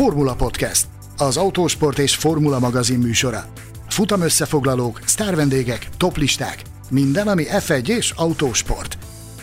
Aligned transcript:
Formula 0.00 0.34
Podcast, 0.34 0.86
az 1.16 1.36
autósport 1.36 1.98
és 1.98 2.16
formula 2.16 2.58
magazin 2.58 2.98
műsora. 2.98 3.44
Futam 3.88 4.20
összefoglalók, 4.20 5.00
sztárvendégek, 5.04 5.88
toplisták, 5.96 6.62
minden, 6.90 7.28
ami 7.28 7.44
F1 7.48 7.88
és 7.88 8.10
autósport. 8.10 8.98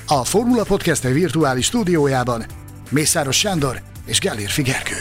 A 0.07 0.23
Formula 0.23 0.63
Podcast 0.63 1.03
virtuális 1.03 1.65
stúdiójában 1.65 2.45
Mészáros 2.89 3.37
Sándor 3.37 3.81
és 4.05 4.19
Gellér 4.19 4.49
Figerkő. 4.49 4.95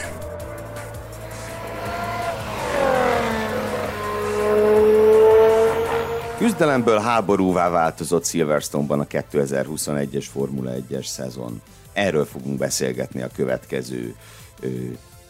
Küzdelemből 6.38 6.98
háborúvá 6.98 7.68
változott 7.68 8.26
Silverstone-ban 8.26 9.00
a 9.00 9.06
2021-es 9.06 10.24
Formula 10.32 10.70
1-es 10.90 11.06
szezon. 11.06 11.62
Erről 11.92 12.24
fogunk 12.24 12.58
beszélgetni 12.58 13.22
a 13.22 13.30
következő 13.34 14.14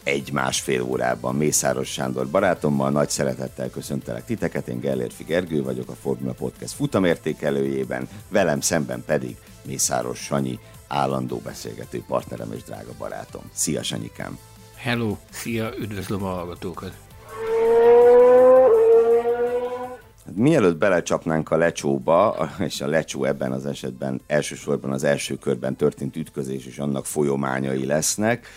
egy-másfél 0.07 0.81
órában 0.81 1.35
Mészáros 1.35 1.91
Sándor 1.91 2.27
barátommal. 2.27 2.91
Nagy 2.91 3.09
szeretettel 3.09 3.69
köszöntelek 3.69 4.25
titeket, 4.25 4.67
én 4.67 4.79
Gellérfi 4.79 5.23
Gergő 5.23 5.63
vagyok 5.63 5.89
a 5.89 5.95
Formula 6.01 6.33
Podcast 6.33 6.73
futamértékelőjében, 6.73 8.07
velem 8.29 8.61
szemben 8.61 9.03
pedig 9.05 9.35
Mészáros 9.65 10.19
Sanyi, 10.19 10.59
állandó 10.87 11.37
beszélgető 11.37 12.03
partnerem 12.07 12.51
és 12.51 12.63
drága 12.63 12.91
barátom. 12.97 13.41
Szia 13.53 13.83
Sanyikám! 13.83 14.37
Hello, 14.75 15.17
szia, 15.29 15.71
üdvözlöm 15.79 16.23
a 16.23 16.29
hallgatókat! 16.29 16.91
Mielőtt 20.33 20.77
belecsapnánk 20.77 21.51
a 21.51 21.57
lecsóba, 21.57 22.49
és 22.59 22.81
a 22.81 22.87
lecsó 22.87 23.23
ebben 23.23 23.51
az 23.51 23.65
esetben 23.65 24.21
elsősorban 24.27 24.91
az 24.91 25.03
első 25.03 25.35
körben 25.35 25.75
történt 25.75 26.15
ütközés 26.15 26.65
és 26.65 26.77
annak 26.77 27.05
folyományai 27.05 27.85
lesznek, 27.85 28.47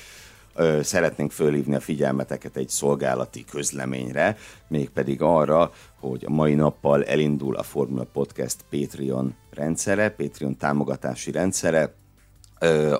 szeretnénk 0.82 1.30
fölhívni 1.30 1.74
a 1.74 1.80
figyelmeteket 1.80 2.56
egy 2.56 2.68
szolgálati 2.68 3.44
közleményre, 3.44 4.36
mégpedig 4.68 5.22
arra, 5.22 5.72
hogy 6.00 6.24
a 6.26 6.30
mai 6.30 6.54
nappal 6.54 7.04
elindul 7.04 7.56
a 7.56 7.62
Formula 7.62 8.06
Podcast 8.12 8.56
Patreon 8.70 9.34
rendszere, 9.50 10.10
Patreon 10.10 10.56
támogatási 10.56 11.30
rendszere, 11.30 11.94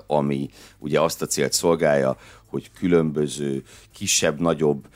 ami 0.07 0.51
ugye 0.79 1.01
azt 1.01 1.23
a 1.23 1.27
célt 1.27 1.53
szolgálja, 1.53 2.17
hogy 2.47 2.71
különböző 2.73 3.63
kisebb-nagyobb 3.93 4.89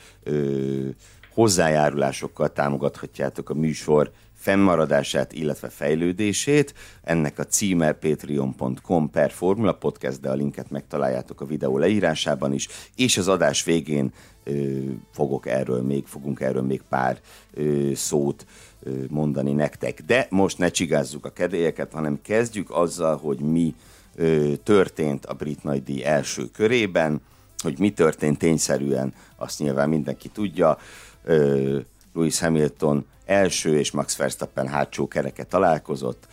hozzájárulásokkal 1.33 2.51
támogathatjátok 2.51 3.49
a 3.49 3.53
műsor 3.53 4.11
fennmaradását, 4.45 5.33
illetve 5.33 5.69
fejlődését. 5.69 6.73
Ennek 7.03 7.39
a 7.39 7.43
címe 7.43 7.91
patreon.com 7.91 9.09
per 9.09 9.31
Formula 9.31 9.73
Podcast, 9.73 10.19
de 10.21 10.29
a 10.29 10.33
linket 10.33 10.69
megtaláljátok 10.69 11.41
a 11.41 11.45
videó 11.45 11.77
leírásában 11.77 12.53
is, 12.53 12.67
és 12.95 13.17
az 13.17 13.27
adás 13.27 13.63
végén 13.63 14.13
ö, 14.43 14.79
fogok 15.11 15.47
erről 15.47 15.81
még, 15.81 16.05
fogunk 16.05 16.39
erről 16.39 16.61
még 16.61 16.81
pár 16.89 17.19
ö, 17.53 17.91
szót 17.93 18.45
ö, 18.83 18.91
mondani 19.09 19.51
nektek. 19.51 20.01
De 20.01 20.27
most 20.29 20.57
ne 20.57 20.69
csigázzuk 20.69 21.25
a 21.25 21.29
kedélyeket, 21.33 21.91
hanem 21.91 22.19
kezdjük 22.21 22.71
azzal, 22.71 23.17
hogy 23.17 23.39
mi 23.39 23.75
ö, 24.15 24.53
történt 24.63 25.25
a 25.25 25.33
Brit 25.33 25.63
Nagydíj 25.63 26.03
első 26.03 26.45
körében, 26.53 27.21
hogy 27.57 27.79
mi 27.79 27.89
történt 27.89 28.37
tényszerűen, 28.37 29.13
azt 29.35 29.59
nyilván 29.59 29.89
mindenki 29.89 30.29
tudja. 30.29 30.77
Ö, 31.23 31.79
Lewis 32.13 32.39
Hamilton 32.39 33.05
első 33.25 33.77
és 33.77 33.91
Max 33.91 34.15
Verstappen 34.15 34.67
hátsó 34.67 35.07
kereke 35.07 35.43
találkozott, 35.43 36.27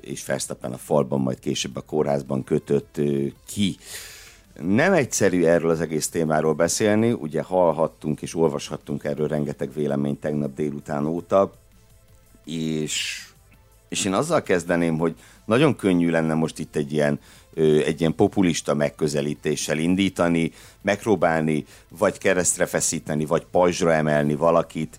és 0.00 0.26
Verstappen 0.26 0.72
a 0.72 0.76
falban, 0.76 1.20
majd 1.20 1.38
később 1.38 1.76
a 1.76 1.80
kórházban 1.80 2.44
kötött 2.44 3.00
ki. 3.46 3.76
Nem 4.60 4.92
egyszerű 4.92 5.44
erről 5.44 5.70
az 5.70 5.80
egész 5.80 6.08
témáról 6.08 6.54
beszélni, 6.54 7.12
ugye 7.12 7.42
hallhattunk 7.42 8.22
és 8.22 8.34
olvashattunk 8.34 9.04
erről 9.04 9.28
rengeteg 9.28 9.72
véleményt 9.72 10.20
tegnap 10.20 10.54
délután 10.54 11.06
óta, 11.06 11.52
és, 12.44 13.26
és 13.88 14.04
én 14.04 14.12
azzal 14.12 14.42
kezdeném, 14.42 14.98
hogy 14.98 15.14
nagyon 15.44 15.76
könnyű 15.76 16.10
lenne 16.10 16.34
most 16.34 16.58
itt 16.58 16.76
egy 16.76 16.92
ilyen, 16.92 17.20
egy 17.54 18.00
ilyen 18.00 18.14
populista 18.14 18.74
megközelítéssel 18.74 19.78
indítani, 19.78 20.52
megpróbálni 20.82 21.64
vagy 21.98 22.18
keresztre 22.18 22.66
feszíteni, 22.66 23.24
vagy 23.24 23.44
pajzsra 23.50 23.92
emelni 23.92 24.34
valakit, 24.34 24.98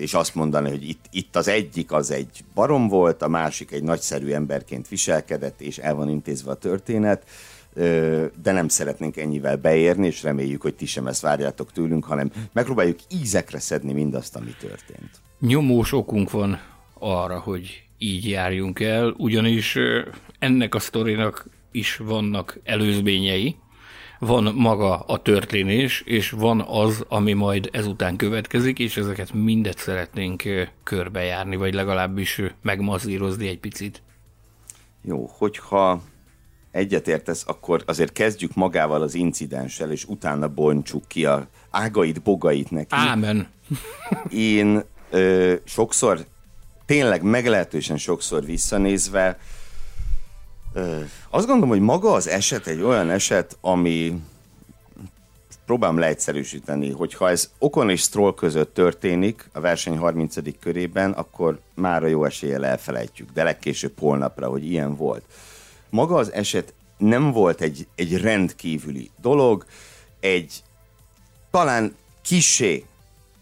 és 0.00 0.14
azt 0.14 0.34
mondani, 0.34 0.70
hogy 0.70 0.88
itt, 0.88 1.04
itt 1.10 1.36
az 1.36 1.48
egyik 1.48 1.92
az 1.92 2.10
egy 2.10 2.44
barom 2.54 2.88
volt, 2.88 3.22
a 3.22 3.28
másik 3.28 3.72
egy 3.72 3.82
nagyszerű 3.82 4.30
emberként 4.30 4.88
viselkedett, 4.88 5.60
és 5.60 5.78
el 5.78 5.94
van 5.94 6.08
intézve 6.08 6.50
a 6.50 6.54
történet, 6.54 7.22
de 8.42 8.52
nem 8.52 8.68
szeretnénk 8.68 9.16
ennyivel 9.16 9.56
beérni, 9.56 10.06
és 10.06 10.22
reméljük, 10.22 10.62
hogy 10.62 10.74
ti 10.74 10.86
sem 10.86 11.06
ezt 11.06 11.20
várjátok 11.20 11.72
tőlünk, 11.72 12.04
hanem 12.04 12.30
megpróbáljuk 12.52 12.98
ízekre 13.22 13.58
szedni 13.58 13.92
mindazt, 13.92 14.36
ami 14.36 14.54
történt. 14.60 15.10
Nyomós 15.40 15.92
okunk 15.92 16.30
van 16.30 16.60
arra, 16.98 17.38
hogy 17.38 17.82
így 17.98 18.28
járjunk 18.28 18.80
el, 18.80 19.14
ugyanis 19.16 19.78
ennek 20.38 20.74
a 20.74 20.78
sztorinak 20.78 21.46
is 21.76 21.96
vannak 21.96 22.58
előzményei, 22.64 23.56
van 24.18 24.54
maga 24.54 24.98
a 24.98 25.22
történés, 25.22 26.00
és 26.00 26.30
van 26.30 26.60
az, 26.60 27.04
ami 27.08 27.32
majd 27.32 27.68
ezután 27.72 28.16
következik, 28.16 28.78
és 28.78 28.96
ezeket 28.96 29.32
mindet 29.32 29.78
szeretnénk 29.78 30.42
körbejárni, 30.82 31.56
vagy 31.56 31.74
legalábbis 31.74 32.42
megmazírozni 32.62 33.48
egy 33.48 33.58
picit. 33.58 34.02
Jó, 35.02 35.30
hogyha 35.38 36.02
egyetértesz, 36.70 37.44
akkor 37.46 37.82
azért 37.86 38.12
kezdjük 38.12 38.54
magával 38.54 39.02
az 39.02 39.14
incidenssel, 39.14 39.90
és 39.90 40.04
utána 40.04 40.48
bontsuk 40.48 41.08
ki 41.08 41.24
a 41.24 41.48
ágait, 41.70 42.22
bogait 42.22 42.70
neki. 42.70 42.94
Ámen. 42.94 43.48
Én 44.30 44.84
ö, 45.10 45.54
sokszor, 45.64 46.26
tényleg 46.86 47.22
meglehetősen 47.22 47.96
sokszor 47.96 48.44
visszanézve, 48.44 49.38
azt 51.30 51.46
gondolom, 51.46 51.68
hogy 51.68 51.80
maga 51.80 52.12
az 52.12 52.28
eset 52.28 52.66
egy 52.66 52.82
olyan 52.82 53.10
eset, 53.10 53.56
ami 53.60 54.20
próbálom 55.66 55.98
leegyszerűsíteni, 55.98 56.90
hogyha 56.90 57.30
ez 57.30 57.50
Okon 57.58 57.90
és 57.90 58.00
Stroll 58.00 58.34
között 58.34 58.74
történik 58.74 59.48
a 59.52 59.60
verseny 59.60 59.96
30. 59.96 60.58
körében, 60.60 61.12
akkor 61.12 61.60
már 61.74 62.02
a 62.02 62.06
jó 62.06 62.24
eséllyel 62.24 62.66
elfelejtjük, 62.66 63.30
de 63.32 63.42
legkésőbb 63.42 63.98
holnapra, 63.98 64.48
hogy 64.48 64.64
ilyen 64.64 64.96
volt. 64.96 65.24
Maga 65.90 66.14
az 66.14 66.32
eset 66.32 66.74
nem 66.98 67.32
volt 67.32 67.60
egy, 67.60 67.86
egy 67.94 68.20
rendkívüli 68.20 69.10
dolog, 69.20 69.64
egy 70.20 70.62
talán 71.50 71.94
kisé, 72.22 72.84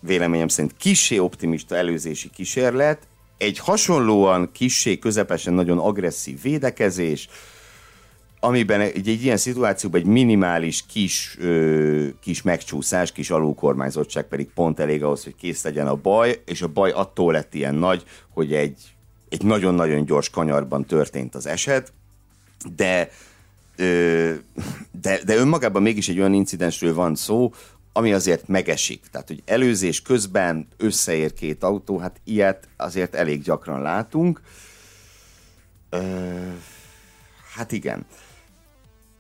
véleményem 0.01 0.49
szerint 0.49 0.77
kisé 0.77 1.19
optimista 1.19 1.77
előzési 1.77 2.31
kísérlet, 2.31 3.07
egy 3.45 3.59
hasonlóan 3.59 4.51
kissé, 4.53 4.99
közepesen 4.99 5.55
nagyon 5.55 5.79
agresszív 5.79 6.43
védekezés, 6.43 7.29
amiben 8.41 8.81
egy, 8.81 9.09
egy 9.09 9.23
ilyen 9.23 9.37
szituációban 9.37 10.01
egy 10.01 10.07
minimális 10.07 10.85
kis, 10.89 11.37
ö, 11.41 12.07
kis 12.21 12.43
megcsúszás, 12.43 13.13
kis 13.13 13.31
alulkormányzottság 13.31 14.25
pedig 14.25 14.49
pont 14.55 14.81
elég 14.81 15.03
ahhoz, 15.03 15.25
hogy 15.25 15.35
kész 15.35 15.65
legyen 15.65 15.87
a 15.87 15.95
baj, 15.95 16.43
és 16.45 16.63
a 16.63 16.69
baj 16.69 16.91
attól 16.91 17.33
lett 17.33 17.55
ilyen 17.55 17.75
nagy, 17.75 18.05
hogy 18.29 18.53
egy, 18.53 18.81
egy 19.29 19.43
nagyon-nagyon 19.45 20.05
gyors 20.05 20.31
kanyarban 20.31 20.85
történt 20.85 21.35
az 21.35 21.47
eset, 21.47 21.93
de, 22.77 23.11
ö, 23.77 24.33
de, 25.01 25.21
de 25.25 25.37
önmagában 25.37 25.83
mégis 25.83 26.09
egy 26.09 26.19
olyan 26.19 26.35
incidensről 26.35 26.95
van 26.95 27.15
szó, 27.15 27.53
ami 27.97 28.13
azért 28.13 28.49
megesik. 28.49 29.05
Tehát, 29.11 29.29
hogy 29.29 29.43
előzés 29.45 30.03
közben 30.03 30.69
összeér 30.77 31.33
két 31.33 31.63
autó, 31.63 31.99
hát 31.99 32.21
ilyet 32.25 32.69
azért 32.77 33.15
elég 33.15 33.43
gyakran 33.43 33.83
látunk. 33.83 34.41
Ö, 35.91 35.99
hát 37.55 37.73
igen. 37.73 38.07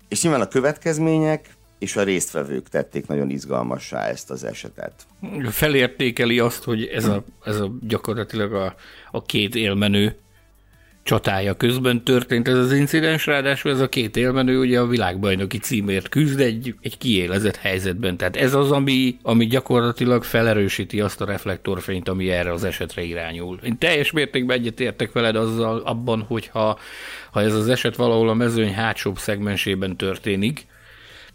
És 0.08 0.22
nyilván 0.22 0.40
a 0.40 0.48
következmények 0.48 1.56
és 1.78 1.96
a 1.96 2.02
résztvevők 2.02 2.68
tették 2.68 3.06
nagyon 3.06 3.30
izgalmassá 3.30 4.06
ezt 4.06 4.30
az 4.30 4.44
esetet. 4.44 5.06
Felértékeli 5.50 6.38
azt, 6.38 6.64
hogy 6.64 6.84
ez 6.84 7.04
a, 7.04 7.24
ez 7.44 7.60
a 7.60 7.72
gyakorlatilag 7.80 8.52
a, 8.52 8.74
a 9.10 9.22
két 9.22 9.54
élmenő 9.54 10.16
csatája 11.04 11.54
közben 11.54 12.04
történt 12.04 12.48
ez 12.48 12.58
az 12.58 12.72
incidens, 12.72 13.26
ráadásul 13.26 13.70
ez 13.70 13.80
a 13.80 13.88
két 13.88 14.16
élmenő 14.16 14.58
ugye 14.58 14.80
a 14.80 14.86
világbajnoki 14.86 15.58
címért 15.58 16.08
küzd 16.08 16.40
egy, 16.40 16.74
egy 16.80 16.98
kiélezett 16.98 17.56
helyzetben. 17.56 18.16
Tehát 18.16 18.36
ez 18.36 18.54
az, 18.54 18.70
ami, 18.70 19.16
ami 19.22 19.46
gyakorlatilag 19.46 20.24
felerősíti 20.24 21.00
azt 21.00 21.20
a 21.20 21.24
reflektorfényt, 21.24 22.08
ami 22.08 22.30
erre 22.30 22.52
az 22.52 22.64
esetre 22.64 23.02
irányul. 23.02 23.58
Én 23.64 23.78
teljes 23.78 24.10
mértékben 24.10 24.58
egyetértek 24.58 25.12
veled 25.12 25.36
azzal 25.36 25.78
abban, 25.78 26.22
hogy 26.22 26.46
ha, 26.46 26.78
ha 27.30 27.40
ez 27.40 27.54
az 27.54 27.68
eset 27.68 27.96
valahol 27.96 28.28
a 28.28 28.34
mezőny 28.34 28.74
hátsóbb 28.74 29.18
szegmensében 29.18 29.96
történik, 29.96 30.66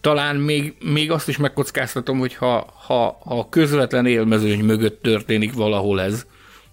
talán 0.01 0.36
még, 0.36 0.75
még 0.80 1.12
azt 1.12 1.27
is 1.27 1.38
megkockáztatom, 1.38 2.19
hogy 2.19 2.36
ha, 2.36 2.74
ha, 2.88 3.19
ha 3.24 3.50
közvetlen 3.50 4.06
élmezőny 4.06 4.63
mögött 4.63 5.01
történik 5.01 5.54
valahol 5.54 6.01
ez, 6.01 6.25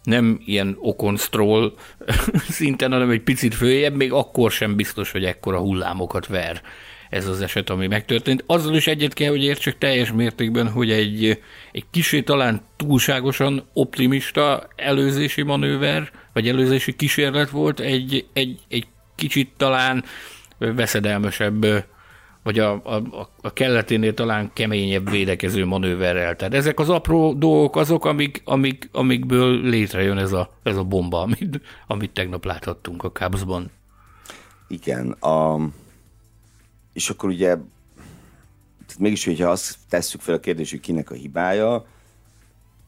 nem 0.07 0.41
ilyen 0.45 0.77
okon 0.81 1.17
stroll 1.17 1.73
szinten, 2.49 2.93
hanem 2.93 3.11
egy 3.11 3.23
picit 3.23 3.55
följebb, 3.55 3.95
még 3.95 4.13
akkor 4.13 4.51
sem 4.51 4.77
biztos, 4.77 5.11
hogy 5.11 5.25
ekkora 5.25 5.59
hullámokat 5.59 6.27
ver 6.27 6.63
ez 7.11 7.27
az 7.27 7.41
eset, 7.41 7.71
ami 7.71 7.87
megtörtént. 7.87 8.45
Azzal 8.47 8.75
is 8.75 8.87
egyet 8.87 9.15
kell, 9.15 9.31
hogy 9.31 9.45
értsek 9.45 9.79
teljes 9.79 10.13
mértékben, 10.13 10.71
hogy 10.71 10.91
egy, 10.91 11.43
egy 11.73 11.85
kicsit 11.91 12.25
talán 12.25 12.61
túlságosan 12.77 13.69
optimista 13.73 14.69
előzési 14.77 15.43
manőver, 15.43 16.11
vagy 16.33 16.49
előzési 16.49 16.93
kísérlet 16.97 17.51
volt, 17.51 17.81
egy, 17.81 18.27
egy, 18.33 18.59
egy 18.69 18.87
kicsit 19.15 19.51
talán 19.57 20.05
veszedelmesebb 20.59 21.87
vagy 22.47 22.59
a, 22.59 22.73
a, 22.85 23.29
a 23.41 23.53
kelleténél 23.53 24.15
talán 24.15 24.51
keményebb 24.53 25.11
védekező 25.11 25.65
manőverrel. 25.65 26.37
Tehát 26.37 26.55
ezek 26.55 26.79
az 26.79 26.89
apró 26.89 27.33
dolgok 27.33 27.77
azok, 27.77 28.05
amik, 28.05 28.43
amik, 28.45 28.89
amikből 28.93 29.61
létrejön 29.61 30.19
ez 30.19 30.33
a, 30.33 30.51
ez 30.63 30.77
a 30.77 30.85
bomba, 30.85 31.21
amit, 31.21 31.61
amit 31.87 32.11
tegnap 32.11 32.45
láthattunk 32.45 33.05
a 33.05 33.13
Cubsban. 33.13 33.71
Igen, 34.69 35.11
a, 35.11 35.61
és 36.93 37.11
akkor 37.11 37.29
ugye 37.29 37.47
tehát 38.87 38.99
mégis, 38.99 39.25
hogyha 39.25 39.51
azt 39.51 39.77
tesszük 39.89 40.21
fel 40.21 40.35
a 40.35 40.41
kérdést, 40.41 40.71
hogy 40.71 40.81
kinek 40.81 41.11
a 41.11 41.15
hibája, 41.15 41.87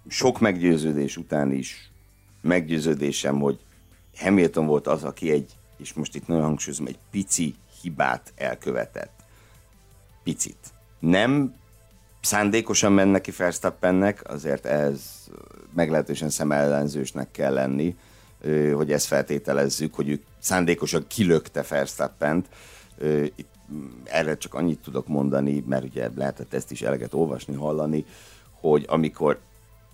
sok 0.08 0.40
meggyőződés 0.40 1.16
után 1.16 1.52
is 1.52 1.90
meggyőződésem, 2.40 3.40
hogy 3.40 3.58
Hamilton 4.16 4.66
volt 4.66 4.86
az, 4.86 5.04
aki 5.04 5.30
egy, 5.30 5.52
és 5.76 5.92
most 5.92 6.14
itt 6.14 6.26
nagyon 6.26 6.44
hangsúlyozom, 6.44 6.86
egy 6.86 6.98
pici 7.10 7.54
hibát 7.82 8.32
elkövetett 8.36 9.17
picit. 10.28 10.72
Nem 10.98 11.54
szándékosan 12.20 12.92
menne 12.92 13.10
neki 13.10 13.30
Verstappennek, 13.30 14.30
azért 14.30 14.66
ez 14.66 15.26
meglehetősen 15.74 16.30
szemellenzősnek 16.30 17.30
kell 17.30 17.52
lenni, 17.52 17.96
hogy 18.74 18.92
ezt 18.92 19.06
feltételezzük, 19.06 19.94
hogy 19.94 20.08
ő 20.08 20.22
szándékosan 20.38 21.04
kilökte 21.06 21.64
Verstappent. 21.68 22.48
Itt 23.34 23.48
erre 24.04 24.36
csak 24.36 24.54
annyit 24.54 24.80
tudok 24.80 25.06
mondani, 25.06 25.64
mert 25.66 25.84
ugye 25.84 26.10
lehetett 26.14 26.54
ezt 26.54 26.70
is 26.70 26.82
eleget 26.82 27.14
olvasni, 27.14 27.54
hallani, 27.54 28.04
hogy 28.60 28.84
amikor 28.88 29.38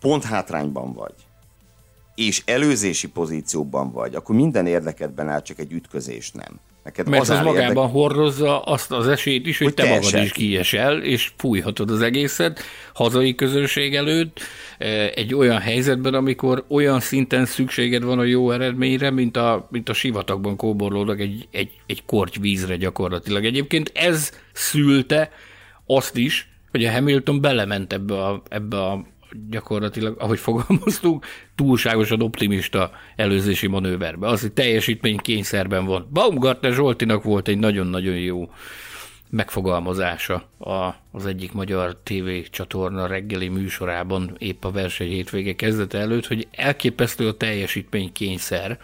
pont 0.01 0.25
hátrányban 0.25 0.93
vagy, 0.93 1.15
és 2.15 2.43
előzési 2.47 3.09
pozícióban 3.09 3.91
vagy, 3.91 4.15
akkor 4.15 4.35
minden 4.35 4.67
érdekedben 4.67 5.29
áll, 5.29 5.43
csak 5.43 5.59
egy 5.59 5.73
ütközés 5.73 6.33
nem. 6.33 6.61
Neked 6.85 7.09
Mert 7.09 7.23
az, 7.23 7.31
az 7.31 7.41
magában 7.45 7.85
érdek... 7.85 7.93
hordozza 7.93 8.63
azt 8.63 8.93
az 8.93 9.09
esélyt 9.09 9.47
is, 9.47 9.59
hogy, 9.59 9.67
hogy 9.67 9.75
te, 9.75 9.83
te 9.83 9.89
magad 9.89 10.23
is 10.23 10.33
kiesel, 10.33 11.03
és 11.03 11.33
fújhatod 11.37 11.91
az 11.91 12.03
egészet 12.03 12.61
hazai 12.95 13.35
közönség 13.35 13.95
előtt, 13.95 14.41
e, 14.79 14.87
egy 15.15 15.35
olyan 15.35 15.59
helyzetben, 15.59 16.15
amikor 16.15 16.65
olyan 16.69 17.01
szinten 17.01 17.47
szükséged 17.47 18.03
van 18.03 18.19
a 18.19 18.25
jó 18.25 18.51
eredményre, 18.51 19.11
mint 19.11 19.37
a, 19.37 19.69
mint 19.71 19.89
a 19.89 19.93
sivatagban 19.93 20.57
kóborlódnak 20.57 21.21
egy, 21.21 21.49
egy, 21.51 21.71
egy 21.87 22.05
korty 22.07 22.41
vízre 22.41 22.77
gyakorlatilag. 22.77 23.45
Egyébként 23.45 23.91
ez 23.95 24.31
szülte 24.53 25.31
azt 25.87 26.17
is, 26.17 26.49
hogy 26.71 26.85
a 26.85 26.91
Hamilton 26.91 27.41
belement 27.41 27.93
ebbe 27.93 28.25
a, 28.25 28.43
ebbe 28.49 28.83
a 28.83 29.05
gyakorlatilag, 29.51 30.17
ahogy 30.19 30.39
fogalmaztunk, 30.39 31.27
túlságosan 31.55 32.23
optimista 32.23 32.91
előzési 33.17 33.67
manőverbe. 33.67 34.29
Az, 34.29 34.41
hogy 34.41 34.53
teljesítmény 34.53 35.17
kényszerben 35.17 35.85
van. 35.85 36.09
Baumgartner 36.13 36.73
Zsoltinak 36.73 37.23
volt 37.23 37.49
egy 37.49 37.59
nagyon-nagyon 37.59 38.17
jó 38.17 38.49
megfogalmazása 39.31 40.49
a, 40.59 40.95
az 41.13 41.27
egyik 41.27 41.53
magyar 41.53 41.97
TV 42.03 42.29
csatorna 42.51 43.07
reggeli 43.07 43.49
műsorában 43.49 44.37
épp 44.39 44.65
a 44.65 44.71
verseny 44.71 45.09
hétvége 45.09 45.55
kezdete 45.55 45.99
előtt, 45.99 46.27
hogy 46.27 46.49
elképesztő 46.51 47.29
a 47.29 47.37
teljesítmény 47.37 48.13
kényszer, 48.13 48.79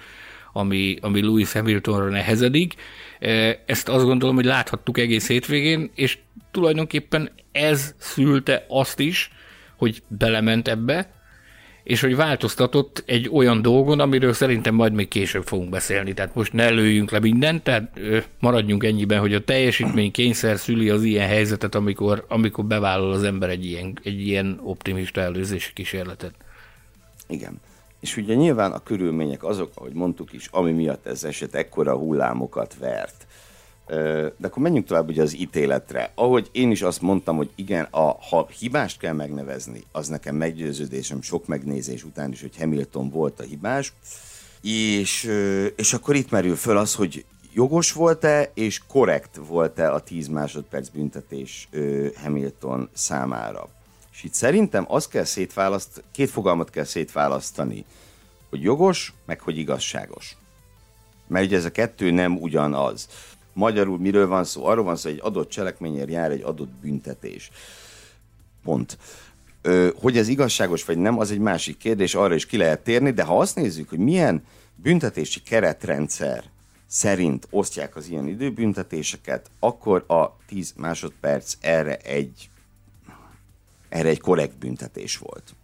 ami, 0.52 0.96
ami 1.00 1.20
Louis 1.22 1.52
Hamiltonra 1.52 2.08
nehezedik. 2.08 2.74
E, 3.18 3.62
ezt 3.66 3.88
azt 3.88 4.04
gondolom, 4.04 4.34
hogy 4.34 4.44
láthattuk 4.44 4.98
egész 4.98 5.28
hétvégén, 5.28 5.90
és 5.94 6.18
tulajdonképpen 6.50 7.30
ez 7.52 7.94
szülte 7.98 8.64
azt 8.68 8.98
is, 8.98 9.30
hogy 9.80 10.02
belement 10.08 10.68
ebbe, 10.68 11.10
és 11.82 12.00
hogy 12.00 12.16
változtatott 12.16 13.02
egy 13.06 13.28
olyan 13.32 13.62
dolgon, 13.62 14.00
amiről 14.00 14.32
szerintem 14.32 14.74
majd 14.74 14.92
még 14.92 15.08
később 15.08 15.46
fogunk 15.46 15.70
beszélni. 15.70 16.14
Tehát 16.14 16.34
most 16.34 16.52
ne 16.52 16.68
lőjünk 16.68 17.10
le 17.10 17.18
mindent, 17.18 17.62
tehát 17.62 18.00
maradjunk 18.40 18.84
ennyiben, 18.84 19.20
hogy 19.20 19.34
a 19.34 19.44
teljesítmény 19.44 20.10
kényszer 20.10 20.58
szüli 20.58 20.90
az 20.90 21.02
ilyen 21.02 21.28
helyzetet, 21.28 21.74
amikor, 21.74 22.24
amikor 22.28 22.64
bevállal 22.64 23.12
az 23.12 23.22
ember 23.22 23.48
egy 23.48 23.64
ilyen, 23.64 23.98
egy 24.02 24.26
ilyen 24.26 24.60
optimista 24.62 25.20
előzési 25.20 25.72
kísérletet. 25.72 26.32
Igen. 27.28 27.60
És 28.00 28.16
ugye 28.16 28.34
nyilván 28.34 28.72
a 28.72 28.82
körülmények 28.82 29.44
azok, 29.44 29.70
ahogy 29.74 29.92
mondtuk 29.92 30.32
is, 30.32 30.48
ami 30.50 30.72
miatt 30.72 31.06
ez 31.06 31.24
eset 31.24 31.54
ekkora 31.54 31.96
hullámokat 31.96 32.76
vert. 32.78 33.26
De 34.38 34.46
akkor 34.46 34.62
menjünk 34.62 34.86
tovább 34.86 35.08
ugye 35.08 35.22
az 35.22 35.36
ítéletre. 35.36 36.12
Ahogy 36.14 36.48
én 36.52 36.70
is 36.70 36.82
azt 36.82 37.00
mondtam, 37.00 37.36
hogy 37.36 37.50
igen, 37.54 37.88
a, 37.90 38.16
ha 38.30 38.48
hibást 38.58 38.98
kell 38.98 39.12
megnevezni, 39.12 39.82
az 39.92 40.08
nekem 40.08 40.36
meggyőződésem 40.36 41.22
sok 41.22 41.46
megnézés 41.46 42.04
után 42.04 42.32
is, 42.32 42.40
hogy 42.40 42.56
Hamilton 42.58 43.10
volt 43.10 43.40
a 43.40 43.42
hibás. 43.42 43.92
És, 44.62 45.30
és 45.76 45.92
akkor 45.92 46.14
itt 46.14 46.30
merül 46.30 46.56
föl 46.56 46.76
az, 46.76 46.94
hogy 46.94 47.24
jogos 47.52 47.92
volt-e 47.92 48.50
és 48.54 48.80
korrekt 48.86 49.36
volt-e 49.36 49.92
a 49.92 50.00
10 50.00 50.28
másodperc 50.28 50.88
büntetés 50.88 51.68
Hamilton 52.22 52.88
számára. 52.92 53.68
És 54.12 54.22
itt 54.22 54.34
szerintem 54.34 54.84
azt 54.88 55.10
kell 55.10 55.24
szétválaszt, 55.24 56.04
két 56.12 56.30
fogalmat 56.30 56.70
kell 56.70 56.84
szétválasztani, 56.84 57.84
hogy 58.50 58.62
jogos, 58.62 59.14
meg 59.26 59.40
hogy 59.40 59.58
igazságos. 59.58 60.36
Mert 61.26 61.46
ugye 61.46 61.56
ez 61.56 61.64
a 61.64 61.70
kettő 61.70 62.10
nem 62.10 62.36
ugyanaz. 62.36 63.08
Magyarul 63.60 63.98
miről 63.98 64.26
van 64.26 64.44
szó? 64.44 64.64
Arról 64.64 64.84
van 64.84 64.96
szó, 64.96 65.08
hogy 65.08 65.18
egy 65.18 65.24
adott 65.24 65.48
cselekményért 65.48 66.10
jár 66.10 66.30
egy 66.30 66.42
adott 66.42 66.70
büntetés. 66.80 67.50
Pont. 68.62 68.98
Ö, 69.62 69.88
hogy 70.00 70.16
ez 70.16 70.28
igazságos 70.28 70.84
vagy 70.84 70.98
nem, 70.98 71.18
az 71.18 71.30
egy 71.30 71.38
másik 71.38 71.76
kérdés, 71.76 72.14
arra 72.14 72.34
is 72.34 72.46
ki 72.46 72.56
lehet 72.56 72.80
térni, 72.80 73.10
de 73.10 73.22
ha 73.22 73.38
azt 73.38 73.56
nézzük, 73.56 73.88
hogy 73.88 73.98
milyen 73.98 74.42
büntetési 74.74 75.42
keretrendszer 75.42 76.44
szerint 76.86 77.46
osztják 77.50 77.96
az 77.96 78.08
ilyen 78.08 78.28
időbüntetéseket, 78.28 79.50
akkor 79.58 80.04
a 80.06 80.36
10 80.46 80.74
másodperc 80.76 81.56
erre 81.60 81.96
egy 81.96 82.50
erre 83.88 84.08
egy 84.08 84.20
korrekt 84.20 84.58
büntetés 84.58 85.18
volt. 85.18 85.54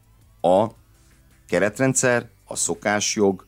A 0.41 0.75
keretrendszer, 1.49 2.29
a 2.45 2.57
szokásjog, 2.57 3.45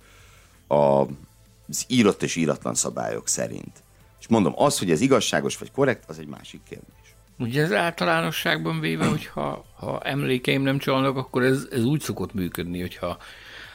a, 0.67 0.75
az 0.75 1.85
írott 1.87 2.23
és 2.23 2.37
íratlan 2.37 2.75
szabályok 2.75 3.29
szerint. 3.29 3.83
Mondom, 4.29 4.53
az, 4.57 4.79
hogy 4.79 4.91
ez 4.91 5.01
igazságos 5.01 5.59
vagy 5.59 5.71
korrekt, 5.71 6.05
az 6.09 6.19
egy 6.19 6.27
másik 6.27 6.61
kérdés. 6.69 7.17
Ugye 7.39 7.63
ez 7.63 7.73
általánosságban 7.73 8.81
véve, 8.81 9.07
hogyha 9.07 9.65
ha 9.77 10.01
emlékeim 10.03 10.63
nem 10.63 10.79
csalnak, 10.79 11.17
akkor 11.17 11.43
ez, 11.43 11.67
ez 11.71 11.85
úgy 11.85 12.01
szokott 12.01 12.35
működni, 12.35 12.81
hogyha 12.81 13.19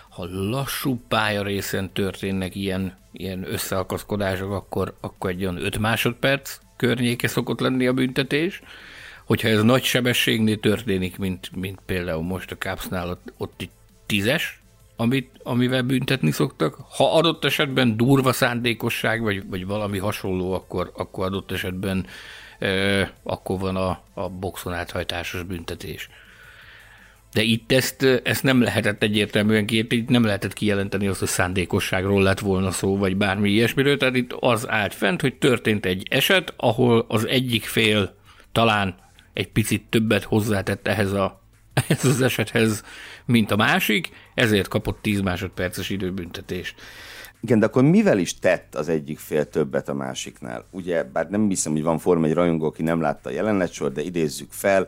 ha 0.10 0.26
lassú 0.26 1.00
pálya 1.08 1.44
részen 1.44 1.92
történnek 1.94 2.56
ilyen, 2.56 2.98
ilyen 3.12 3.52
összeakaszkodások, 3.52 4.52
akkor, 4.52 4.94
akkor 5.00 5.30
egy 5.30 5.42
olyan 5.44 5.66
5 5.66 5.78
másodperc 5.80 6.60
környéke 6.78 7.28
szokott 7.28 7.60
lenni 7.60 7.88
a 7.88 7.94
büntetés. 7.94 8.62
Hogyha 9.26 9.48
ez 9.48 9.64
nagy 9.64 9.84
sebességnél 9.84 10.60
történik, 10.60 11.18
mint, 11.18 11.56
mint 11.56 11.80
például 11.86 12.24
most 12.24 12.52
a 12.52 12.58
Capsnál, 12.58 13.10
ott, 13.10 13.34
ott 13.38 13.54
egy 13.58 13.70
tízes, 14.06 14.63
amit, 14.96 15.40
amivel 15.44 15.82
büntetni 15.82 16.32
szoktak. 16.32 16.78
Ha 16.90 17.14
adott 17.16 17.46
esetben 17.46 17.98
durva 17.98 18.34
szándékosság, 18.34 19.22
vagy, 19.22 19.48
vagy 19.50 19.66
valami 19.66 19.98
hasonló, 19.98 20.54
akkor, 20.54 20.92
akkor 20.96 21.26
adott 21.26 21.52
esetben 21.52 22.06
akkor 23.24 23.60
van 23.60 23.76
a, 23.76 24.02
a 24.14 24.30
boxon 24.30 24.74
áthajtásos 24.74 25.44
büntetés. 25.44 26.10
De 27.34 27.42
itt 27.42 27.72
ezt, 27.72 28.04
ezt 28.24 28.44
nem 28.44 28.62
lehetett 28.62 29.04
egyértelműen 29.04 29.66
ki, 29.66 29.86
itt 29.90 30.10
nem 30.10 30.24
lehetett 30.24 30.54
kijelenteni 30.54 31.08
azt, 31.08 31.20
hogy 31.20 31.28
szándékosságról 31.28 32.22
lett 32.22 32.40
volna 32.40 32.72
szó, 32.72 32.98
vagy 32.98 33.18
bármi 33.18 33.50
ilyesmiről, 33.50 33.98
tehát 33.98 34.16
itt 34.16 34.34
az 34.40 34.70
állt 34.70 34.94
fent, 34.94 35.22
hogy 35.22 35.36
történt 35.36 35.86
egy 35.86 36.08
eset, 36.10 36.54
ahol 36.58 37.06
az 37.08 37.28
egyik 37.28 37.64
fél 37.64 38.16
talán 38.52 38.96
egy 39.34 39.48
picit 39.48 39.84
többet 39.90 40.24
hozzátett 40.24 40.88
ehhez, 40.88 41.12
a, 41.12 41.43
ehhez 41.74 42.06
az 42.06 42.22
esethez, 42.22 42.84
mint 43.26 43.52
a 43.52 43.56
másik, 43.56 44.10
ezért 44.34 44.68
kapott 44.68 45.02
10 45.02 45.22
másodperces 45.22 45.90
időbüntetést. 45.90 46.82
Igen, 47.42 47.60
de 47.60 47.66
akkor 47.66 47.84
mivel 47.84 48.18
is 48.18 48.40
tett 48.40 48.76
az 48.76 48.90
egyik 48.90 49.20
fél 49.20 49.50
többet 49.50 49.90
a 49.90 49.94
másiknál? 49.94 50.68
Ugye, 50.72 51.04
bár 51.04 51.30
nem 51.30 51.50
hiszem, 51.50 51.72
hogy 51.72 51.84
van 51.84 52.00
forma 52.00 52.26
egy 52.26 52.34
rajongó, 52.34 52.66
aki 52.66 52.84
nem 52.84 53.02
látta 53.02 53.30
a 53.30 53.34
jelenet 53.34 53.94
de 53.94 54.02
idézzük 54.02 54.52
fel, 54.52 54.88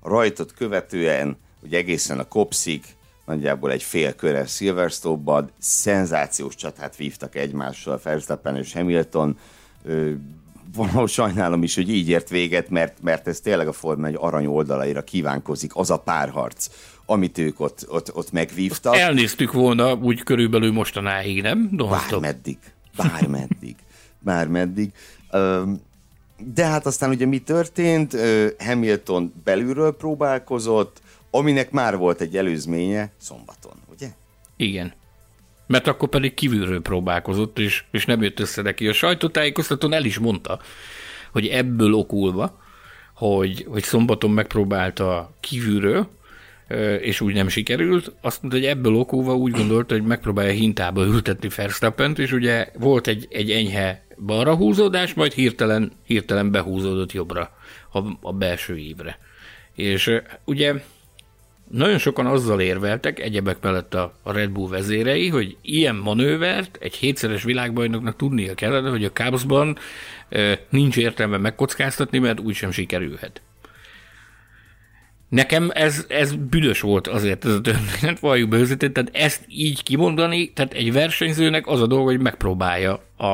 a 0.00 0.08
rajtot 0.08 0.54
követően, 0.54 1.36
ugye 1.62 1.78
egészen 1.78 2.18
a 2.18 2.28
kopszig, 2.28 2.84
nagyjából 3.26 3.70
egy 3.70 3.82
fél 3.82 4.14
köre 4.14 4.46
Silverstone-ban, 4.46 5.50
szenzációs 5.58 6.54
csatát 6.54 6.96
vívtak 6.96 7.34
egymással 7.34 8.00
Verstappen 8.02 8.56
és 8.56 8.72
Hamilton, 8.72 9.38
valahol 10.74 11.06
sajnálom 11.06 11.62
is, 11.62 11.74
hogy 11.74 11.88
így 11.88 12.08
ért 12.08 12.28
véget, 12.28 12.70
mert, 12.70 13.02
mert 13.02 13.28
ez 13.28 13.40
tényleg 13.40 13.68
a 13.68 13.72
Forma 13.72 14.06
egy 14.06 14.16
arany 14.18 14.46
oldalaira 14.46 15.02
kívánkozik, 15.02 15.76
az 15.76 15.90
a 15.90 15.98
párharc, 15.98 16.68
amit 17.06 17.38
ők 17.38 17.60
ott, 17.60 17.86
ott, 17.88 18.14
ott 18.14 18.32
megvívtak. 18.32 18.96
Elnéztük 18.96 19.52
volna 19.52 19.94
úgy 19.94 20.22
körülbelül 20.22 20.72
mostanáig, 20.72 21.42
nem? 21.42 21.68
Bármeddig, 21.76 22.58
bármeddig, 22.96 23.76
bármeddig. 24.18 24.92
Um, 25.32 25.80
de 26.54 26.64
hát 26.66 26.86
aztán 26.86 27.10
ugye 27.10 27.26
mi 27.26 27.38
történt? 27.38 28.16
Hamilton 28.58 29.32
belülről 29.44 29.96
próbálkozott, 29.96 31.02
aminek 31.30 31.70
már 31.70 31.96
volt 31.96 32.20
egy 32.20 32.36
előzménye 32.36 33.10
szombaton, 33.20 33.76
ugye? 33.92 34.08
Igen. 34.56 34.92
Mert 35.74 35.86
akkor 35.86 36.08
pedig 36.08 36.34
kívülről 36.34 36.80
próbálkozott, 36.80 37.58
és, 37.58 37.84
és 37.90 38.06
nem 38.06 38.22
jött 38.22 38.40
össze 38.40 38.62
neki. 38.62 38.88
A 38.88 38.92
sajtótájékoztatón 38.92 39.92
el 39.92 40.04
is 40.04 40.18
mondta, 40.18 40.60
hogy 41.32 41.46
ebből 41.46 41.94
okulva, 41.94 42.60
hogy, 43.14 43.66
hogy 43.68 43.82
szombaton 43.82 44.30
megpróbálta 44.30 45.34
kívülről, 45.40 46.08
és 47.00 47.20
úgy 47.20 47.34
nem 47.34 47.48
sikerült. 47.48 48.12
Azt 48.20 48.42
mondta, 48.42 48.60
hogy 48.60 48.68
ebből 48.68 48.94
okulva 48.94 49.34
úgy 49.34 49.52
gondolta, 49.52 49.94
hogy 49.94 50.04
megpróbálja 50.04 50.52
hintába 50.52 51.04
ültetni 51.04 51.48
Verstappent, 51.56 52.18
és 52.18 52.32
ugye 52.32 52.68
volt 52.78 53.06
egy, 53.06 53.26
egy 53.30 53.50
enyhe 53.50 54.06
balra 54.26 54.56
húzódás, 54.56 55.14
majd 55.14 55.32
hirtelen, 55.32 55.92
hirtelen 56.06 56.50
behúzódott 56.50 57.12
jobbra 57.12 57.56
a, 57.92 57.98
a 58.20 58.32
belső 58.32 58.76
ívre. 58.76 59.18
És 59.74 60.20
ugye 60.44 60.74
nagyon 61.70 61.98
sokan 61.98 62.26
azzal 62.26 62.60
érveltek, 62.60 63.20
egyebek 63.20 63.56
mellett 63.60 63.94
a, 63.94 64.14
Red 64.24 64.50
Bull 64.50 64.68
vezérei, 64.68 65.28
hogy 65.28 65.56
ilyen 65.62 65.94
manővert 65.94 66.78
egy 66.80 66.94
hétszeres 66.94 67.42
világbajnoknak 67.42 68.16
tudnia 68.16 68.54
kellene, 68.54 68.90
hogy 68.90 69.04
a 69.04 69.12
Cubsban 69.12 69.78
nincs 70.68 70.96
értelme 70.96 71.36
megkockáztatni, 71.36 72.18
mert 72.18 72.40
úgysem 72.40 72.70
sikerülhet. 72.70 73.42
Nekem 75.28 75.70
ez, 75.74 76.04
ez 76.08 76.34
büdös 76.34 76.80
volt 76.80 77.06
azért 77.06 77.44
ez 77.44 77.52
a 77.52 77.60
történet, 77.60 78.18
valljuk 78.18 78.48
be 78.48 78.56
őszintén, 78.56 78.92
tehát 78.92 79.10
ezt 79.12 79.44
így 79.48 79.82
kimondani, 79.82 80.52
tehát 80.52 80.72
egy 80.72 80.92
versenyzőnek 80.92 81.66
az 81.66 81.80
a 81.80 81.86
dolga, 81.86 82.04
hogy 82.04 82.20
megpróbálja 82.20 83.02
a, 83.16 83.26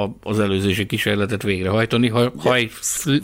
a, 0.00 0.16
az 0.22 0.40
előzési 0.40 0.86
kísérletet 0.86 1.42
végrehajtani. 1.42 2.08
Ha, 2.08 2.32
ha 2.38 2.54
egy 2.54 2.70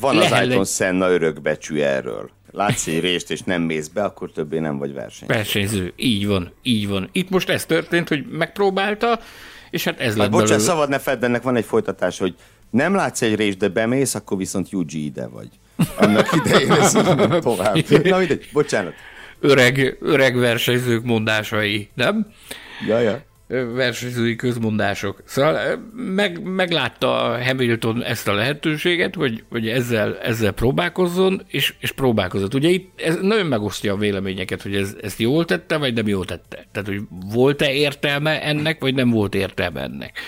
Van 0.01 0.19
az 0.19 0.33
Ayrton 0.33 0.65
Senna 0.65 1.11
örökbecsű 1.11 1.79
erről. 1.79 2.31
Látsz 2.53 2.87
egy 2.87 3.01
részt, 3.01 3.31
és 3.31 3.41
nem 3.41 3.63
mész 3.63 3.89
be, 3.89 4.05
akkor 4.05 4.31
többé 4.33 4.59
nem 4.59 4.79
vagy 4.79 4.93
versenyző. 4.93 5.35
Versenyző, 5.35 5.93
így 5.97 6.27
van, 6.27 6.53
így 6.63 6.89
van. 6.89 7.09
Itt 7.13 7.31
most 7.31 7.49
ez 7.49 7.67
történt, 7.67 8.09
hogy 8.09 8.27
megpróbálta, 8.31 9.21
és 9.71 9.85
hát 9.85 10.01
ez 10.01 10.09
hát 10.09 10.17
lett 10.17 10.31
bocsánat, 10.31 10.49
belőle. 10.49 10.69
szabad 10.69 10.89
ne 10.89 10.99
fedd, 10.99 11.25
ennek 11.25 11.43
van 11.43 11.57
egy 11.57 11.65
folytatás, 11.65 12.19
hogy 12.19 12.35
nem 12.71 12.95
látsz 12.95 13.23
egy 13.23 13.35
részt, 13.35 13.59
de 13.59 13.69
bemész, 13.69 14.15
akkor 14.15 14.37
viszont 14.37 14.71
Yuji 14.71 15.05
ide 15.05 15.27
vagy. 15.27 15.49
Annak 15.97 16.29
idején 16.33 16.71
ez 16.71 16.93
tovább. 17.41 17.77
Na 18.05 18.19
mindegy, 18.19 18.49
bocsánat. 18.53 18.93
Öreg, 19.41 19.97
öreg 20.01 20.37
versenyzők 20.37 21.05
mondásai, 21.05 21.89
nem? 21.95 22.33
Ja, 22.87 22.99
ja 22.99 23.31
versenyzői 23.75 24.37
közmondások. 24.37 25.23
Szóval 25.25 25.79
meg, 25.95 26.43
meglátta 26.43 27.39
Hamilton 27.45 28.03
ezt 28.03 28.29
a 28.29 28.35
lehetőséget, 28.35 29.15
hogy, 29.15 29.45
hogy 29.51 29.69
ezzel, 29.69 30.19
ezzel 30.19 30.53
próbálkozzon, 30.53 31.43
és, 31.47 31.75
és 31.79 31.93
próbálkozott. 31.93 32.55
Ugye 32.55 32.69
itt 32.69 33.01
ez 33.01 33.19
nagyon 33.21 33.47
megosztja 33.47 33.93
a 33.93 33.97
véleményeket, 33.97 34.63
hogy 34.63 34.75
ez, 34.75 34.97
ezt 35.03 35.19
jól 35.19 35.45
tette, 35.45 35.77
vagy 35.77 35.95
nem 35.95 36.09
jól 36.09 36.25
tette. 36.25 36.67
Tehát, 36.73 36.89
hogy 36.89 37.01
volt-e 37.33 37.73
értelme 37.73 38.43
ennek, 38.43 38.81
vagy 38.81 38.95
nem 38.95 39.11
volt 39.11 39.35
értelme 39.35 39.81
ennek. 39.81 40.19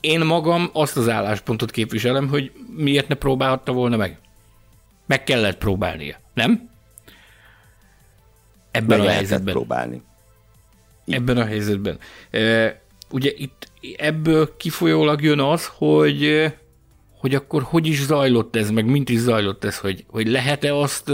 Én 0.00 0.20
magam 0.20 0.70
azt 0.72 0.96
az 0.96 1.08
álláspontot 1.08 1.70
képviselem, 1.70 2.28
hogy 2.28 2.52
miért 2.76 3.08
ne 3.08 3.14
próbálhatta 3.14 3.72
volna 3.72 3.96
meg. 3.96 4.18
Meg 5.06 5.24
kellett 5.24 5.58
próbálnia, 5.58 6.16
nem? 6.34 6.70
Ebben 8.70 8.98
meg 8.98 9.06
a 9.06 9.10
helyzetben. 9.10 9.54
próbálni. 9.54 10.02
Ebben 11.06 11.36
a 11.36 11.44
helyzetben. 11.44 11.98
Ugye 13.10 13.30
itt 13.36 13.70
ebből 13.96 14.56
kifolyólag 14.56 15.22
jön 15.22 15.40
az, 15.40 15.66
hogy 15.66 16.52
hogy 17.18 17.34
akkor 17.34 17.62
hogy 17.62 17.86
is 17.86 18.02
zajlott 18.02 18.56
ez, 18.56 18.70
meg 18.70 18.84
mint 18.84 19.08
is 19.08 19.18
zajlott 19.18 19.64
ez, 19.64 19.78
hogy, 19.78 20.04
hogy 20.08 20.28
lehet-e 20.28 20.74
azt 20.74 21.12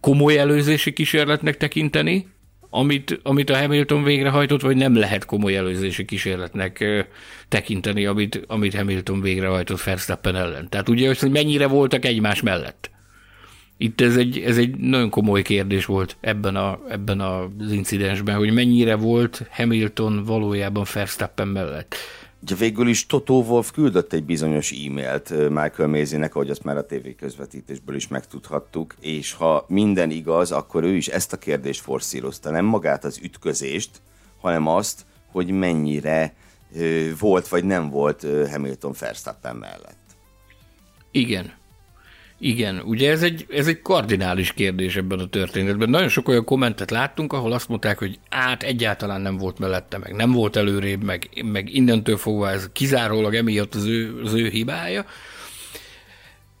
komoly 0.00 0.38
előzési 0.38 0.92
kísérletnek 0.92 1.56
tekinteni, 1.56 2.26
amit, 2.70 3.20
amit 3.22 3.50
a 3.50 3.56
Hamilton 3.56 4.02
végrehajtott, 4.02 4.60
vagy 4.60 4.76
nem 4.76 4.96
lehet 4.96 5.24
komoly 5.24 5.56
előzési 5.56 6.04
kísérletnek 6.04 6.84
tekinteni, 7.48 8.06
amit, 8.06 8.44
amit 8.46 8.74
Hamilton 8.74 9.20
végrehajtott 9.20 9.82
Verstappen 9.82 10.36
ellen. 10.36 10.68
Tehát 10.68 10.88
ugye, 10.88 11.14
hogy 11.20 11.30
mennyire 11.30 11.66
voltak 11.66 12.04
egymás 12.04 12.42
mellett. 12.42 12.90
Itt 13.82 14.00
ez 14.00 14.16
egy, 14.16 14.38
ez 14.38 14.56
egy 14.56 14.76
nagyon 14.76 15.10
komoly 15.10 15.42
kérdés 15.42 15.84
volt 15.84 16.16
ebben, 16.20 16.56
a, 16.56 16.80
ebben 16.88 17.20
az 17.20 17.72
incidensben, 17.72 18.36
hogy 18.36 18.52
mennyire 18.52 18.96
volt 18.96 19.46
Hamilton 19.50 20.24
valójában 20.24 20.86
Verstappen 20.92 21.48
mellett. 21.48 21.94
Ugye 22.42 22.54
végül 22.54 22.88
is 22.88 23.06
Toto 23.06 23.34
Wolf 23.34 23.70
küldött 23.72 24.12
egy 24.12 24.24
bizonyos 24.24 24.72
e-mailt 24.72 25.30
Michael 25.30 25.88
Mézinek, 25.88 26.34
ahogy 26.34 26.50
azt 26.50 26.64
már 26.64 26.76
a 26.76 26.86
TV 26.86 27.08
közvetítésből 27.18 27.96
is 27.96 28.08
megtudhattuk, 28.08 28.94
és 29.00 29.32
ha 29.32 29.64
minden 29.68 30.10
igaz, 30.10 30.52
akkor 30.52 30.84
ő 30.84 30.94
is 30.94 31.08
ezt 31.08 31.32
a 31.32 31.38
kérdést 31.38 31.80
forszírozta, 31.80 32.50
nem 32.50 32.64
magát 32.64 33.04
az 33.04 33.20
ütközést, 33.22 33.90
hanem 34.40 34.66
azt, 34.66 35.04
hogy 35.32 35.50
mennyire 35.50 36.34
volt 37.18 37.48
vagy 37.48 37.64
nem 37.64 37.90
volt 37.90 38.26
Hamilton 38.50 38.94
Verstappen 38.98 39.56
mellett. 39.56 40.00
Igen, 41.10 41.60
igen, 42.44 42.80
ugye 42.84 43.10
ez 43.10 43.22
egy, 43.22 43.46
ez 43.50 43.66
egy 43.66 43.82
kardinális 43.82 44.52
kérdés 44.52 44.96
ebben 44.96 45.18
a 45.18 45.28
történetben. 45.28 45.90
Nagyon 45.90 46.08
sok 46.08 46.28
olyan 46.28 46.44
kommentet 46.44 46.90
láttunk, 46.90 47.32
ahol 47.32 47.52
azt 47.52 47.68
mondták, 47.68 47.98
hogy 47.98 48.18
át 48.28 48.62
egyáltalán 48.62 49.20
nem 49.20 49.36
volt 49.36 49.58
mellette, 49.58 49.98
meg 49.98 50.14
nem 50.14 50.32
volt 50.32 50.56
előrébb, 50.56 51.02
meg, 51.02 51.28
meg 51.44 51.74
innentől 51.74 52.16
fogva 52.16 52.50
ez 52.50 52.68
kizárólag 52.72 53.34
emiatt 53.34 53.74
az 53.74 53.84
ő, 53.84 54.20
az 54.24 54.32
ő 54.32 54.48
hibája. 54.48 55.04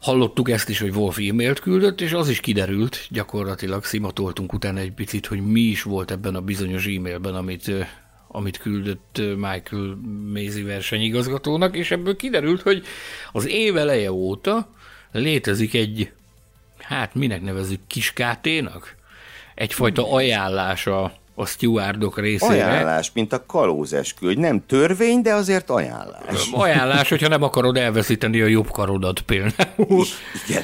Hallottuk 0.00 0.50
ezt 0.50 0.68
is, 0.68 0.80
hogy 0.80 0.94
Wolf 0.94 1.18
e-mailt 1.18 1.60
küldött, 1.60 2.00
és 2.00 2.12
az 2.12 2.28
is 2.28 2.40
kiderült, 2.40 3.06
gyakorlatilag 3.10 3.84
szimatoltunk 3.84 4.52
utána 4.52 4.78
egy 4.78 4.92
picit, 4.92 5.26
hogy 5.26 5.40
mi 5.40 5.60
is 5.60 5.82
volt 5.82 6.10
ebben 6.10 6.34
a 6.34 6.40
bizonyos 6.40 6.86
e-mailben, 6.86 7.34
amit, 7.34 7.70
amit 8.28 8.58
küldött 8.58 9.20
Michael 9.36 9.98
Mézi 10.32 10.62
versenyigazgatónak, 10.62 11.76
és 11.76 11.90
ebből 11.90 12.16
kiderült, 12.16 12.62
hogy 12.62 12.82
az 13.32 13.48
év 13.48 13.76
eleje 13.76 14.12
óta 14.12 14.80
létezik 15.12 15.74
egy, 15.74 16.12
hát 16.78 17.14
minek 17.14 17.42
nevezzük, 17.42 17.80
kiskáténak? 17.86 18.96
Egyfajta 19.54 20.12
ajánlás 20.12 20.86
a, 20.86 21.12
a 21.34 21.46
stewardok 21.46 22.18
részére. 22.18 22.64
Ajánlás, 22.64 23.10
mint 23.14 23.32
a 23.32 23.46
kalózeskü, 23.46 24.26
hogy 24.26 24.38
nem 24.38 24.66
törvény, 24.66 25.22
de 25.22 25.34
azért 25.34 25.70
ajánlás. 25.70 26.48
Ajánlás, 26.52 27.08
hogyha 27.08 27.28
nem 27.28 27.42
akarod 27.42 27.76
elveszíteni 27.76 28.40
a 28.40 28.46
jobb 28.46 28.70
karodat 28.70 29.20
például. 29.20 30.04
Igen. 30.48 30.62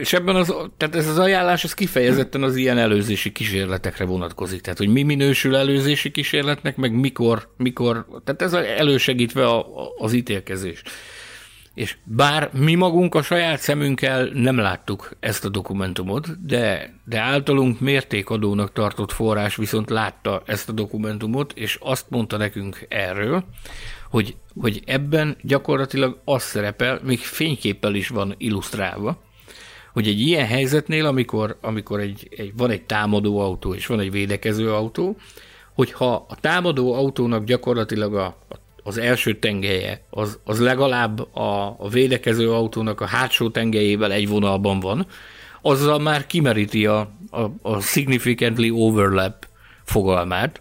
És 0.00 0.12
ebben 0.12 0.36
az, 0.36 0.54
tehát 0.76 0.94
ez 0.94 1.06
az 1.06 1.18
ajánlás 1.18 1.64
ez 1.64 1.74
kifejezetten 1.74 2.42
az 2.42 2.56
ilyen 2.56 2.78
előzési 2.78 3.32
kísérletekre 3.32 4.04
vonatkozik. 4.04 4.60
Tehát, 4.60 4.78
hogy 4.78 4.88
mi 4.88 5.02
minősül 5.02 5.56
előzési 5.56 6.10
kísérletnek, 6.10 6.76
meg 6.76 6.92
mikor, 6.92 7.48
mikor 7.56 8.06
tehát 8.24 8.42
ez 8.42 8.52
elősegítve 8.52 9.46
a, 9.46 9.58
a, 9.58 9.92
az 9.98 10.12
ítélkezést. 10.12 10.90
És 11.78 11.96
bár 12.04 12.50
mi 12.52 12.74
magunk 12.74 13.14
a 13.14 13.22
saját 13.22 13.60
szemünkkel 13.60 14.28
nem 14.32 14.56
láttuk 14.56 15.10
ezt 15.20 15.44
a 15.44 15.48
dokumentumot, 15.48 16.46
de, 16.46 16.94
de 17.04 17.18
általunk 17.18 17.80
mértékadónak 17.80 18.72
tartott 18.72 19.12
forrás 19.12 19.56
viszont 19.56 19.90
látta 19.90 20.42
ezt 20.46 20.68
a 20.68 20.72
dokumentumot, 20.72 21.52
és 21.52 21.78
azt 21.80 22.10
mondta 22.10 22.36
nekünk 22.36 22.86
erről, 22.88 23.44
hogy, 24.10 24.36
hogy 24.60 24.82
ebben 24.86 25.36
gyakorlatilag 25.42 26.20
az 26.24 26.42
szerepel, 26.42 27.00
még 27.02 27.18
fényképpel 27.18 27.94
is 27.94 28.08
van 28.08 28.34
illusztrálva, 28.38 29.22
hogy 29.92 30.06
egy 30.08 30.20
ilyen 30.20 30.46
helyzetnél, 30.46 31.06
amikor, 31.06 31.58
amikor 31.60 32.00
egy, 32.00 32.28
egy, 32.36 32.52
van 32.56 32.70
egy 32.70 32.82
támadó 32.82 33.40
autó 33.40 33.74
és 33.74 33.86
van 33.86 34.00
egy 34.00 34.10
védekező 34.10 34.72
autó, 34.72 35.16
hogyha 35.74 36.26
a 36.28 36.34
támadó 36.40 36.94
autónak 36.94 37.44
gyakorlatilag 37.44 38.14
a, 38.14 38.24
a 38.24 38.56
az 38.88 38.98
első 38.98 39.38
tengelye, 39.38 40.00
az, 40.10 40.38
az 40.44 40.60
legalább 40.60 41.36
a, 41.36 41.76
a 41.78 41.88
védekező 41.88 42.52
autónak 42.52 43.00
a 43.00 43.06
hátsó 43.06 43.50
tengelyével 43.50 44.12
egy 44.12 44.28
vonalban 44.28 44.80
van, 44.80 45.06
azzal 45.62 45.98
már 45.98 46.26
kimeríti 46.26 46.86
a, 46.86 47.10
a, 47.30 47.40
a 47.62 47.80
significantly 47.80 48.70
overlap 48.70 49.46
fogalmát, 49.84 50.60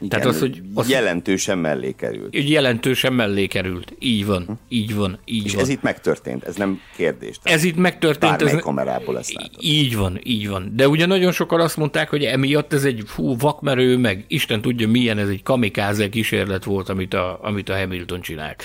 igen, 0.00 0.08
Tehát 0.08 0.26
az, 0.26 0.40
hogy 0.40 0.62
az, 0.74 0.88
jelentősen 0.88 1.58
mellé 1.58 1.92
került. 1.92 2.48
Jelentősen 2.48 3.12
mellé 3.12 3.46
került. 3.46 3.94
Így 3.98 4.26
van, 4.26 4.44
hm. 4.44 4.52
így 4.68 4.94
van, 4.94 5.18
így 5.24 5.44
És 5.44 5.52
van. 5.52 5.62
ez 5.62 5.68
itt 5.68 5.82
megtörtént, 5.82 6.44
ez 6.44 6.56
nem 6.56 6.80
kérdés. 6.96 7.38
Ez 7.42 7.64
itt 7.64 7.76
megtörtént. 7.76 8.42
Ez, 8.42 8.60
kamerából 8.60 9.18
ezt 9.18 9.32
látod. 9.32 9.62
Így 9.62 9.96
van, 9.96 10.20
így 10.22 10.48
van. 10.48 10.72
De 10.76 10.88
ugye 10.88 11.06
nagyon 11.06 11.32
sokan 11.32 11.60
azt 11.60 11.76
mondták, 11.76 12.08
hogy 12.08 12.24
emiatt 12.24 12.72
ez 12.72 12.84
egy 12.84 13.02
fú, 13.06 13.36
vakmerő, 13.36 13.96
meg 13.96 14.24
Isten 14.28 14.60
tudja 14.60 14.88
milyen, 14.88 15.18
ez 15.18 15.28
egy 15.28 15.42
kamikáze 15.42 16.08
kísérlet 16.08 16.64
volt, 16.64 16.88
amit 16.88 17.14
a, 17.14 17.38
amit 17.42 17.68
a 17.68 17.76
Hamilton 17.76 18.20
csinált. 18.20 18.62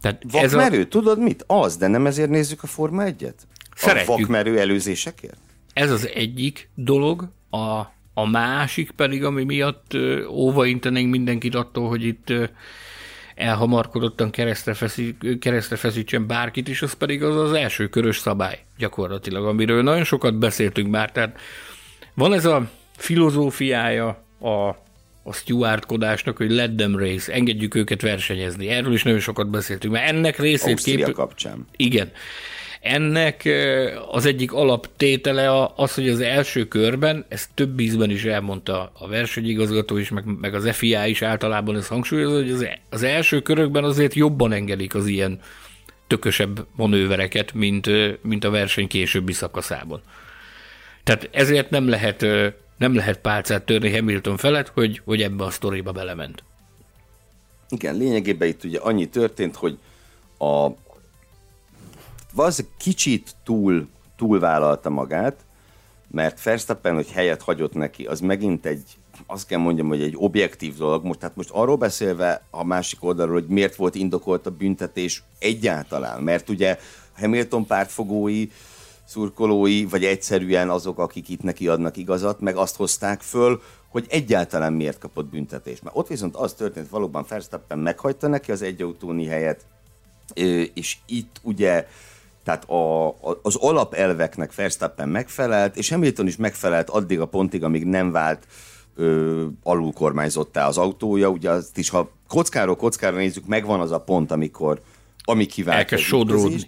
Tehát 0.00 0.22
vakmerő? 0.30 0.78
Ez 0.78 0.84
a... 0.84 0.88
Tudod 0.88 1.18
mit? 1.18 1.44
Az, 1.46 1.76
de 1.76 1.86
nem 1.86 2.06
ezért 2.06 2.30
nézzük 2.30 2.62
a 2.62 2.66
Forma 2.66 3.02
1-et? 3.06 3.34
A 3.82 4.02
vakmerő 4.06 4.58
előzésekért? 4.58 5.36
Ez 5.72 5.90
az 5.90 6.08
egyik 6.14 6.68
dolog, 6.74 7.28
a 7.50 7.82
a 8.14 8.26
másik 8.26 8.90
pedig, 8.90 9.24
ami 9.24 9.44
miatt 9.44 9.96
óvaintenénk 10.28 11.10
mindenkit 11.10 11.54
attól, 11.54 11.88
hogy 11.88 12.04
itt 12.04 12.32
elhamarkodottan 13.34 14.30
keresztre, 14.30 14.74
feszí, 14.74 15.16
keresztre 15.40 15.76
feszítsen 15.76 16.26
bárkit 16.26 16.68
is, 16.68 16.82
az 16.82 16.92
pedig 16.92 17.22
az 17.22 17.36
az 17.36 17.52
első 17.52 17.88
körös 17.88 18.18
szabály 18.18 18.58
gyakorlatilag, 18.78 19.46
amiről 19.46 19.82
nagyon 19.82 20.04
sokat 20.04 20.38
beszéltünk 20.38 20.90
már. 20.90 21.12
Tehát 21.12 21.40
van 22.14 22.32
ez 22.32 22.44
a 22.44 22.70
filozófiája 22.96 24.08
a 24.40 24.80
a 25.22 25.32
stewardkodásnak, 25.32 26.36
hogy 26.36 26.50
let 26.50 26.76
them 26.76 26.98
race, 26.98 27.32
engedjük 27.32 27.74
őket 27.74 28.02
versenyezni. 28.02 28.68
Erről 28.68 28.92
is 28.92 29.02
nagyon 29.02 29.20
sokat 29.20 29.50
beszéltünk, 29.50 29.92
mert 29.92 30.08
ennek 30.08 30.38
részét 30.38 30.80
kép... 30.80 31.12
kapcsán. 31.12 31.66
Igen. 31.76 32.10
Ennek 32.82 33.48
az 34.10 34.26
egyik 34.26 34.52
alaptétele 34.52 35.66
az, 35.76 35.94
hogy 35.94 36.08
az 36.08 36.20
első 36.20 36.68
körben, 36.68 37.24
ezt 37.28 37.48
több 37.54 37.80
ízben 37.80 38.10
is 38.10 38.24
elmondta 38.24 38.92
a 38.98 39.08
versenyigazgató 39.08 39.96
is, 39.96 40.10
meg, 40.10 40.24
meg 40.40 40.54
az 40.54 40.70
FIA 40.70 41.06
is 41.06 41.22
általában 41.22 41.76
ez 41.76 41.86
hangsúlyozza, 41.86 42.36
hogy 42.36 42.50
az, 42.50 42.66
az 42.90 43.02
első 43.02 43.40
körökben 43.40 43.84
azért 43.84 44.14
jobban 44.14 44.52
engedik 44.52 44.94
az 44.94 45.06
ilyen 45.06 45.40
tökösebb 46.06 46.66
manővereket, 46.76 47.52
mint, 47.52 47.88
mint 48.22 48.44
a 48.44 48.50
verseny 48.50 48.86
későbbi 48.86 49.32
szakaszában. 49.32 50.02
Tehát 51.04 51.28
ezért 51.32 51.70
nem 51.70 51.88
lehet 51.88 52.26
nem 52.82 52.94
lehet 52.94 53.18
pálcát 53.18 53.62
törni 53.62 53.92
Hamilton 53.92 54.36
felett, 54.36 54.68
hogy, 54.68 55.00
hogy 55.04 55.22
ebbe 55.22 55.44
a 55.44 55.50
sztoriba 55.50 55.92
belement. 55.92 56.44
Igen, 57.68 57.96
lényegében 57.96 58.48
itt 58.48 58.64
ugye 58.64 58.78
annyi 58.78 59.08
történt, 59.08 59.56
hogy 59.56 59.78
a 60.38 60.68
valószínűleg 62.34 62.76
kicsit 62.78 63.34
túl, 63.44 63.88
túlvállalta 64.16 64.90
magát, 64.90 65.44
mert 66.10 66.42
Verstappen, 66.42 66.94
hogy 66.94 67.10
helyet 67.10 67.42
hagyott 67.42 67.74
neki, 67.74 68.04
az 68.04 68.20
megint 68.20 68.66
egy, 68.66 68.82
azt 69.26 69.46
kell 69.46 69.58
mondjam, 69.58 69.88
hogy 69.88 70.02
egy 70.02 70.14
objektív 70.16 70.76
dolog. 70.76 71.04
Most, 71.04 71.18
tehát 71.18 71.36
most 71.36 71.50
arról 71.50 71.76
beszélve 71.76 72.42
a 72.50 72.64
másik 72.64 73.04
oldalról, 73.04 73.40
hogy 73.40 73.48
miért 73.48 73.76
volt 73.76 73.94
indokolt 73.94 74.46
a 74.46 74.50
büntetés 74.50 75.22
egyáltalán, 75.38 76.22
mert 76.22 76.48
ugye 76.48 76.78
Hamilton 77.16 77.66
pártfogói 77.66 78.48
szurkolói, 79.04 79.84
vagy 79.84 80.04
egyszerűen 80.04 80.70
azok, 80.70 80.98
akik 80.98 81.28
itt 81.28 81.42
neki 81.42 81.68
adnak 81.68 81.96
igazat, 81.96 82.40
meg 82.40 82.56
azt 82.56 82.76
hozták 82.76 83.20
föl, 83.20 83.62
hogy 83.88 84.06
egyáltalán 84.08 84.72
miért 84.72 84.98
kapott 84.98 85.26
büntetést. 85.26 85.82
Mert 85.82 85.96
ott 85.96 86.08
viszont 86.08 86.36
az 86.36 86.52
történt, 86.52 86.88
valóban 86.88 87.24
Verstappen 87.28 87.78
meghagyta 87.78 88.28
neki 88.28 88.52
az 88.52 88.62
egyautóni 88.62 89.26
helyet, 89.26 89.64
és 90.74 90.96
itt 91.06 91.40
ugye 91.42 91.86
tehát 92.44 92.64
a, 92.64 93.06
a, 93.08 93.38
az 93.42 93.56
alapelveknek 93.56 94.54
Verstappen 94.54 95.08
megfelelt, 95.08 95.76
és 95.76 95.88
Hamilton 95.88 96.26
is 96.26 96.36
megfelelt 96.36 96.90
addig 96.90 97.20
a 97.20 97.26
pontig, 97.26 97.64
amíg 97.64 97.84
nem 97.84 98.10
vált 98.10 98.46
ö, 98.96 99.46
alulkormányzottá 99.62 100.66
az 100.66 100.78
autója. 100.78 101.28
Ugye 101.28 101.50
azt 101.50 101.78
is, 101.78 101.88
ha 101.88 102.10
kockáról 102.28 102.76
kockára 102.76 103.16
nézzük, 103.16 103.46
megvan 103.46 103.80
az 103.80 103.90
a 103.90 104.00
pont, 104.00 104.30
amikor 104.30 104.80
ami 105.24 105.46
kivált. 105.46 105.78
Elkezd 105.78 106.02
sodródni. 106.02 106.60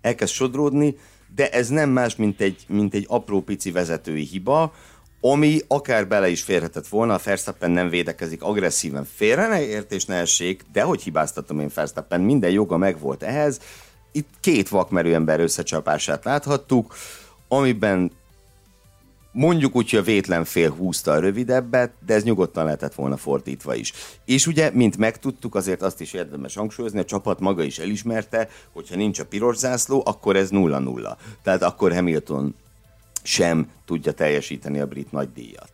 Elkezd 0.00 0.32
sodródni, 0.32 0.96
de 1.34 1.50
ez 1.50 1.68
nem 1.68 1.90
más, 1.90 2.16
mint 2.16 2.40
egy, 2.40 2.64
mint 2.68 2.94
egy 2.94 3.04
apró 3.08 3.40
pici 3.40 3.70
vezetői 3.70 4.24
hiba, 4.24 4.72
ami 5.20 5.60
akár 5.68 6.08
bele 6.08 6.28
is 6.28 6.42
férhetett 6.42 6.86
volna, 6.86 7.14
a 7.14 7.20
Verstappen 7.24 7.70
nem 7.70 7.88
védekezik 7.88 8.42
agresszíven. 8.42 9.06
Félre 9.14 9.48
ne 9.48 9.62
értés 9.62 10.04
ne 10.04 10.14
essék, 10.14 10.64
de 10.72 10.82
hogy 10.82 11.02
hibáztatom 11.02 11.60
én 11.60 11.70
Verstappen, 11.74 12.20
minden 12.20 12.50
joga 12.50 12.76
megvolt 12.76 13.22
ehhez. 13.22 13.60
Itt 14.16 14.28
két 14.40 14.68
vakmerő 14.68 15.14
ember 15.14 15.40
összecsapását 15.40 16.24
láthattuk, 16.24 16.94
amiben 17.48 18.10
mondjuk 19.32 19.76
úgy, 19.76 19.90
hogy 19.90 19.98
a 19.98 20.02
vétlen 20.02 20.44
fél 20.44 20.70
húzta 20.70 21.12
a 21.12 21.18
rövidebbet, 21.18 21.92
de 22.06 22.14
ez 22.14 22.22
nyugodtan 22.22 22.64
lehetett 22.64 22.94
volna 22.94 23.16
fordítva 23.16 23.74
is. 23.74 23.92
És 24.24 24.46
ugye, 24.46 24.70
mint 24.72 24.96
megtudtuk, 24.96 25.54
azért 25.54 25.82
azt 25.82 26.00
is 26.00 26.12
érdemes 26.12 26.54
hangsúlyozni, 26.54 26.98
a 26.98 27.04
csapat 27.04 27.40
maga 27.40 27.62
is 27.62 27.78
elismerte, 27.78 28.48
hogyha 28.72 28.96
nincs 28.96 29.18
a 29.18 29.26
piros 29.26 29.56
zászló, 29.56 30.02
akkor 30.06 30.36
ez 30.36 30.48
0-0. 30.52 31.16
Tehát 31.42 31.62
akkor 31.62 31.94
Hamilton 31.94 32.54
sem 33.22 33.70
tudja 33.84 34.12
teljesíteni 34.12 34.80
a 34.80 34.86
brit 34.86 35.12
nagydíjat 35.12 35.73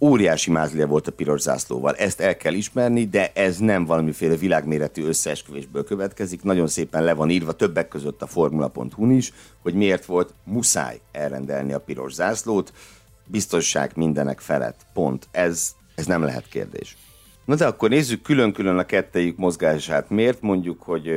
óriási 0.00 0.50
mázlia 0.50 0.86
volt 0.86 1.06
a 1.06 1.12
piros 1.12 1.40
zászlóval. 1.40 1.94
Ezt 1.94 2.20
el 2.20 2.36
kell 2.36 2.54
ismerni, 2.54 3.06
de 3.06 3.32
ez 3.34 3.58
nem 3.58 3.84
valamiféle 3.84 4.36
világméretű 4.36 5.04
összeesküvésből 5.04 5.84
következik. 5.84 6.42
Nagyon 6.42 6.66
szépen 6.66 7.04
le 7.04 7.12
van 7.12 7.30
írva 7.30 7.52
többek 7.52 7.88
között 7.88 8.22
a 8.22 8.26
formula.hu-n 8.26 9.10
is, 9.10 9.32
hogy 9.62 9.74
miért 9.74 10.04
volt 10.04 10.34
muszáj 10.44 11.00
elrendelni 11.12 11.72
a 11.72 11.80
piros 11.80 12.12
zászlót. 12.12 12.72
Biztosság 13.26 13.92
mindenek 13.94 14.40
felett. 14.40 14.86
Pont. 14.92 15.28
Ez, 15.30 15.74
ez 15.94 16.06
nem 16.06 16.22
lehet 16.22 16.48
kérdés. 16.48 16.96
Na 17.50 17.56
de 17.56 17.66
akkor 17.66 17.88
nézzük 17.88 18.22
külön-külön 18.22 18.78
a 18.78 18.84
kettejük 18.84 19.36
mozgását. 19.36 20.10
Miért 20.10 20.40
mondjuk, 20.40 20.82
hogy, 20.82 21.10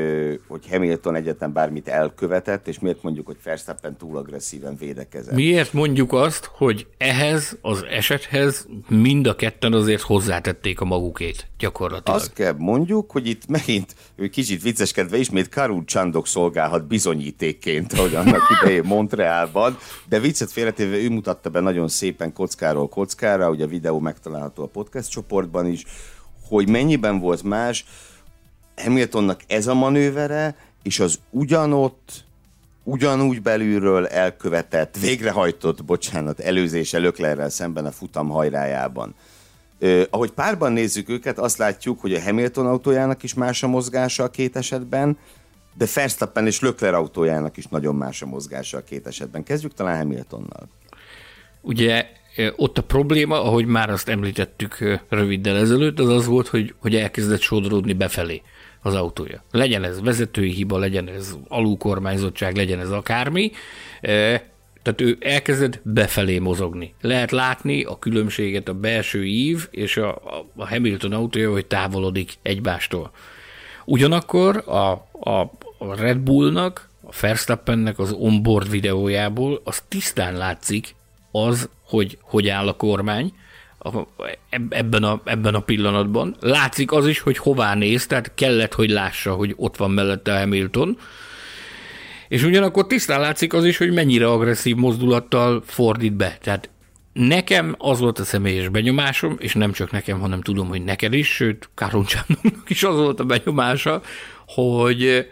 hogy 0.47 0.69
Hamilton 0.69 1.15
egyetem 1.15 1.53
bármit 1.53 1.87
elkövetett, 1.87 2.67
és 2.67 2.79
miért 2.79 3.03
mondjuk, 3.03 3.25
hogy 3.25 3.37
Verstappen 3.43 3.97
túl 3.97 4.17
agresszíven 4.17 4.75
védekezett? 4.75 5.35
Miért 5.35 5.73
mondjuk 5.73 6.13
azt, 6.13 6.45
hogy 6.45 6.87
ehhez 6.97 7.57
az 7.61 7.85
esethez 7.89 8.67
mind 8.87 9.27
a 9.27 9.35
ketten 9.35 9.73
azért 9.73 10.01
hozzátették 10.01 10.81
a 10.81 10.85
magukét 10.85 11.47
gyakorlatilag? 11.57 12.19
Azt 12.19 12.33
kell 12.33 12.53
mondjuk, 12.57 13.11
hogy 13.11 13.27
itt 13.27 13.47
megint 13.47 13.95
kicsit 14.31 14.61
vicceskedve 14.61 15.17
ismét 15.17 15.49
Karul 15.49 15.83
Csandok 15.85 16.27
szolgálhat 16.27 16.87
bizonyítékként, 16.87 17.93
ahogy 17.93 18.15
annak 18.15 18.41
idején 18.61 18.83
Montrealban, 18.85 19.77
de 20.09 20.19
viccet 20.19 20.51
félretéve 20.51 20.95
ő 20.95 21.09
mutatta 21.09 21.49
be 21.49 21.59
nagyon 21.59 21.87
szépen 21.87 22.33
kockáról 22.33 22.89
kockára, 22.89 23.49
ugye 23.49 23.63
a 23.63 23.67
videó 23.67 23.99
megtalálható 23.99 24.63
a 24.63 24.67
podcast 24.67 25.09
csoportban 25.09 25.65
is, 25.65 25.85
hogy 26.55 26.69
mennyiben 26.69 27.19
volt 27.19 27.43
más 27.43 27.85
Hamiltonnak 28.75 29.41
ez 29.47 29.67
a 29.67 29.73
manővere, 29.73 30.55
és 30.83 30.99
az 30.99 31.19
ugyanott, 31.29 32.23
ugyanúgy 32.83 33.41
belülről 33.41 34.07
elkövetett, 34.07 34.97
végrehajtott, 34.99 35.83
bocsánat, 35.83 36.39
előzése 36.39 36.97
Löklerrel 36.97 37.49
szemben 37.49 37.85
a 37.85 37.91
futam 37.91 38.29
hajrájában. 38.29 39.15
Ö, 39.79 40.03
ahogy 40.09 40.31
párban 40.31 40.71
nézzük 40.71 41.09
őket, 41.09 41.39
azt 41.39 41.57
látjuk, 41.57 41.99
hogy 41.99 42.13
a 42.13 42.21
Hamilton 42.21 42.67
autójának 42.67 43.23
is 43.23 43.33
más 43.33 43.63
a 43.63 43.67
mozgása 43.67 44.23
a 44.23 44.29
két 44.29 44.55
esetben, 44.55 45.17
de 45.77 45.87
Verstappen 45.93 46.45
és 46.45 46.59
Lökler 46.59 46.93
autójának 46.93 47.57
is 47.57 47.67
nagyon 47.67 47.95
más 47.95 48.21
a 48.21 48.25
mozgása 48.25 48.77
a 48.77 48.83
két 48.83 49.07
esetben. 49.07 49.43
Kezdjük 49.43 49.73
talán 49.73 49.97
Hamiltonnal. 49.97 50.67
Ugye 51.61 52.05
ott 52.55 52.77
a 52.77 52.83
probléma, 52.83 53.43
ahogy 53.43 53.65
már 53.65 53.89
azt 53.89 54.09
említettük 54.09 54.99
röviddel 55.09 55.57
ezelőtt, 55.57 55.99
az 55.99 56.09
az 56.09 56.25
volt, 56.25 56.47
hogy, 56.47 56.73
hogy 56.79 56.95
elkezdett 56.95 57.41
sodródni 57.41 57.93
befelé 57.93 58.41
az 58.81 58.95
autója. 58.95 59.43
Legyen 59.51 59.83
ez 59.83 60.01
vezetői 60.01 60.51
hiba, 60.51 60.77
legyen 60.77 61.09
ez 61.09 61.35
alulkormányzottság, 61.47 62.55
legyen 62.55 62.79
ez 62.79 62.91
akármi, 62.91 63.51
tehát 64.81 65.01
ő 65.01 65.17
elkezdett 65.19 65.79
befelé 65.83 66.39
mozogni. 66.39 66.93
Lehet 67.01 67.31
látni 67.31 67.83
a 67.83 67.99
különbséget 67.99 68.67
a 68.67 68.73
belső 68.73 69.25
ív 69.25 69.67
és 69.71 69.97
a, 69.97 70.21
a 70.55 70.67
Hamilton 70.67 71.11
autója, 71.11 71.51
hogy 71.51 71.65
távolodik 71.65 72.33
egymástól. 72.41 73.11
Ugyanakkor 73.85 74.63
a, 74.65 74.91
a, 75.29 75.51
a 75.77 75.95
Red 75.95 76.17
Bullnak, 76.17 76.89
a 77.01 77.13
Verstappennek 77.21 77.99
az 77.99 78.11
onboard 78.11 78.69
videójából 78.69 79.61
az 79.63 79.83
tisztán 79.87 80.37
látszik 80.37 80.95
az, 81.35 81.69
hogy 81.85 82.17
hogy 82.21 82.47
áll 82.47 82.67
a 82.67 82.73
kormány 82.73 83.33
ebben 84.69 85.03
a, 85.03 85.21
ebben 85.25 85.55
a 85.55 85.59
pillanatban. 85.59 86.35
Látszik 86.39 86.91
az 86.91 87.07
is, 87.07 87.19
hogy 87.19 87.37
hová 87.37 87.75
néz, 87.75 88.07
tehát 88.07 88.31
kellett, 88.35 88.73
hogy 88.73 88.89
lássa, 88.89 89.33
hogy 89.33 89.53
ott 89.57 89.77
van 89.77 89.91
mellette 89.91 90.39
Hamilton. 90.39 90.97
És 92.27 92.43
ugyanakkor 92.43 92.87
tisztán 92.87 93.19
látszik 93.19 93.53
az 93.53 93.65
is, 93.65 93.77
hogy 93.77 93.93
mennyire 93.93 94.27
agresszív 94.27 94.75
mozdulattal 94.75 95.63
fordít 95.65 96.13
be. 96.13 96.37
Tehát 96.41 96.69
nekem 97.13 97.75
az 97.77 97.99
volt 97.99 98.19
a 98.19 98.23
személyes 98.23 98.69
benyomásom, 98.69 99.35
és 99.39 99.53
nem 99.53 99.71
csak 99.71 99.91
nekem, 99.91 100.19
hanem 100.19 100.41
tudom, 100.41 100.67
hogy 100.67 100.83
neked 100.83 101.13
is, 101.13 101.27
sőt, 101.27 101.69
Károncsámnak 101.75 102.63
is 102.67 102.83
az 102.83 102.95
volt 102.95 103.19
a 103.19 103.23
benyomása, 103.23 104.01
hogy, 104.47 105.27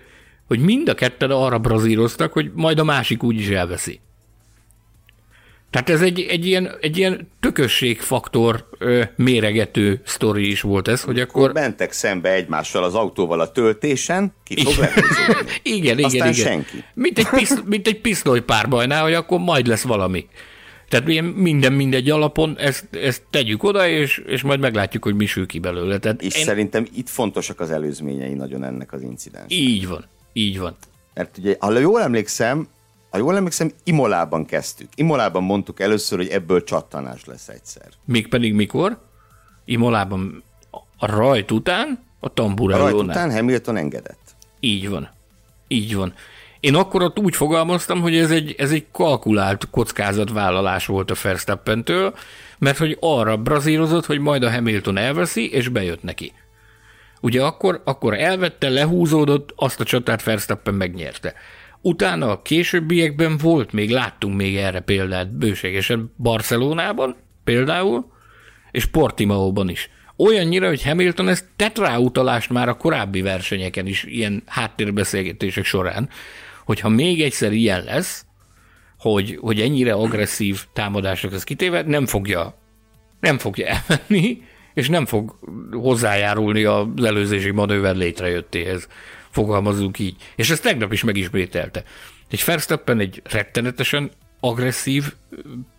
hogy 0.48 0.60
mind 0.60 0.90
a 0.90 0.94
ketten 0.94 1.32
arra 1.32 1.60
brazíroztak, 1.60 2.34
hogy 2.34 2.52
majd 2.56 2.80
a 2.80 2.84
másik 2.84 3.24
úgy 3.24 3.40
is 3.40 3.48
elveszi. 3.48 4.00
Tehát 5.72 5.90
ez 5.90 6.02
egy, 6.02 6.20
egy, 6.30 6.46
ilyen, 6.46 6.72
egy 6.82 6.98
ilyen 6.98 7.28
tökösségfaktor 7.40 8.68
ö, 8.78 9.04
méregető 9.16 10.02
sztori 10.06 10.50
is 10.50 10.62
volt 10.62 10.88
ez, 10.88 11.02
hogy 11.02 11.20
akkor... 11.20 11.42
akkor... 11.42 11.62
Mentek 11.62 11.92
szembe 11.92 12.32
egymással 12.32 12.84
az 12.84 12.96
autóval 12.96 13.40
a 13.40 13.52
töltésen, 13.52 14.34
ki 14.44 14.64
fog 14.64 14.74
Igen, 15.64 15.98
igen, 15.98 16.04
Aztán 16.04 16.32
igen. 16.32 16.34
senki. 16.34 16.84
Mint 16.94 17.18
egy, 17.18 17.30
piszt, 17.30 17.64
mint 17.74 17.88
egy 17.88 18.02
pisztoly 18.02 18.42
párbajnál, 18.42 19.04
hogy 19.04 19.14
akkor 19.14 19.40
majd 19.40 19.68
lesz 19.68 19.84
valami. 19.84 20.28
Tehát 20.90 21.36
minden 21.36 21.74
mindegy 21.74 22.10
alapon 22.10 22.58
ezt, 22.58 22.88
ezt 22.92 23.24
tegyük 23.30 23.64
oda, 23.64 23.88
és, 23.88 24.24
és 24.28 24.42
majd 24.42 24.60
meglátjuk, 24.60 25.04
hogy 25.04 25.16
mi 25.16 25.26
sül 25.26 25.46
ki 25.46 25.60
belőle. 25.60 25.98
Tehát 25.98 26.22
és 26.22 26.36
én... 26.36 26.44
szerintem 26.44 26.86
itt 26.96 27.10
fontosak 27.10 27.60
az 27.60 27.72
előzményei 27.72 28.34
nagyon 28.34 28.64
ennek 28.64 28.94
az 28.94 29.02
incidensnek. 29.02 29.60
Így 29.60 29.88
van, 29.88 30.06
így 30.34 30.60
van. 30.60 30.76
Mert 31.14 31.38
ugye, 31.38 31.56
ha 31.60 31.80
jól 31.80 32.02
emlékszem, 32.02 32.68
ha 33.12 33.18
jól 33.18 33.36
emlékszem, 33.36 33.72
Imolában 33.84 34.46
kezdtük. 34.46 34.88
Imolában 34.96 35.44
mondtuk 35.44 35.80
először, 35.80 36.18
hogy 36.18 36.28
ebből 36.28 36.64
csattanás 36.64 37.26
lesz 37.26 37.48
egyszer. 37.48 37.88
Mégpedig 38.06 38.54
mikor? 38.54 38.98
Imolában 39.66 40.44
a 40.98 41.06
rajt 41.06 41.52
után? 41.52 42.04
A 42.20 42.34
tamburellónál. 42.34 42.94
A 42.94 43.04
után 43.04 43.32
Hamilton 43.32 43.76
engedett. 43.76 44.36
Így 44.60 44.90
van. 44.90 45.10
Így 45.68 45.96
van. 45.96 46.14
Én 46.60 46.76
akkor 46.76 47.02
ott 47.02 47.20
úgy 47.20 47.36
fogalmaztam, 47.36 48.02
hogy 48.02 48.18
ez 48.18 48.32
egy, 48.32 48.56
ez 48.58 48.72
egy 48.72 48.86
kalkulált 48.92 49.70
kockázatvállalás 49.70 50.86
volt 50.86 51.12
a 51.12 51.16
Verstappentől, 51.24 52.14
mert 52.58 52.78
hogy 52.78 52.98
arra 53.00 53.38
brazírozott, 53.38 54.06
hogy 54.06 54.20
majd 54.20 54.44
a 54.44 54.52
Hamilton 54.52 54.98
elveszi, 54.98 55.52
és 55.52 55.68
bejött 55.68 56.04
neki. 56.04 56.34
Ugye 57.22 57.44
akkor, 57.44 57.82
akkor 57.86 58.14
elvette, 58.14 58.70
lehúzódott, 58.70 59.54
azt 59.56 59.80
a 59.80 59.84
csatát 59.84 60.24
Verstappen 60.24 60.74
megnyerte. 60.74 61.34
Utána 61.82 62.32
a 62.32 62.42
későbbiekben 62.42 63.38
volt, 63.38 63.72
még 63.72 63.90
láttunk 63.90 64.36
még 64.36 64.58
erre 64.58 64.80
példát 64.80 65.38
bőségesen 65.38 66.14
Barcelonában 66.18 67.16
például, 67.44 68.12
és 68.72 68.86
Portimaóban 68.86 69.70
is. 69.70 69.90
Olyannyira, 70.18 70.68
hogy 70.68 70.84
Hamilton 70.84 71.28
ezt 71.28 71.46
tett 71.56 71.78
rá 71.78 71.98
utalást 71.98 72.50
már 72.50 72.70
a 72.70 72.78
korábbi 72.78 73.22
versenyeken 73.22 73.88
is, 73.88 74.04
ilyen 74.04 74.44
háttérbeszélgetések 74.46 75.66
során, 75.66 76.10
hogyha 76.66 76.90
még 76.90 77.22
egyszer 77.22 77.52
ilyen 77.52 77.84
lesz, 77.84 78.26
hogy, 78.98 79.38
hogy 79.42 79.62
ennyire 79.62 79.94
agresszív 79.94 80.64
támadások 80.74 81.34
ez 81.34 81.44
kitéve, 81.44 81.82
nem 81.82 82.06
fogja, 82.06 82.58
nem 83.20 83.38
fogja 83.38 83.68
elmenni, 83.68 84.42
és 84.74 84.90
nem 84.90 85.06
fog 85.06 85.40
hozzájárulni 85.72 86.64
az 86.64 87.04
előzési 87.04 87.52
manőver 87.52 87.96
létrejöttéhez. 87.96 88.88
Fogalmazunk 89.32 90.00
így. 90.00 90.16
És 90.36 90.50
ezt 90.50 90.64
tegnap 90.64 90.94
is 90.94 91.04
megismételte. 91.04 91.84
Egy 92.30 92.44
Verstappen 92.46 93.00
egy 93.00 93.22
rettenetesen 93.24 94.12
agresszív 94.40 95.14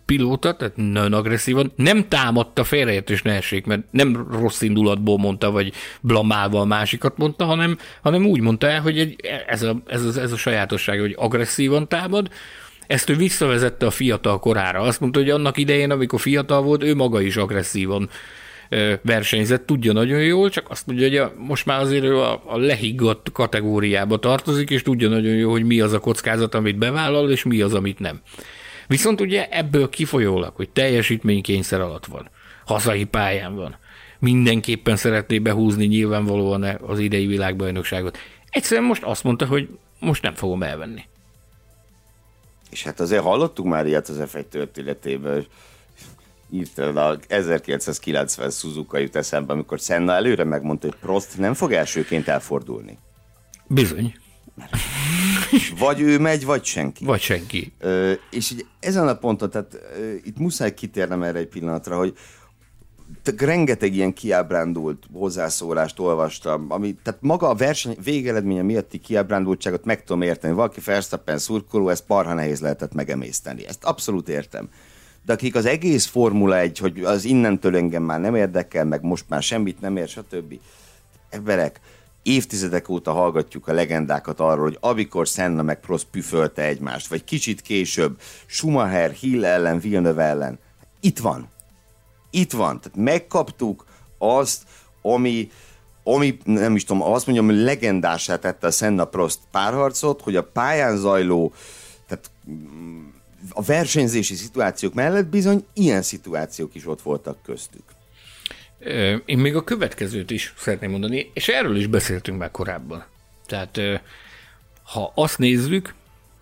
pilóta, 0.05 0.55
tehát 0.55 0.75
nagyon 0.75 1.13
agresszívan, 1.13 1.71
nem 1.75 2.07
támadta 2.07 2.63
félreértés 2.63 3.21
ne 3.21 3.33
essék, 3.33 3.65
mert 3.65 3.81
nem 3.91 4.27
rossz 4.31 4.61
indulatból 4.61 5.17
mondta, 5.17 5.51
vagy 5.51 5.73
blamálva 6.01 6.59
a 6.59 6.65
másikat 6.65 7.17
mondta, 7.17 7.45
hanem, 7.45 7.77
hanem 8.01 8.25
úgy 8.25 8.39
mondta 8.39 8.67
el, 8.67 8.81
hogy 8.81 8.99
egy, 8.99 9.15
ez, 9.47 9.63
a, 9.63 9.81
ez, 9.87 10.05
a, 10.05 10.21
ez 10.21 10.31
a 10.31 10.37
sajátosság, 10.37 10.99
hogy 10.99 11.15
agresszívan 11.17 11.87
támad, 11.87 12.29
ezt 12.87 13.09
ő 13.09 13.15
visszavezette 13.15 13.85
a 13.85 13.91
fiatal 13.91 14.39
korára. 14.39 14.79
Azt 14.79 14.99
mondta, 14.99 15.19
hogy 15.19 15.29
annak 15.29 15.57
idején, 15.57 15.91
amikor 15.91 16.19
fiatal 16.19 16.61
volt, 16.61 16.83
ő 16.83 16.95
maga 16.95 17.21
is 17.21 17.37
agresszívan 17.37 18.09
versenyzett, 19.01 19.65
tudja 19.65 19.93
nagyon 19.93 20.21
jól, 20.21 20.49
csak 20.49 20.69
azt 20.69 20.87
mondja, 20.87 21.07
hogy 21.07 21.17
a, 21.17 21.33
most 21.37 21.65
már 21.65 21.79
azért 21.79 22.03
ő 22.03 22.17
a, 22.17 22.43
a 22.45 22.57
lehiggadt 22.57 23.31
kategóriába 23.31 24.17
tartozik, 24.17 24.69
és 24.69 24.81
tudja 24.81 25.09
nagyon 25.09 25.33
jó, 25.33 25.51
hogy 25.51 25.63
mi 25.63 25.79
az 25.79 25.93
a 25.93 25.99
kockázat, 25.99 26.55
amit 26.55 26.77
bevállal, 26.77 27.31
és 27.31 27.43
mi 27.43 27.61
az, 27.61 27.73
amit 27.73 27.99
nem. 27.99 28.21
Viszont 28.87 29.21
ugye 29.21 29.47
ebből 29.49 29.89
kifolyólag, 29.89 30.55
hogy 30.55 30.69
teljesítménykényszer 30.69 31.81
alatt 31.81 32.05
van, 32.05 32.29
hazai 32.65 33.03
pályán 33.03 33.55
van, 33.55 33.77
mindenképpen 34.19 34.95
szeretné 34.95 35.39
behúzni 35.39 35.85
nyilvánvalóan 35.85 36.63
az 36.63 36.99
idei 36.99 37.25
világbajnokságot. 37.25 38.17
Egyszerűen 38.49 38.87
most 38.87 39.03
azt 39.03 39.23
mondta, 39.23 39.45
hogy 39.45 39.69
most 39.99 40.21
nem 40.21 40.33
fogom 40.33 40.63
elvenni. 40.63 41.01
És 42.71 42.83
hát 42.83 42.99
azért 42.99 43.21
hallottuk 43.21 43.65
már 43.65 43.87
ilyet 43.87 44.07
az 44.07 44.23
F1 44.33 44.47
történetében, 44.47 45.45
írta 46.53 47.07
a 47.07 47.19
1990 47.27 48.49
Suzuka 48.49 48.97
jut 48.97 49.15
eszembe, 49.15 49.53
amikor 49.53 49.79
Senna 49.79 50.13
előre 50.13 50.43
megmondta, 50.43 50.87
hogy 50.87 50.97
Prost 50.99 51.37
nem 51.37 51.53
fog 51.53 51.71
elsőként 51.71 52.27
elfordulni. 52.27 52.97
Bizony. 53.67 54.13
Vagy 55.79 56.01
ő 56.01 56.19
megy, 56.19 56.45
vagy 56.45 56.63
senki. 56.63 57.05
Vagy 57.05 57.21
senki. 57.21 57.73
Ö, 57.79 58.11
és 58.31 58.51
így 58.51 58.65
ezen 58.79 59.07
a 59.07 59.15
ponton, 59.15 59.49
tehát 59.49 59.79
ö, 59.99 60.13
itt 60.23 60.37
muszáj 60.37 60.73
kitérnem 60.73 61.23
erre 61.23 61.39
egy 61.39 61.47
pillanatra, 61.47 61.97
hogy 61.97 62.17
rengeteg 63.37 63.95
ilyen 63.95 64.13
kiábrándult 64.13 65.03
hozzászólást 65.13 65.99
olvastam, 65.99 66.65
ami, 66.69 66.95
tehát 67.03 67.21
maga 67.21 67.49
a 67.49 67.55
verseny 67.55 67.97
végeredménye 68.03 68.61
miatti 68.61 68.97
kiábrándultságot 68.97 69.85
meg 69.85 70.03
tudom 70.03 70.21
érteni. 70.21 70.53
Valaki 70.53 70.79
Verstappen 70.85 71.37
szurkoló, 71.37 71.89
ezt 71.89 72.05
parha 72.05 72.33
nehéz 72.33 72.59
lehetett 72.59 72.93
megemészteni. 72.93 73.67
Ezt 73.67 73.83
abszolút 73.83 74.29
értem 74.29 74.69
de 75.25 75.33
akik 75.33 75.55
az 75.55 75.65
egész 75.65 76.05
Formula 76.05 76.57
1, 76.57 76.77
hogy 76.77 77.03
az 77.03 77.23
innentől 77.23 77.75
engem 77.75 78.03
már 78.03 78.19
nem 78.19 78.35
érdekel, 78.35 78.85
meg 78.85 79.01
most 79.01 79.25
már 79.27 79.43
semmit 79.43 79.81
nem 79.81 79.97
ér, 79.97 80.07
stb. 80.07 80.59
Emberek, 81.29 81.79
évtizedek 82.23 82.89
óta 82.89 83.11
hallgatjuk 83.11 83.67
a 83.67 83.73
legendákat 83.73 84.39
arról, 84.39 84.63
hogy 84.63 84.77
amikor 84.79 85.27
Senna 85.27 85.61
meg 85.61 85.79
Prost 85.79 86.07
püfölte 86.11 86.61
egymást, 86.61 87.07
vagy 87.07 87.23
kicsit 87.23 87.61
később 87.61 88.19
Schumacher, 88.45 89.11
Hill 89.11 89.45
ellen, 89.45 89.79
Villeneuve 89.79 90.23
ellen. 90.23 90.59
Itt 90.99 91.19
van. 91.19 91.49
Itt 92.29 92.51
van. 92.51 92.79
Tehát 92.81 92.97
megkaptuk 92.97 93.85
azt, 94.17 94.63
ami, 95.01 95.51
ami 96.03 96.37
nem 96.43 96.75
is 96.75 96.83
tudom, 96.83 97.01
azt 97.01 97.27
mondjam, 97.27 97.63
legendását 97.63 98.41
tette 98.41 98.67
a 98.67 98.71
Senna 98.71 99.05
Prost 99.05 99.39
párharcot, 99.51 100.21
hogy 100.21 100.35
a 100.35 100.43
pályán 100.43 100.97
zajló 100.97 101.53
tehát 102.07 102.31
a 103.49 103.61
versenyzési 103.61 104.35
szituációk 104.35 104.93
mellett 104.93 105.25
bizony 105.25 105.65
ilyen 105.73 106.01
szituációk 106.01 106.75
is 106.75 106.87
ott 106.87 107.01
voltak 107.01 107.37
köztük. 107.43 107.83
Én 109.25 109.37
még 109.37 109.55
a 109.55 109.63
következőt 109.63 110.31
is 110.31 110.53
szeretném 110.57 110.89
mondani, 110.89 111.31
és 111.33 111.47
erről 111.47 111.75
is 111.75 111.87
beszéltünk 111.87 112.39
már 112.39 112.51
korábban. 112.51 113.05
Tehát 113.45 113.79
ha 114.83 115.11
azt 115.15 115.37
nézzük, 115.37 115.93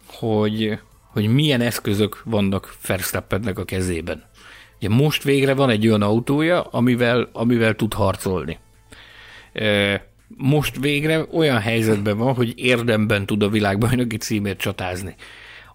hogy, 0.05 0.79
hogy 1.03 1.27
milyen 1.27 1.61
eszközök 1.61 2.21
vannak 2.25 2.75
Verstappennek 2.87 3.59
a 3.59 3.65
kezében. 3.65 4.23
Ugye 4.77 4.89
most 4.89 5.23
végre 5.23 5.53
van 5.53 5.69
egy 5.69 5.87
olyan 5.87 6.01
autója, 6.01 6.61
amivel, 6.61 7.29
amivel 7.31 7.75
tud 7.75 7.93
harcolni. 7.93 8.59
Most 10.27 10.79
végre 10.79 11.25
olyan 11.31 11.59
helyzetben 11.59 12.17
van, 12.17 12.33
hogy 12.33 12.53
érdemben 12.55 13.25
tud 13.25 13.43
a 13.43 13.49
világbajnoki 13.49 14.17
címért 14.17 14.59
csatázni 14.59 15.15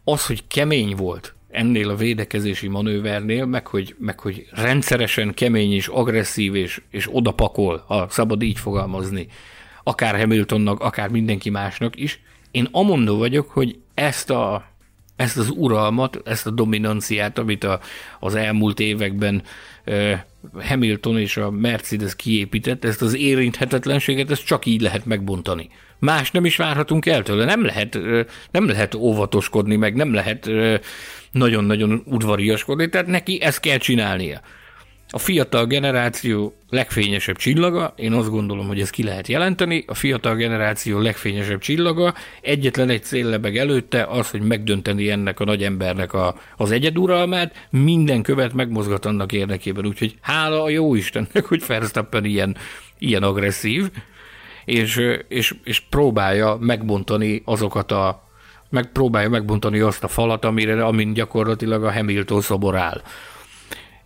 az, 0.09 0.27
hogy 0.27 0.47
kemény 0.47 0.97
volt 0.97 1.35
ennél 1.51 1.90
a 1.90 1.97
védekezési 1.97 2.69
manővernél, 2.69 3.45
meg 3.45 3.66
hogy, 3.66 3.95
meg 3.99 4.21
hogy 4.21 4.47
rendszeresen 4.51 5.35
kemény 5.35 5.73
és 5.73 5.88
agresszív 5.88 6.55
és, 6.55 6.83
és 6.90 7.09
odapakol, 7.12 7.85
ha 7.87 8.07
szabad 8.11 8.42
így 8.42 8.59
fogalmazni, 8.59 9.27
akár 9.83 10.19
Hamiltonnak, 10.19 10.81
akár 10.81 11.09
mindenki 11.09 11.51
másnak 11.51 12.01
is. 12.01 12.21
Én 12.51 12.69
amondó 12.71 13.16
vagyok, 13.16 13.51
hogy 13.51 13.79
ezt 13.95 14.31
a 14.31 14.75
ezt 15.16 15.37
az 15.37 15.51
uralmat, 15.55 16.21
ezt 16.25 16.47
a 16.47 16.51
dominanciát, 16.51 17.38
amit 17.38 17.64
a, 17.64 17.81
az 18.21 18.35
elmúlt 18.35 18.81
években 18.81 19.42
Hamilton 20.61 21.19
és 21.19 21.37
a 21.37 21.51
Mercedes 21.51 22.16
kiépített, 22.16 22.85
ezt 22.85 23.03
az 23.03 23.14
érinthetetlenséget, 23.14 24.31
ezt 24.31 24.45
csak 24.45 24.66
így 24.66 24.81
lehet 24.81 25.05
megbontani. 25.05 25.69
Más 25.99 26.31
nem 26.31 26.45
is 26.45 26.57
várhatunk 26.57 27.07
el 27.07 27.23
tőle, 27.23 27.45
nem 27.45 27.65
lehet, 27.65 27.99
nem 28.51 28.67
lehet 28.67 28.95
óvatoskodni, 28.95 29.77
meg 29.77 29.95
nem 29.95 30.15
lehet 30.15 30.51
nagyon-nagyon 31.31 32.03
udvariaskodni, 32.05 32.89
tehát 32.89 33.07
neki 33.07 33.43
ezt 33.43 33.61
kell 33.61 33.79
csinálnia. 33.79 34.41
A 35.11 35.19
fiatal 35.19 35.67
generáció 35.67 36.57
legfényesebb 36.71 37.37
csillaga, 37.37 37.95
én 37.97 38.13
azt 38.13 38.31
gondolom, 38.31 38.67
hogy 38.67 38.81
ezt 38.81 38.91
ki 38.91 39.03
lehet 39.03 39.29
jelenteni, 39.29 39.85
a 39.87 39.95
fiatal 39.95 40.37
generáció 40.37 40.99
legfényesebb 40.99 41.61
csillaga, 41.61 42.15
egyetlen 42.41 42.89
egy 42.89 43.03
céllebeg 43.03 43.57
előtte 43.57 44.05
az, 44.05 44.31
hogy 44.31 44.41
megdönteni 44.41 45.11
ennek 45.11 45.41
a 45.41 45.45
nagy 45.45 45.63
embernek 45.63 46.13
a, 46.13 46.35
az 46.57 46.71
egyeduralmát, 46.71 47.67
minden 47.71 48.23
követ 48.23 48.53
megmozgat 48.53 49.05
annak 49.05 49.33
érdekében, 49.33 49.87
úgyhogy 49.87 50.17
hála 50.21 50.63
a 50.63 50.69
jó 50.69 50.95
Istennek, 50.95 51.45
hogy 51.45 51.67
Verstappen 51.67 52.25
ilyen, 52.25 52.57
ilyen 52.99 53.23
agresszív, 53.23 53.91
és, 54.66 55.00
és, 55.29 55.55
és 55.64 55.81
próbálja 55.81 56.57
megbontani 56.61 57.42
azokat 57.44 57.92
a 57.92 58.24
megpróbálja 58.70 59.29
megbontani 59.29 59.81
azt 59.81 60.05
a 60.05 60.09
falat, 60.09 60.44
amire, 60.44 60.85
amin 60.85 61.12
gyakorlatilag 61.12 61.85
a 61.85 61.92
Hamilton 61.92 62.40
szobor 62.40 62.76
áll 62.76 63.02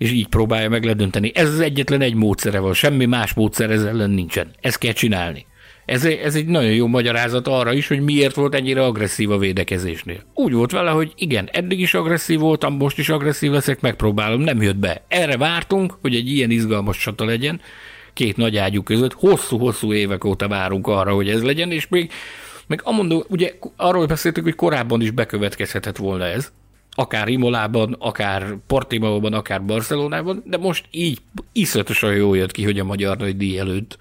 és 0.01 0.11
így 0.11 0.27
próbálja 0.27 0.69
meg 0.69 0.85
ledönteni. 0.85 1.33
Ez 1.35 1.49
az 1.49 1.61
egyetlen 1.61 2.01
egy 2.01 2.15
módszere 2.15 2.59
van, 2.59 2.73
semmi 2.73 3.05
más 3.05 3.35
módszer 3.35 3.71
ez 3.71 3.83
ellen 3.83 4.11
nincsen. 4.11 4.51
Ezt 4.61 4.79
kell 4.79 4.93
csinálni. 4.93 5.47
Ez, 5.85 6.05
ez 6.05 6.35
egy 6.35 6.47
nagyon 6.47 6.73
jó 6.73 6.87
magyarázat 6.87 7.49
arra 7.49 7.73
is, 7.73 7.89
hogy 7.89 8.01
miért 8.01 8.35
volt 8.35 8.55
ennyire 8.55 8.85
agresszív 8.85 9.31
a 9.31 9.39
védekezésnél. 9.39 10.23
Úgy 10.35 10.53
volt 10.53 10.71
vele, 10.71 10.91
hogy 10.91 11.13
igen, 11.17 11.49
eddig 11.53 11.81
is 11.81 11.95
agresszív 11.95 12.39
voltam, 12.39 12.77
most 12.77 12.99
is 12.99 13.09
agresszív 13.09 13.51
leszek, 13.51 13.81
megpróbálom, 13.81 14.41
nem 14.41 14.63
jött 14.63 14.77
be. 14.77 15.05
Erre 15.09 15.37
vártunk, 15.37 15.99
hogy 16.01 16.15
egy 16.15 16.29
ilyen 16.29 16.51
izgalmas 16.51 16.99
csata 16.99 17.25
legyen, 17.25 17.61
két 18.21 18.37
nagy 18.37 18.57
ágyú 18.57 18.83
között, 18.83 19.13
hosszú-hosszú 19.13 19.93
évek 19.93 20.25
óta 20.25 20.49
várunk 20.49 20.87
arra, 20.87 21.15
hogy 21.15 21.29
ez 21.29 21.43
legyen, 21.43 21.71
és 21.71 21.89
még, 21.89 22.13
még 22.67 22.81
amondó, 22.83 23.25
ugye 23.29 23.53
arról 23.77 24.07
beszéltük, 24.07 24.45
hogy 24.45 24.55
korábban 24.55 25.01
is 25.01 25.11
bekövetkezhetett 25.11 25.97
volna 25.97 26.25
ez, 26.25 26.53
akár 26.91 27.29
Imolában, 27.29 27.97
akár 27.99 28.57
Portimaóban, 28.67 29.33
akár 29.33 29.65
Barcelonában, 29.65 30.43
de 30.47 30.57
most 30.57 30.85
így 30.91 31.19
iszonyatosan 31.53 32.15
jól 32.15 32.37
jött 32.37 32.51
ki, 32.51 32.65
hogy 32.65 32.79
a 32.79 32.85
magyar 32.85 33.17
nagy 33.17 33.37
díj 33.37 33.59
előtt 33.59 33.99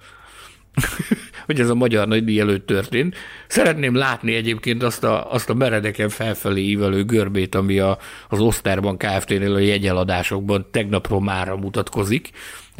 hogy 1.46 1.60
ez 1.60 1.68
a 1.68 1.74
magyar 1.74 2.08
nagy 2.08 2.24
díj 2.24 2.40
előtt 2.40 2.66
történt. 2.66 3.16
Szeretném 3.48 3.94
látni 3.94 4.34
egyébként 4.34 4.82
azt 4.82 5.04
a, 5.04 5.32
azt 5.32 5.50
a 5.50 5.54
meredeken 5.54 6.08
felfelé 6.08 6.60
ívelő 6.60 7.04
görbét, 7.04 7.54
ami 7.54 7.78
a, 7.78 7.98
az 8.28 8.40
Oszterban 8.40 8.96
Kft-nél 8.96 9.54
a 9.54 9.58
jegyeladásokban 9.58 10.66
tegnapról 10.70 11.20
mára 11.20 11.56
mutatkozik. 11.56 12.30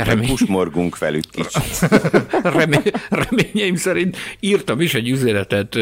Remény... 0.04 0.28
Pusmorgunk 0.28 0.98
velük 0.98 1.24
kicsit. 1.30 1.88
Remény, 2.56 2.92
reményeim 3.08 3.76
szerint 3.76 4.16
írtam 4.40 4.80
is 4.80 4.94
egy 4.94 5.08
üzenetet 5.08 5.76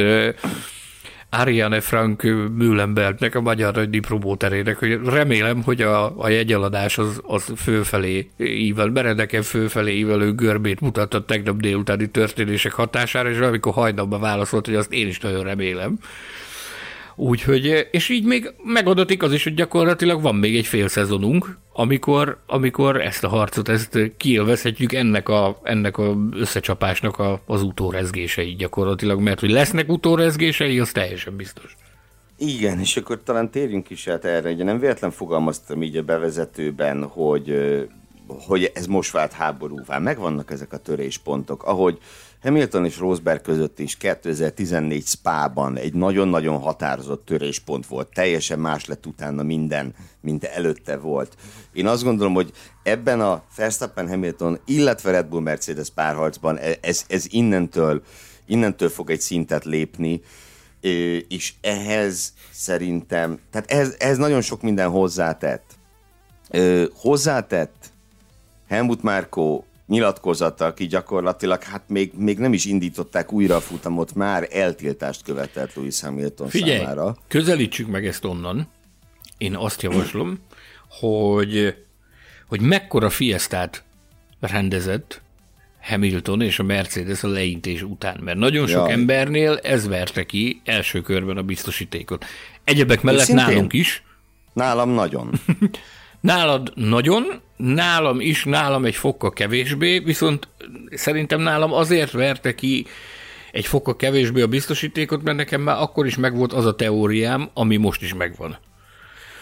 Ariane 1.31 1.81
Frank 1.81 2.23
Mühlenbergnek, 2.57 3.35
a 3.35 3.41
magyar 3.41 3.75
nagy 3.75 3.91
diplomóterének, 3.91 4.79
hogy 4.79 5.01
remélem, 5.05 5.63
hogy 5.63 5.83
a, 5.83 6.23
a 6.23 6.29
jegyeladás 6.29 6.99
az, 6.99 7.21
az 7.27 7.53
főfelé 7.57 8.31
ível, 8.39 8.87
meredeken 8.87 9.43
főfelé 9.43 9.97
ívelő 9.97 10.35
görbét 10.35 10.81
mutatott 10.81 11.27
tegnap 11.27 11.61
délutáni 11.61 12.07
történések 12.11 12.73
hatására, 12.73 13.31
és 13.31 13.39
amikor 13.39 13.73
hajnalban 13.73 14.21
válaszolt, 14.21 14.67
hogy 14.67 14.75
azt 14.75 14.93
én 14.93 15.07
is 15.07 15.19
nagyon 15.19 15.45
remélem. 15.45 15.99
Úgyhogy, 17.21 17.89
és 17.91 18.09
így 18.09 18.25
még 18.25 18.53
megadatik 18.65 19.23
az 19.23 19.33
is, 19.33 19.45
hogy 19.45 19.55
gyakorlatilag 19.55 20.23
van 20.23 20.35
még 20.35 20.57
egy 20.57 20.67
fél 20.67 20.89
szezonunk, 20.89 21.59
amikor, 21.73 22.39
amikor 22.47 23.01
ezt 23.01 23.25
a 23.25 23.29
harcot, 23.29 23.69
ezt 23.69 23.99
kielvezhetjük 24.17 24.93
ennek 24.93 25.29
a, 25.29 25.61
ennek 25.63 25.99
a 25.99 26.17
összecsapásnak 26.33 27.19
a, 27.19 27.43
az 27.47 27.63
utórezgései 27.63 28.55
gyakorlatilag, 28.55 29.21
mert 29.21 29.41
hogy 29.41 29.51
lesznek 29.51 29.89
utórezgései, 29.89 30.79
az 30.79 30.93
teljesen 30.93 31.37
biztos. 31.37 31.77
Igen, 32.37 32.79
és 32.81 32.97
akkor 32.97 33.23
talán 33.23 33.51
térjünk 33.51 33.91
is 33.91 34.07
át 34.07 34.25
erre. 34.25 34.51
Ugye 34.51 34.65
nem 34.65 34.79
véletlen 34.79 35.11
fogalmaztam 35.11 35.83
így 35.83 35.97
a 35.97 36.03
bevezetőben, 36.03 37.05
hogy, 37.05 37.77
hogy 38.27 38.71
ez 38.75 38.87
most 38.87 39.11
vált 39.11 39.33
háborúvá. 39.33 39.99
Megvannak 39.99 40.51
ezek 40.51 40.73
a 40.73 40.77
töréspontok, 40.79 41.63
ahogy 41.63 41.99
Hamilton 42.43 42.85
és 42.85 42.99
Rosberg 42.99 43.41
között 43.41 43.79
is 43.79 43.97
2014 43.97 45.07
Spa-ban 45.07 45.77
egy 45.77 45.95
nagyon-nagyon 45.95 46.59
határozott 46.59 47.25
töréspont 47.25 47.87
volt. 47.87 48.13
Teljesen 48.15 48.59
más 48.59 48.85
lett 48.85 49.07
utána 49.07 49.43
minden, 49.43 49.95
mint 50.21 50.45
előtte 50.45 50.97
volt. 50.97 51.37
Én 51.73 51.87
azt 51.87 52.03
gondolom, 52.03 52.35
hogy 52.35 52.53
ebben 52.83 53.21
a 53.21 53.43
Verstappen 53.57 54.09
Hamilton, 54.09 54.59
illetve 54.65 55.11
Red 55.11 55.27
Bull 55.27 55.41
Mercedes 55.41 55.91
párharcban 55.91 56.59
e- 56.59 56.79
ez, 56.81 57.05
ez 57.09 57.27
innentől, 57.29 58.03
innentől 58.47 58.89
fog 58.89 59.11
egy 59.11 59.21
szintet 59.21 59.65
lépni, 59.65 60.21
és 61.29 61.55
ehhez 61.61 62.33
szerintem, 62.51 63.39
tehát 63.51 63.71
ez, 63.71 63.95
ez 63.99 64.17
nagyon 64.17 64.41
sok 64.41 64.63
minden 64.63 64.91
hozzátett. 64.91 65.65
Hozzátett 66.95 67.93
Helmut 68.69 69.03
Márkó 69.03 69.68
nyilatkozata, 69.89 70.65
aki 70.65 70.87
gyakorlatilag 70.87 71.63
hát 71.63 71.83
még, 71.87 72.13
még 72.17 72.39
nem 72.39 72.53
is 72.53 72.65
indították 72.65 73.33
újra 73.33 73.57
a 73.57 73.61
futamot, 73.61 74.15
már 74.15 74.49
eltiltást 74.53 75.23
követett 75.23 75.75
Lewis 75.75 76.01
Hamilton 76.01 76.49
Figyelj, 76.49 76.79
számára. 76.79 77.17
közelítsük 77.29 77.89
meg 77.89 78.07
ezt 78.07 78.25
onnan. 78.25 78.69
Én 79.39 79.57
azt 79.57 79.83
javaslom, 79.83 80.39
hogy, 80.89 81.77
hogy 82.47 82.61
mekkora 82.61 83.11
fiesztát 83.11 83.85
rendezett 84.41 85.23
Hamilton 85.81 86.41
és 86.41 86.59
a 86.59 86.63
Mercedes 86.63 87.25
a 87.25 87.29
leintés 87.29 87.83
után, 87.83 88.21
mert 88.25 88.39
nagyon 88.39 88.67
sok 88.67 88.77
Jaj. 88.77 88.93
embernél 88.93 89.57
ez 89.63 89.89
verte 89.89 90.25
ki 90.25 90.61
első 90.65 91.01
körben 91.01 91.37
a 91.37 91.43
biztosítékot. 91.43 92.25
Egyebek 92.65 93.03
mellett 93.03 93.29
nálunk 93.29 93.73
is. 93.73 94.03
Nálam 94.53 94.91
nagyon. 94.91 95.31
Nálad 96.21 96.73
nagyon, 96.75 97.41
nálam 97.57 98.21
is, 98.21 98.45
nálam 98.45 98.85
egy 98.85 98.95
fokkal 98.95 99.31
kevésbé, 99.31 99.99
viszont 99.99 100.49
szerintem 100.91 101.41
nálam 101.41 101.73
azért 101.73 102.11
verte 102.11 102.55
ki 102.55 102.87
egy 103.53 103.67
fokkal 103.67 103.97
kevésbé 103.97 104.41
a 104.41 104.47
biztosítékot, 104.47 105.23
mert 105.23 105.37
nekem 105.37 105.61
már 105.61 105.81
akkor 105.81 106.07
is 106.07 106.17
megvolt 106.17 106.53
az 106.53 106.67
a 106.67 106.75
teóriám, 106.75 107.51
ami 107.55 107.77
most 107.77 108.03
is 108.03 108.15
megvan. 108.15 108.59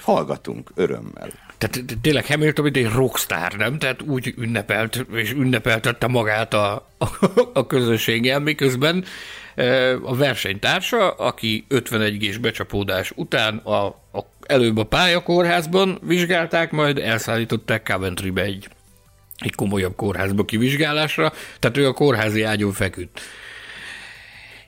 Hallgatunk 0.03 0.71
örömmel. 0.75 1.29
Tehát 1.59 1.85
tényleg 2.01 2.27
Hamilton, 2.27 2.65
mint 2.65 2.77
egy 2.77 2.93
rockstar, 2.93 3.53
nem? 3.53 3.79
Tehát 3.79 4.03
úgy 4.03 4.35
ünnepelt, 4.39 5.07
és 5.13 5.33
ünnepeltette 5.33 6.07
magát 6.07 6.55
a, 6.55 6.89
a, 6.99 7.07
a 7.53 7.67
közönséggel, 7.67 8.41
miközben 8.41 9.05
a 10.03 10.17
versenytársa, 10.17 11.11
aki 11.11 11.65
51 11.69 12.19
gés 12.19 12.39
becsapódás 12.39 13.13
után 13.15 13.57
a, 13.57 13.87
a 13.87 14.27
előbb 14.47 14.77
a 14.77 14.85
pályakórházban 14.85 15.99
vizsgálták, 16.03 16.71
majd 16.71 16.99
elszállították 16.99 17.87
Coventrybe 17.87 18.43
egy, 18.43 18.69
egy 19.39 19.55
komolyabb 19.55 19.97
kórházba 19.97 20.45
kivizsgálásra, 20.45 21.33
tehát 21.59 21.77
ő 21.77 21.87
a 21.87 21.93
kórházi 21.93 22.43
ágyon 22.43 22.73
feküdt. 22.73 23.21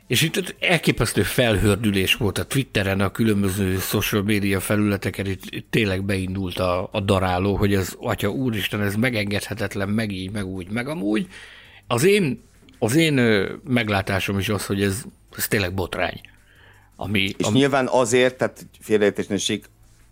És 0.06 0.22
itt 0.22 0.54
elképesztő 0.60 1.22
felhördülés 1.22 2.14
volt 2.14 2.38
a 2.38 2.44
Twitteren, 2.44 3.00
a 3.00 3.10
különböző 3.10 3.78
social 3.78 4.22
média 4.22 4.60
felületeken, 4.60 5.26
itt, 5.26 5.42
itt 5.48 5.66
tényleg 5.70 6.04
beindult 6.04 6.58
a, 6.58 6.88
a 6.92 7.00
daráló, 7.00 7.56
hogy 7.56 7.74
ez, 7.74 7.94
atya 8.00 8.28
úristen, 8.28 8.82
ez 8.82 8.94
megengedhetetlen, 8.94 9.88
meg 9.88 10.12
így, 10.12 10.30
meg 10.30 10.46
úgy, 10.46 10.70
meg 10.70 10.88
amúgy. 10.88 11.26
Az 11.86 12.04
én, 12.04 12.42
az 12.78 12.94
én 12.94 13.14
meglátásom 13.64 14.38
is 14.38 14.48
az, 14.48 14.66
hogy 14.66 14.82
ez, 14.82 15.02
ez 15.36 15.48
tényleg 15.48 15.74
botrány. 15.74 16.20
Ami, 17.00 17.20
és 17.20 17.46
ami... 17.46 17.58
nyilván 17.58 17.86
azért, 17.86 18.36
tehát 18.36 18.66
félrejtésnesség, 18.80 19.64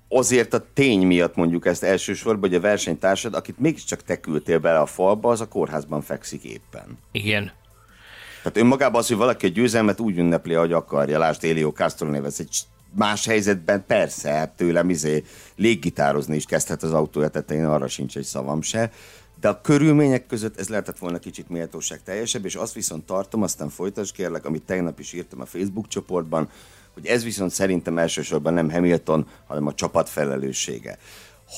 azért 0.09 0.55
a 0.55 0.67
tény 0.75 1.07
miatt 1.07 1.35
mondjuk 1.35 1.67
ezt 1.67 1.83
elsősorban, 1.83 2.49
hogy 2.49 2.59
a 2.59 2.61
versenytársad, 2.61 3.35
akit 3.35 3.59
mégiscsak 3.59 4.03
te 4.03 4.21
küldtél 4.21 4.59
bele 4.59 4.79
a 4.79 4.87
falba, 4.87 5.31
az 5.31 5.41
a 5.41 5.49
kórházban 5.49 6.03
fekszik 6.03 6.43
éppen. 6.43 6.99
Igen. 7.13 7.53
Tehát 8.43 8.57
önmagában 8.57 9.01
az, 9.01 9.09
hogy 9.09 9.17
valaki 9.17 9.47
a 9.47 9.49
győzelmet 9.49 10.01
úgy 10.01 10.19
ünnepli, 10.19 10.55
ahogy 10.55 10.73
akarja. 10.73 11.19
Lásd, 11.19 11.45
Elio 11.45 11.71
Castro 11.71 12.11
nevez 12.11 12.41
egy 12.41 12.59
más 12.95 13.27
helyzetben 13.27 13.85
persze, 13.87 14.31
hát 14.31 14.57
tőlem 14.57 14.91
izé 14.91 15.25
léggitározni 15.57 16.37
is 16.37 16.45
kezdhet 16.45 16.83
az 16.83 16.93
autója 16.93 17.29
tetején, 17.29 17.65
arra 17.65 17.89
sincs 17.89 18.17
egy 18.17 18.25
szavam 18.25 18.63
se. 18.63 18.93
De 19.41 19.49
a 19.49 19.61
körülmények 19.61 20.27
között 20.27 20.59
ez 20.59 20.69
lehetett 20.69 20.99
volna 20.99 21.19
kicsit 21.19 21.49
méltóság 21.49 22.03
teljesebb, 22.03 22.45
és 22.45 22.55
azt 22.55 22.75
viszont 22.75 23.07
tartom, 23.07 23.43
aztán 23.43 23.69
folytasd 23.69 24.15
kérlek, 24.15 24.45
amit 24.45 24.63
tegnap 24.63 24.99
is 25.01 25.13
írtam 25.13 25.41
a 25.41 25.47
Facebook 25.47 25.89
csoportban, 25.89 26.49
hogy 26.97 27.07
ez 27.07 27.25
viszont 27.25 27.51
szerintem 27.51 27.99
elsősorban 27.99 28.55
nem 28.55 28.71
Hamilton, 28.71 29.27
hanem 29.47 29.67
a 29.67 29.75
csapat 29.75 30.09
felelőssége. 30.09 30.99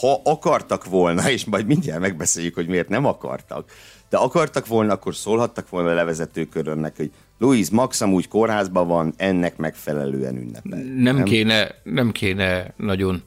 Ha 0.01 0.20
akartak 0.24 0.85
volna, 0.85 1.31
és 1.31 1.44
majd 1.44 1.66
mindjárt 1.66 2.01
megbeszéljük, 2.01 2.55
hogy 2.55 2.68
miért 2.68 2.88
nem 2.88 3.05
akartak, 3.05 3.70
de 4.09 4.16
akartak 4.16 4.66
volna, 4.66 4.92
akkor 4.92 5.14
szólhattak 5.14 5.68
volna 5.68 5.90
a 5.90 5.94
levezetőkörönnek, 5.94 6.96
hogy 6.96 7.11
Louis 7.38 7.70
Max 7.70 8.01
amúgy 8.01 8.29
kórházban 8.29 8.88
van, 8.88 9.14
ennek 9.16 9.57
megfelelően 9.57 10.37
ünnepel. 10.37 10.79
Nem, 10.79 11.16
nem? 11.16 11.24
Kéne, 11.24 11.74
nem 11.83 12.12
kéne 12.12 12.74
nagyon 12.77 13.22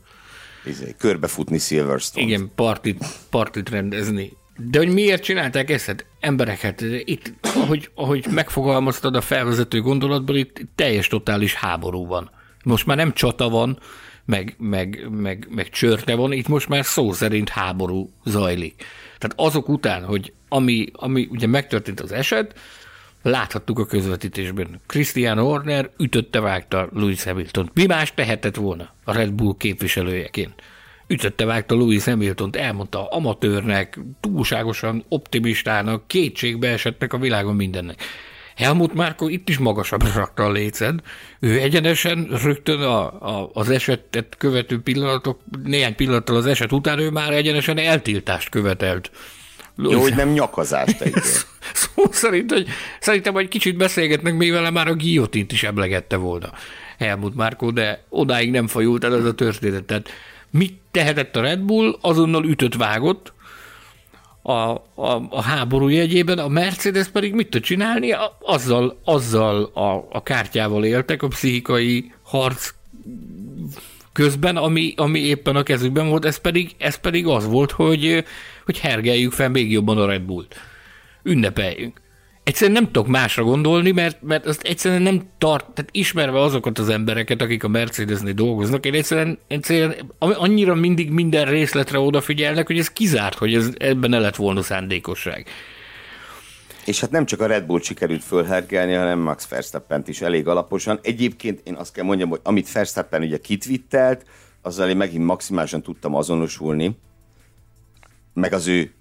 izé, 0.65 0.95
körbefutni 0.97 1.57
Silverstone. 1.57 2.25
Igen, 2.25 2.51
partit, 2.55 3.05
partit 3.29 3.69
rendezni. 3.69 4.39
De 4.69 4.77
hogy 4.77 4.93
miért 4.93 5.23
csinálták 5.23 5.69
ezt? 5.69 5.85
Hát 5.85 6.05
embereket, 6.19 6.81
itt, 6.81 7.33
ahogy, 7.41 7.89
ahogy 7.95 8.25
megfogalmaztad 8.29 9.15
a 9.15 9.21
felvezető 9.21 9.81
gondolatból, 9.81 10.35
itt 10.35 10.61
teljes 10.75 11.07
totális 11.07 11.53
háború 11.53 12.07
van. 12.07 12.29
Most 12.63 12.85
már 12.85 12.97
nem 12.97 13.13
csata 13.13 13.49
van, 13.49 13.79
meg, 14.25 14.55
meg, 14.57 15.07
meg, 15.09 15.47
meg 15.49 15.69
csörte 15.69 16.15
van, 16.15 16.31
itt 16.31 16.47
most 16.47 16.69
már 16.69 16.85
szó 16.85 17.11
szerint 17.11 17.49
háború 17.49 18.09
zajlik. 18.25 18.83
Tehát 19.17 19.39
azok 19.49 19.69
után, 19.69 20.03
hogy 20.03 20.33
ami, 20.49 20.87
ami 20.93 21.27
ugye 21.31 21.47
megtörtént 21.47 21.99
az 21.99 22.11
eset, 22.11 22.59
láthattuk 23.21 23.79
a 23.79 23.85
közvetítésben. 23.85 24.81
Christian 24.85 25.37
Horner 25.37 25.89
ütötte, 25.97 26.39
vágta 26.39 26.89
Louis 26.93 27.23
Hamilton. 27.23 27.69
Mi 27.73 27.85
más 27.85 28.13
tehetett 28.13 28.55
volna 28.55 28.93
a 29.03 29.13
Red 29.13 29.31
Bull 29.31 29.55
képviselőjeként? 29.57 30.61
Ütötte 31.11 31.45
vágta 31.45 31.75
Louis 31.75 32.03
Hamilton-t, 32.03 32.55
elmondta 32.55 33.07
amatőrnek, 33.07 33.99
túlságosan 34.19 35.05
optimistának, 35.09 36.07
kétségbe 36.07 36.67
esettnek 36.67 37.13
a 37.13 37.17
világon 37.17 37.55
mindennek. 37.55 38.03
Helmut 38.55 38.93
Márko 38.93 39.27
itt 39.27 39.49
is 39.49 39.57
magasabbra 39.57 40.11
rakta 40.15 40.43
a 40.43 40.51
léced. 40.51 40.99
Ő 41.39 41.59
egyenesen 41.59 42.27
rögtön 42.43 42.81
a, 42.81 43.03
a, 43.03 43.49
az 43.53 43.69
esetet 43.69 44.35
követő 44.37 44.81
pillanatok, 44.81 45.39
néhány 45.63 45.95
pillanattal 45.95 46.35
az 46.35 46.45
eset 46.45 46.71
után 46.71 46.99
ő 46.99 47.09
már 47.09 47.33
egyenesen 47.33 47.77
eltiltást 47.77 48.49
követelt. 48.49 49.11
Jó, 49.77 50.01
hogy 50.01 50.15
nem 50.15 50.29
nyakazást 50.29 51.03
Szó 51.73 52.03
szerint, 52.11 52.51
hogy 52.51 52.67
szerintem, 52.99 53.33
hogy 53.33 53.47
kicsit 53.47 53.77
beszélgetnek, 53.77 54.33
még 54.33 54.51
vele 54.51 54.69
már 54.69 54.87
a 54.87 54.95
guillotint 54.95 55.51
is 55.51 55.63
emlegette 55.63 56.15
volna 56.15 56.49
Helmut 56.97 57.35
Márko, 57.35 57.71
de 57.71 58.03
odáig 58.09 58.51
nem 58.51 58.67
fajult 58.67 59.03
el 59.03 59.15
ez 59.15 59.25
a 59.25 59.33
történet. 59.33 59.83
Tehát 59.83 60.09
Mit 60.51 60.79
tehetett 60.91 61.35
a 61.35 61.41
Red 61.41 61.59
Bull? 61.59 61.97
Azonnal 62.01 62.45
ütött 62.45 62.75
vágott 62.75 63.33
a, 64.41 64.51
a, 64.51 64.81
a 65.29 65.41
háború 65.41 65.87
jegyében, 65.87 66.37
a 66.37 66.47
Mercedes 66.47 67.07
pedig 67.07 67.33
mit 67.33 67.49
tud 67.49 67.61
csinálni? 67.61 68.15
Azzal, 68.41 68.99
azzal 69.03 69.63
a, 69.63 70.07
a 70.11 70.23
kártyával 70.23 70.85
éltek, 70.85 71.23
a 71.23 71.27
pszichikai 71.27 72.13
harc 72.23 72.73
közben, 74.11 74.57
ami, 74.57 74.93
ami 74.97 75.19
éppen 75.19 75.55
a 75.55 75.63
kezükben 75.63 76.09
volt, 76.09 76.25
ez 76.25 76.37
pedig, 76.37 76.75
ez 76.77 76.95
pedig 76.95 77.27
az 77.27 77.45
volt, 77.45 77.71
hogy, 77.71 78.25
hogy 78.65 78.79
hergeljük 78.79 79.31
fel 79.31 79.49
még 79.49 79.71
jobban 79.71 79.97
a 79.97 80.05
Red 80.05 80.21
Bullt. 80.21 80.55
Ünnepeljünk. 81.23 82.00
Egyszerűen 82.43 82.81
nem 82.81 82.91
tudok 82.91 83.07
másra 83.07 83.43
gondolni, 83.43 83.91
mert, 83.91 84.21
mert 84.21 84.45
azt 84.45 84.61
egyszerűen 84.61 85.01
nem 85.01 85.29
tart, 85.37 85.69
tehát 85.71 85.91
ismerve 85.91 86.41
azokat 86.41 86.79
az 86.79 86.89
embereket, 86.89 87.41
akik 87.41 87.63
a 87.63 87.67
Mercedesnél 87.67 88.33
dolgoznak, 88.33 88.85
én 88.85 88.93
egyszerűen, 88.93 89.39
egyszerűen 89.47 90.11
annyira 90.19 90.75
mindig 90.75 91.11
minden 91.11 91.45
részletre 91.45 91.99
odafigyelnek, 91.99 92.67
hogy 92.67 92.77
ez 92.77 92.89
kizárt, 92.89 93.37
hogy 93.37 93.53
ez, 93.53 93.69
ebben 93.77 94.09
ne 94.09 94.19
lett 94.19 94.35
volna 94.35 94.61
szándékosság. 94.61 95.47
És 96.85 96.99
hát 96.99 97.11
nem 97.11 97.25
csak 97.25 97.41
a 97.41 97.45
Red 97.45 97.65
Bull 97.65 97.81
sikerült 97.81 98.23
fölhergelni, 98.23 98.93
hanem 98.93 99.19
Max 99.19 99.47
verstappen 99.47 100.03
is 100.05 100.21
elég 100.21 100.47
alaposan. 100.47 100.99
Egyébként 101.01 101.61
én 101.63 101.75
azt 101.75 101.93
kell 101.93 102.03
mondjam, 102.03 102.29
hogy 102.29 102.39
amit 102.43 102.71
Verstappen 102.71 103.21
ugye 103.21 103.37
kitvittelt, 103.37 104.25
azzal 104.61 104.89
én 104.89 104.97
megint 104.97 105.25
maximálisan 105.25 105.81
tudtam 105.81 106.15
azonosulni, 106.15 106.97
meg 108.33 108.53
az 108.53 108.67
ő, 108.67 108.93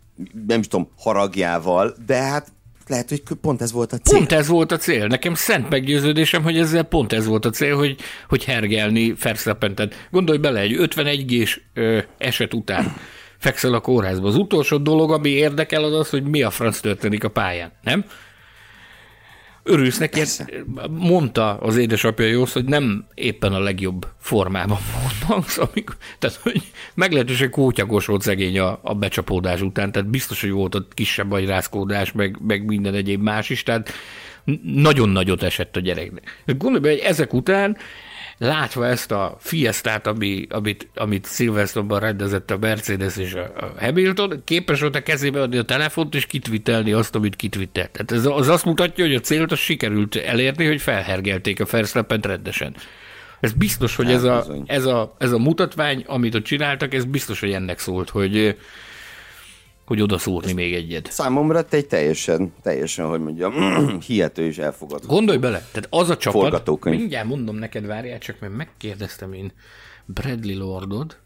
nem 0.47 0.63
tudom, 0.63 0.91
haragjával, 0.97 1.95
de 2.07 2.17
hát 2.17 2.53
lehet, 2.91 3.09
hogy 3.09 3.23
pont 3.41 3.63
ez 3.63 3.73
volt 3.73 3.93
a 3.93 3.99
cél. 3.99 4.17
Pont 4.17 4.33
ez 4.33 4.49
volt 4.49 4.73
a 4.73 4.77
cél. 4.77 5.07
Nekem 5.07 5.35
szent 5.35 5.69
meggyőződésem, 5.69 6.43
hogy 6.43 6.59
ezzel 6.59 6.83
pont 6.83 7.13
ez 7.13 7.27
volt 7.27 7.45
a 7.45 7.51
cél, 7.51 7.77
hogy, 7.77 7.97
hogy 8.29 8.45
hergelni 8.45 9.15
Verstappen. 9.23 9.75
Tehát 9.75 10.09
gondolj 10.11 10.39
bele, 10.39 10.61
egy 10.61 10.75
51 10.75 11.27
gés 11.27 11.71
eset 12.19 12.55
után 12.55 12.97
fekszel 13.39 13.75
a 13.75 13.81
kórházba. 13.81 14.29
Az 14.29 14.37
utolsó 14.37 14.77
dolog, 14.77 15.13
ami 15.13 15.29
érdekel, 15.29 15.85
az 15.85 15.95
az, 15.95 16.11
hogy 16.11 16.23
mi 16.23 16.43
a 16.43 16.51
franc 16.51 16.81
történik 16.81 17.25
a 17.25 17.29
pályán, 17.29 17.73
nem? 17.83 18.05
Örülsz 19.63 19.99
neki, 19.99 20.19
Persze. 20.19 20.49
mondta 20.91 21.57
az 21.57 21.77
édesapja 21.77 22.27
Jósz, 22.27 22.53
hogy 22.53 22.65
nem 22.65 23.07
éppen 23.15 23.53
a 23.53 23.59
legjobb 23.59 24.07
formában 24.19 24.79
van 25.29 25.45
amikor, 25.57 25.97
tehát 26.19 26.37
hogy 26.37 26.63
meglehetősen 26.95 27.51
kótyagos 27.51 28.07
volt 28.07 28.23
szegény 28.23 28.59
a, 28.59 28.79
a 28.83 28.95
becsapódás 28.95 29.61
után, 29.61 29.93
tehát 29.93 30.09
biztos, 30.09 30.41
hogy 30.41 30.51
volt 30.51 30.75
ott 30.75 30.95
kisebb 30.95 31.33
agyrázkódás, 31.33 32.13
meg, 32.13 32.37
meg 32.47 32.65
minden 32.65 32.95
egyéb 32.95 33.23
más 33.23 33.51
is, 33.51 33.63
tehát 33.63 33.93
nagyon 34.63 35.09
nagyot 35.09 35.43
esett 35.43 35.77
a 35.77 35.81
gyereknek. 35.81 36.43
Gondolj 36.47 36.95
hogy 36.95 37.05
ezek 37.05 37.35
után 37.35 37.77
látva 38.41 38.87
ezt 38.87 39.11
a 39.11 39.37
fiesztát, 39.39 40.07
ami, 40.07 40.47
amit, 40.51 40.89
amit 40.95 41.27
Silverstone-ban 41.27 42.01
rendezett 42.01 42.51
a 42.51 42.59
Mercedes 42.59 43.17
és 43.17 43.35
a 43.35 43.73
Hamilton, 43.79 44.43
képes 44.45 44.81
volt 44.81 44.95
a 44.97 45.03
kezébe 45.03 45.41
adni 45.41 45.57
a 45.57 45.63
telefont 45.63 46.15
és 46.15 46.27
kitvitelni 46.27 46.93
azt, 46.93 47.15
amit 47.15 47.37
kitvittelt. 47.37 47.91
Tehát 47.91 48.13
ez 48.13 48.27
az 48.27 48.49
azt 48.49 48.65
mutatja, 48.65 49.05
hogy 49.05 49.15
a 49.15 49.21
célt 49.21 49.53
az 49.53 49.59
sikerült 49.59 50.17
elérni, 50.17 50.67
hogy 50.67 50.81
felhergelték 50.81 51.61
a 51.61 51.67
Verstappen 51.71 52.21
rendesen. 52.21 52.75
Ez 53.41 53.53
biztos, 53.53 53.97
hogy 53.97 54.11
ez 54.11 54.23
a, 54.23 54.47
ez, 54.67 54.85
a, 54.85 55.15
ez 55.19 55.33
a 55.33 55.39
mutatvány, 55.39 56.05
amit 56.07 56.35
ott 56.35 56.45
csináltak, 56.45 56.95
ez 56.95 57.05
biztos, 57.05 57.41
hogy 57.41 57.53
ennek 57.53 57.79
szólt, 57.79 58.11
hogy 58.11 58.57
hogy 59.91 60.01
oda 60.01 60.19
szúrni 60.19 60.53
még 60.53 60.75
egyet. 60.75 61.13
Számomra 61.13 61.65
te 61.65 61.77
egy 61.77 61.87
teljesen, 61.87 62.53
teljesen, 62.63 63.07
hogy 63.07 63.21
mondjam, 63.21 63.53
hihető 64.07 64.45
és 64.45 64.59
elfogadható. 64.59 65.15
Gondolj 65.15 65.39
bele, 65.39 65.59
tehát 65.59 65.87
az 65.91 66.11
a 66.11 66.17
csapat, 66.17 66.85
mindjárt 66.85 67.27
mondom 67.27 67.57
neked, 67.57 67.87
várjál 67.87 68.19
csak, 68.19 68.41
mert 68.41 68.53
megkérdeztem 68.53 69.33
én 69.33 69.53
Bradley 70.05 70.59
Lordod, 70.59 71.17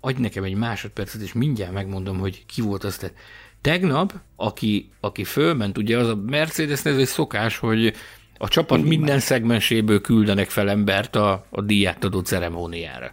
adj 0.00 0.20
nekem 0.20 0.44
egy 0.44 0.54
másodpercet, 0.54 1.20
és 1.20 1.32
mindjárt 1.32 1.72
megmondom, 1.72 2.18
hogy 2.18 2.46
ki 2.46 2.60
volt 2.60 2.84
az. 2.84 2.96
Te. 2.96 3.12
Tegnap, 3.60 4.14
aki, 4.36 4.90
aki 5.00 5.24
fölment, 5.24 5.78
ugye 5.78 5.98
az 5.98 6.08
a 6.08 6.16
Mercedes, 6.16 6.84
ez 6.84 6.96
egy 6.96 7.06
szokás, 7.06 7.58
hogy 7.58 7.94
a 8.38 8.48
csapat 8.48 8.82
minden 8.82 9.18
szegmenséből 9.18 10.00
küldenek 10.00 10.50
fel 10.50 10.70
embert 10.70 11.16
a, 11.16 11.46
a 11.50 11.62
díját 11.62 12.04
adó 12.04 12.20
ceremóniára 12.20 13.12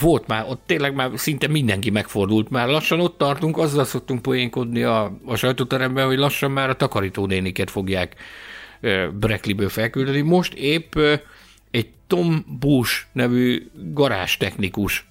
volt 0.00 0.26
már, 0.26 0.44
ott 0.48 0.62
tényleg 0.66 0.94
már 0.94 1.10
szinte 1.14 1.48
mindenki 1.48 1.90
megfordult, 1.90 2.50
már 2.50 2.68
lassan 2.68 3.00
ott 3.00 3.18
tartunk, 3.18 3.58
azzal 3.58 3.84
szoktunk 3.84 4.22
poénkodni 4.22 4.82
a, 4.82 5.18
a 5.24 5.36
sajtóteremben, 5.36 6.06
hogy 6.06 6.18
lassan 6.18 6.50
már 6.50 6.68
a 6.70 6.76
takarítónéniket 6.76 7.70
fogják 7.70 8.14
Breckliből 9.12 9.68
felküldeni. 9.68 10.20
Most 10.20 10.54
épp 10.54 10.98
egy 11.70 11.88
Tom 12.06 12.44
Bush 12.60 13.04
nevű 13.12 13.66
garázstechnikus 13.92 15.08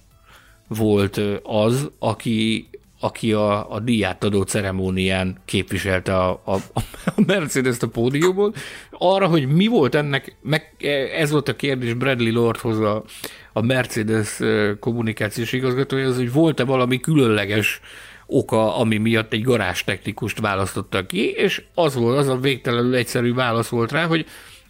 volt 0.68 1.20
az, 1.42 1.90
aki, 1.98 2.68
aki 3.00 3.32
a, 3.32 3.74
a 3.74 3.82
adó 4.20 4.42
ceremónián 4.42 5.38
képviselte 5.44 6.16
a, 6.16 6.42
a, 6.44 6.54
a 6.74 6.82
Mercedes-t 7.26 7.82
a 7.82 7.88
pódiumon. 7.88 8.54
Arra, 8.90 9.26
hogy 9.26 9.46
mi 9.46 9.66
volt 9.66 9.94
ennek, 9.94 10.36
meg 10.42 10.74
ez 11.14 11.30
volt 11.30 11.48
a 11.48 11.56
kérdés 11.56 11.94
Bradley 11.94 12.32
Lordhoz 12.32 12.78
a, 12.78 13.04
a 13.52 13.60
Mercedes 13.60 14.40
kommunikációs 14.80 15.52
igazgatója, 15.52 16.08
az, 16.08 16.16
hogy 16.16 16.32
volt-e 16.32 16.64
valami 16.64 17.00
különleges 17.00 17.80
oka, 18.26 18.76
ami 18.76 18.96
miatt 18.96 19.32
egy 19.32 19.42
garázstechnikust 19.42 20.40
választottak 20.40 21.06
ki, 21.06 21.30
és 21.30 21.62
az 21.74 21.94
volt, 21.94 22.18
az 22.18 22.28
a 22.28 22.36
végtelenül 22.36 22.94
egyszerű 22.94 23.34
válasz 23.34 23.68
volt 23.68 23.92
rá, 23.92 24.06
hogy 24.06 24.26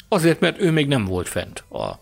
azért, 0.09 0.41
mert 0.41 0.61
ő 0.61 0.71
még 0.71 0.87
nem 0.87 1.05
volt 1.05 1.29
fent 1.29 1.65
a 1.71 2.01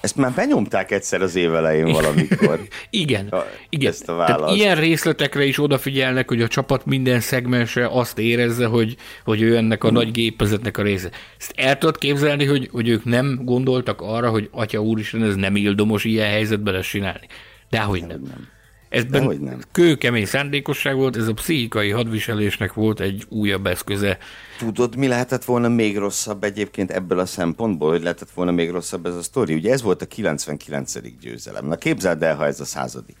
ezt 0.00 0.16
már 0.16 0.32
benyomták 0.32 0.90
egyszer 0.90 1.22
az 1.22 1.36
év 1.36 1.54
elején 1.54 1.92
valamikor. 1.92 2.60
igen, 2.90 3.28
a, 3.28 3.44
igen. 3.68 3.90
Ezt 3.90 4.08
a 4.08 4.24
Tehát 4.26 4.54
ilyen 4.54 4.76
részletekre 4.76 5.44
is 5.44 5.58
odafigyelnek, 5.58 6.28
hogy 6.28 6.42
a 6.42 6.48
csapat 6.48 6.86
minden 6.86 7.20
szegmense 7.20 7.86
azt 7.86 8.18
érezze, 8.18 8.66
hogy, 8.66 8.96
hogy 9.24 9.42
ő 9.42 9.56
ennek 9.56 9.84
a 9.84 9.88
hmm. 9.88 9.96
nagy 9.96 10.10
gépezetnek 10.10 10.78
a 10.78 10.82
része. 10.82 11.10
Ezt 11.38 11.52
el 11.56 11.78
tudod 11.78 11.98
képzelni, 11.98 12.44
hogy, 12.44 12.68
hogy 12.72 12.88
ők 12.88 13.04
nem 13.04 13.40
gondoltak 13.44 14.00
arra, 14.00 14.30
hogy 14.30 14.48
atya 14.52 14.78
úristen, 14.78 15.22
ez 15.22 15.34
nem 15.34 15.56
ildomos 15.56 16.04
ilyen 16.04 16.28
helyzetben 16.28 16.74
ezt 16.74 16.88
csinálni. 16.88 17.26
Dehogy 17.70 18.00
nem. 18.00 18.20
nem. 18.20 18.48
Ez 18.48 18.57
nem. 18.90 19.60
kőkemény 19.72 20.26
szándékosság 20.26 20.96
volt, 20.96 21.16
ez 21.16 21.28
a 21.28 21.34
pszichikai 21.34 21.90
hadviselésnek 21.90 22.72
volt 22.72 23.00
egy 23.00 23.24
újabb 23.28 23.66
eszköze. 23.66 24.18
Tudod, 24.58 24.96
mi 24.96 25.06
lehetett 25.06 25.44
volna 25.44 25.68
még 25.68 25.96
rosszabb 25.96 26.44
egyébként 26.44 26.90
ebből 26.90 27.18
a 27.18 27.26
szempontból, 27.26 27.90
hogy 27.90 28.02
lehetett 28.02 28.30
volna 28.30 28.50
még 28.50 28.70
rosszabb 28.70 29.06
ez 29.06 29.14
a 29.14 29.22
sztori? 29.22 29.54
Ugye 29.54 29.72
ez 29.72 29.82
volt 29.82 30.02
a 30.02 30.06
99. 30.06 31.18
győzelem. 31.20 31.66
Na 31.66 31.76
képzeld 31.76 32.22
el, 32.22 32.36
ha 32.36 32.46
ez 32.46 32.60
a 32.60 32.64
századik. 32.64 33.16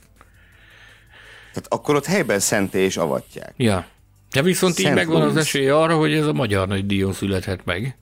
Tehát 1.52 1.72
akkor 1.72 1.94
ott 1.94 2.06
helyben 2.06 2.38
szenté 2.38 2.84
és 2.84 2.96
avatják. 2.96 3.54
Ja. 3.56 3.86
De 4.30 4.42
viszont 4.42 4.74
Szent 4.74 4.88
így 4.88 4.94
megvan 4.94 5.22
az 5.22 5.36
esély 5.36 5.68
arra, 5.68 5.96
hogy 5.96 6.12
ez 6.12 6.26
a 6.26 6.32
magyar 6.32 6.68
nagy 6.68 6.86
díjon 6.86 7.12
születhet 7.12 7.64
meg 7.64 7.98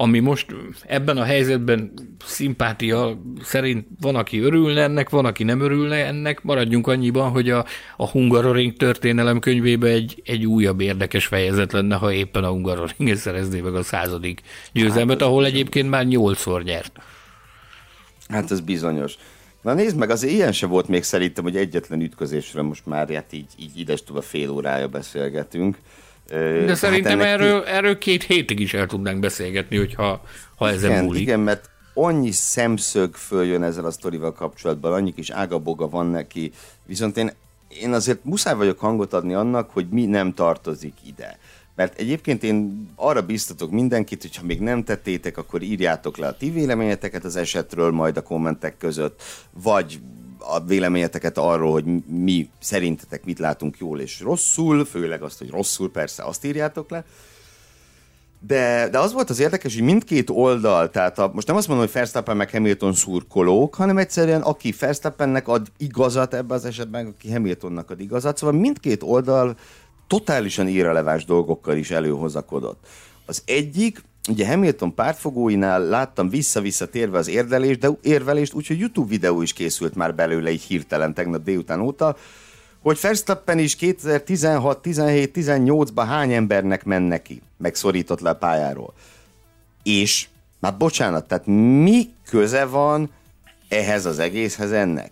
ami 0.00 0.18
most 0.18 0.46
ebben 0.86 1.16
a 1.16 1.24
helyzetben 1.24 1.92
szimpátia 2.24 3.22
szerint 3.42 3.86
van, 4.00 4.16
aki 4.16 4.38
örülne 4.38 4.82
ennek, 4.82 5.08
van, 5.08 5.24
aki 5.24 5.44
nem 5.44 5.60
örülne 5.60 6.06
ennek, 6.06 6.42
maradjunk 6.42 6.86
annyiban, 6.86 7.30
hogy 7.30 7.50
a, 7.50 7.64
a 7.96 8.08
Hungaroring 8.08 8.76
történelem 8.76 9.38
könyvében 9.38 9.90
egy, 9.90 10.22
egy 10.24 10.46
újabb 10.46 10.80
érdekes 10.80 11.26
fejezet 11.26 11.72
lenne, 11.72 11.96
ha 11.96 12.12
éppen 12.12 12.44
a 12.44 12.48
Hungaroring 12.48 13.16
szerezné 13.16 13.60
meg 13.60 13.74
a 13.74 13.82
századik 13.82 14.40
győzelmet, 14.72 15.20
hát, 15.20 15.28
ahol 15.28 15.44
egyébként 15.44 15.90
már 15.90 16.06
nyolcszor 16.06 16.62
nyert. 16.62 16.98
Hát 18.28 18.50
ez 18.50 18.60
bizonyos. 18.60 19.14
Na 19.62 19.74
nézd 19.74 19.96
meg, 19.96 20.10
azért 20.10 20.32
ilyen 20.32 20.52
se 20.52 20.66
volt 20.66 20.88
még 20.88 21.02
szerintem, 21.02 21.44
hogy 21.44 21.56
egyetlen 21.56 22.00
ütközésről 22.00 22.62
most 22.62 22.86
már 22.86 23.10
hát 23.10 23.32
így, 23.32 23.52
így 23.58 23.78
ides 23.78 24.02
a 24.14 24.20
fél 24.20 24.50
órája 24.50 24.88
beszélgetünk. 24.88 25.78
De 26.30 26.64
hát 26.66 26.76
szerintem 26.76 27.18
hát 27.18 27.28
erről, 27.28 27.62
ki... 27.62 27.70
erről 27.70 27.98
két 27.98 28.22
hétig 28.22 28.60
is 28.60 28.74
el 28.74 28.86
tudnánk 28.86 29.20
beszélgetni, 29.20 29.76
hogyha 29.76 30.22
ha 30.56 30.68
ezen 30.68 30.90
igen, 30.90 31.04
múlik. 31.04 31.22
Igen, 31.22 31.40
mert 31.40 31.70
annyi 31.94 32.30
szemszög 32.30 33.14
följön 33.14 33.62
ezzel 33.62 33.84
a 33.84 33.90
sztorival 33.90 34.32
kapcsolatban, 34.32 34.92
annyi 34.92 35.14
kis 35.14 35.30
ágaboga 35.30 35.88
van 35.88 36.06
neki, 36.06 36.52
viszont 36.86 37.16
én, 37.16 37.30
én 37.80 37.92
azért 37.92 38.24
muszáj 38.24 38.54
vagyok 38.54 38.78
hangot 38.78 39.12
adni 39.12 39.34
annak, 39.34 39.70
hogy 39.70 39.86
mi 39.90 40.06
nem 40.06 40.34
tartozik 40.34 40.94
ide. 41.06 41.38
Mert 41.74 41.98
egyébként 41.98 42.42
én 42.42 42.88
arra 42.94 43.22
biztatok 43.22 43.70
mindenkit, 43.70 44.22
hogy 44.22 44.36
ha 44.36 44.44
még 44.44 44.60
nem 44.60 44.84
tettétek, 44.84 45.36
akkor 45.38 45.62
írjátok 45.62 46.16
le 46.16 46.26
a 46.26 46.36
ti 46.36 46.50
véleményeteket 46.50 47.24
az 47.24 47.36
esetről 47.36 47.90
majd 47.90 48.16
a 48.16 48.22
kommentek 48.22 48.76
között, 48.78 49.22
vagy 49.50 50.00
a 50.40 50.60
véleményeteket 50.60 51.38
arról, 51.38 51.72
hogy 51.72 51.84
mi 52.06 52.50
szerintetek 52.60 53.24
mit 53.24 53.38
látunk 53.38 53.78
jól 53.78 54.00
és 54.00 54.20
rosszul, 54.20 54.84
főleg 54.84 55.22
azt, 55.22 55.38
hogy 55.38 55.50
rosszul 55.50 55.90
persze 55.90 56.22
azt 56.22 56.44
írjátok 56.44 56.90
le. 56.90 57.04
De, 58.46 58.88
de 58.88 58.98
az 58.98 59.12
volt 59.12 59.30
az 59.30 59.40
érdekes, 59.40 59.74
hogy 59.74 59.82
mindkét 59.82 60.30
oldal, 60.30 60.90
tehát 60.90 61.18
a, 61.18 61.30
most 61.34 61.46
nem 61.46 61.56
azt 61.56 61.68
mondom, 61.68 61.86
hogy 61.86 61.94
Verstappen 61.94 62.36
meg 62.36 62.50
Hamilton 62.50 62.92
szurkolók, 62.92 63.74
hanem 63.74 63.98
egyszerűen 63.98 64.42
aki 64.42 64.74
Verstappennek 64.78 65.48
ad 65.48 65.66
igazat 65.76 66.34
ebben 66.34 66.56
az 66.56 66.64
esetben, 66.64 67.06
aki 67.06 67.32
Hamiltonnak 67.32 67.90
ad 67.90 68.00
igazat, 68.00 68.36
szóval 68.36 68.60
mindkét 68.60 69.02
oldal 69.02 69.56
totálisan 70.06 70.68
irreleváns 70.68 71.24
dolgokkal 71.24 71.76
is 71.76 71.90
előhozakodott. 71.90 72.86
Az 73.26 73.42
egyik 73.46 74.02
ugye 74.30 74.46
Hamilton 74.46 74.94
pártfogóinál 74.94 75.80
láttam 75.80 76.28
vissza-vissza 76.28 76.86
térve 76.86 77.18
az 77.18 77.28
érvelést, 77.28 77.78
de 77.78 77.90
érvelést, 78.02 78.54
úgyhogy 78.54 78.78
YouTube 78.78 79.08
videó 79.08 79.42
is 79.42 79.52
készült 79.52 79.94
már 79.94 80.14
belőle 80.14 80.50
így 80.50 80.62
hirtelen 80.62 81.14
tegnap 81.14 81.42
délután 81.42 81.80
óta, 81.80 82.16
hogy 82.82 82.98
Verstappen 83.00 83.58
is 83.58 83.76
2016, 83.76 84.82
17, 84.82 85.30
18-ban 85.34 86.04
hány 86.06 86.32
embernek 86.32 86.84
menne 86.84 87.22
ki, 87.22 87.42
megszorított 87.56 88.20
le 88.20 88.30
a 88.30 88.36
pályáról. 88.36 88.94
És, 89.82 90.28
már 90.58 90.76
bocsánat, 90.76 91.28
tehát 91.28 91.46
mi 91.82 92.08
köze 92.28 92.64
van 92.64 93.10
ehhez 93.68 94.06
az 94.06 94.18
egészhez 94.18 94.72
ennek? 94.72 95.10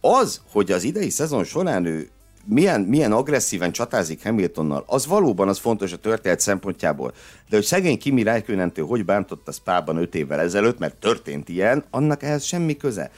Az, 0.00 0.40
hogy 0.52 0.72
az 0.72 0.84
idei 0.84 1.10
szezon 1.10 1.44
során 1.44 1.84
ő 1.84 2.10
milyen, 2.50 2.80
milyen 2.80 3.12
agresszíven 3.12 3.72
csatázik 3.72 4.22
Hamiltonnal, 4.22 4.84
az 4.86 5.06
valóban 5.06 5.48
az 5.48 5.58
fontos 5.58 5.92
a 5.92 5.96
történet 5.96 6.40
szempontjából. 6.40 7.12
De 7.48 7.56
hogy 7.56 7.64
szegény 7.64 7.98
Kimi 7.98 8.22
Räikkönentől 8.22 8.86
hogy 8.86 9.04
bántott 9.04 9.48
a 9.48 9.52
Spában 9.52 9.96
5 9.96 10.14
évvel 10.14 10.40
ezelőtt, 10.40 10.78
mert 10.78 10.96
történt 10.96 11.48
ilyen, 11.48 11.84
annak 11.90 12.22
ehhez 12.22 12.44
semmi 12.44 12.76
köze. 12.76 13.10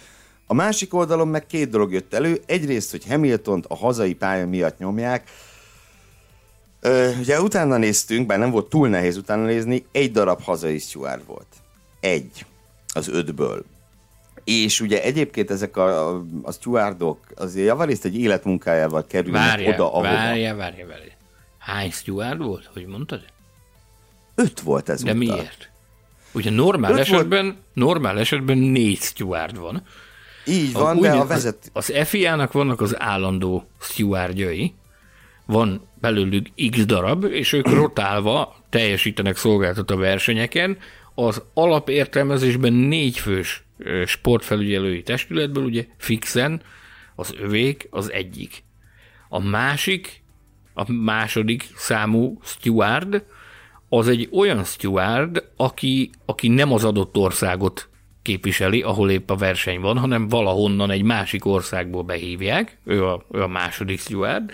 A 0.46 0.54
másik 0.54 0.94
oldalon 0.94 1.28
meg 1.28 1.46
két 1.46 1.70
dolog 1.70 1.92
jött 1.92 2.14
elő. 2.14 2.42
Egyrészt, 2.46 2.90
hogy 2.90 3.06
Hamiltont 3.06 3.66
a 3.66 3.76
hazai 3.76 4.14
pálya 4.14 4.46
miatt 4.46 4.78
nyomják, 4.78 5.30
Ö, 6.84 7.10
ugye 7.18 7.40
utána 7.40 7.76
néztünk, 7.76 8.26
bár 8.26 8.38
nem 8.38 8.50
volt 8.50 8.68
túl 8.68 8.88
nehéz 8.88 9.16
utána 9.16 9.44
nézni, 9.44 9.86
egy 9.92 10.10
darab 10.10 10.42
hazai 10.42 10.78
steward 10.78 11.26
volt. 11.26 11.46
Egy. 12.00 12.46
Az 12.94 13.08
ötből. 13.08 13.64
És 14.44 14.80
ugye 14.80 15.02
egyébként 15.02 15.50
ezek 15.50 15.76
a, 15.76 16.08
a, 16.08 16.24
a 16.42 16.52
stewardok 16.52 17.18
azért 17.36 17.66
javarészt 17.66 18.04
egy 18.04 18.16
életmunkájával 18.16 19.06
kerülnek 19.06 19.46
Várja, 19.46 19.74
oda, 19.74 19.92
ahova. 19.92 20.08
várja, 20.08 20.56
várja, 20.56 20.86
várja. 20.86 21.12
Hány 21.58 21.90
steward 21.90 22.42
volt? 22.42 22.70
Hogy 22.72 22.86
mondtad? 22.86 23.24
Öt 24.34 24.60
volt 24.60 24.88
ez 24.88 25.02
De 25.02 25.12
miért? 25.12 25.70
Ugye 26.32 26.50
normál 26.50 26.92
Öt 26.92 26.98
esetben, 26.98 27.56
normál 27.72 28.18
esetben 28.18 28.58
négy 28.58 29.00
steward 29.00 29.58
van. 29.58 29.82
Így 30.46 30.72
van, 30.72 31.00
de 31.00 31.10
a 31.10 31.26
vezet... 31.26 31.70
Az 31.72 31.92
FIA-nak 32.04 32.52
vannak 32.52 32.80
az 32.80 33.00
állandó 33.00 33.66
stewardjai, 33.80 34.74
van 35.46 35.88
belőlük 36.00 36.48
x 36.70 36.84
darab, 36.84 37.24
és 37.24 37.52
ők 37.52 37.68
rotálva 37.80 38.56
teljesítenek 38.70 39.36
szolgáltat 39.36 39.90
a 39.90 39.96
versenyeken. 39.96 40.78
Az 41.14 41.42
alapértelmezésben 41.54 42.72
négy 42.72 43.18
fős 43.18 43.64
ö, 43.71 43.71
sportfelügyelői 44.06 45.02
testületből 45.02 45.64
ugye 45.64 45.86
fixen 45.96 46.62
az 47.14 47.34
övék 47.38 47.88
az 47.90 48.12
egyik. 48.12 48.64
A 49.28 49.40
másik, 49.40 50.22
a 50.74 50.92
második 50.92 51.68
számú 51.76 52.38
steward, 52.42 53.24
az 53.88 54.08
egy 54.08 54.28
olyan 54.32 54.64
steward, 54.64 55.44
aki, 55.56 56.10
aki 56.24 56.48
nem 56.48 56.72
az 56.72 56.84
adott 56.84 57.16
országot 57.16 57.88
képviseli, 58.22 58.82
ahol 58.82 59.10
épp 59.10 59.30
a 59.30 59.36
verseny 59.36 59.80
van, 59.80 59.98
hanem 59.98 60.28
valahonnan 60.28 60.90
egy 60.90 61.02
másik 61.02 61.44
országból 61.44 62.02
behívják, 62.02 62.78
ő 62.84 63.06
a, 63.06 63.24
ő 63.30 63.42
a 63.42 63.46
második 63.46 64.00
steward. 64.00 64.52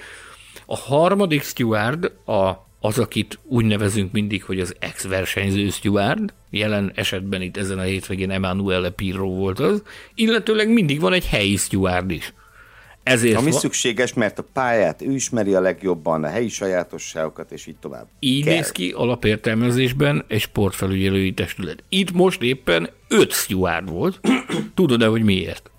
A 0.67 0.77
harmadik 0.77 1.43
steward 1.43 2.05
a, 2.25 2.68
az, 2.81 2.99
akit 2.99 3.39
úgy 3.45 3.65
nevezünk 3.65 4.13
mindig, 4.13 4.45
hogy 4.45 4.61
az 4.61 4.75
ex-versenyző 4.79 5.71
steward, 5.71 6.35
jelen 6.51 6.93
esetben 6.95 7.43
itt 7.43 7.57
ezen 7.57 7.79
a 7.79 7.83
hétvégén 7.83 8.31
Emanuele 8.31 8.91
Pirro 8.91 9.29
volt 9.29 9.59
az, 9.59 9.83
illetőleg 10.15 10.73
mindig 10.73 11.01
van 11.01 11.13
egy 11.13 11.27
helyi 11.27 11.57
steward 11.57 12.11
is. 12.11 12.33
Ezért 13.03 13.37
Ami 13.37 13.51
van, 13.51 13.61
szükséges, 13.61 14.15
mert 14.15 14.39
a 14.39 14.45
pályát 14.53 15.03
ő 15.03 15.15
ismeri 15.15 15.55
a 15.55 15.61
legjobban, 15.61 16.25
a 16.25 16.29
helyi 16.29 16.49
sajátosságokat, 16.49 17.53
és 17.53 17.67
így 17.67 17.77
tovább. 17.77 18.07
Így 18.21 18.45
Kell. 18.45 18.55
néz 18.55 18.73
ki 18.73 18.93
alapértelmezésben 18.97 20.25
egy 20.29 20.41
sportfelügyelői 20.41 21.33
testület. 21.33 21.85
Itt 21.89 22.13
most 22.13 22.43
éppen 22.43 22.89
öt 23.09 23.33
steward 23.33 23.91
volt. 23.91 24.21
Tudod-e, 24.75 25.07
hogy 25.07 25.23
miért? 25.23 25.71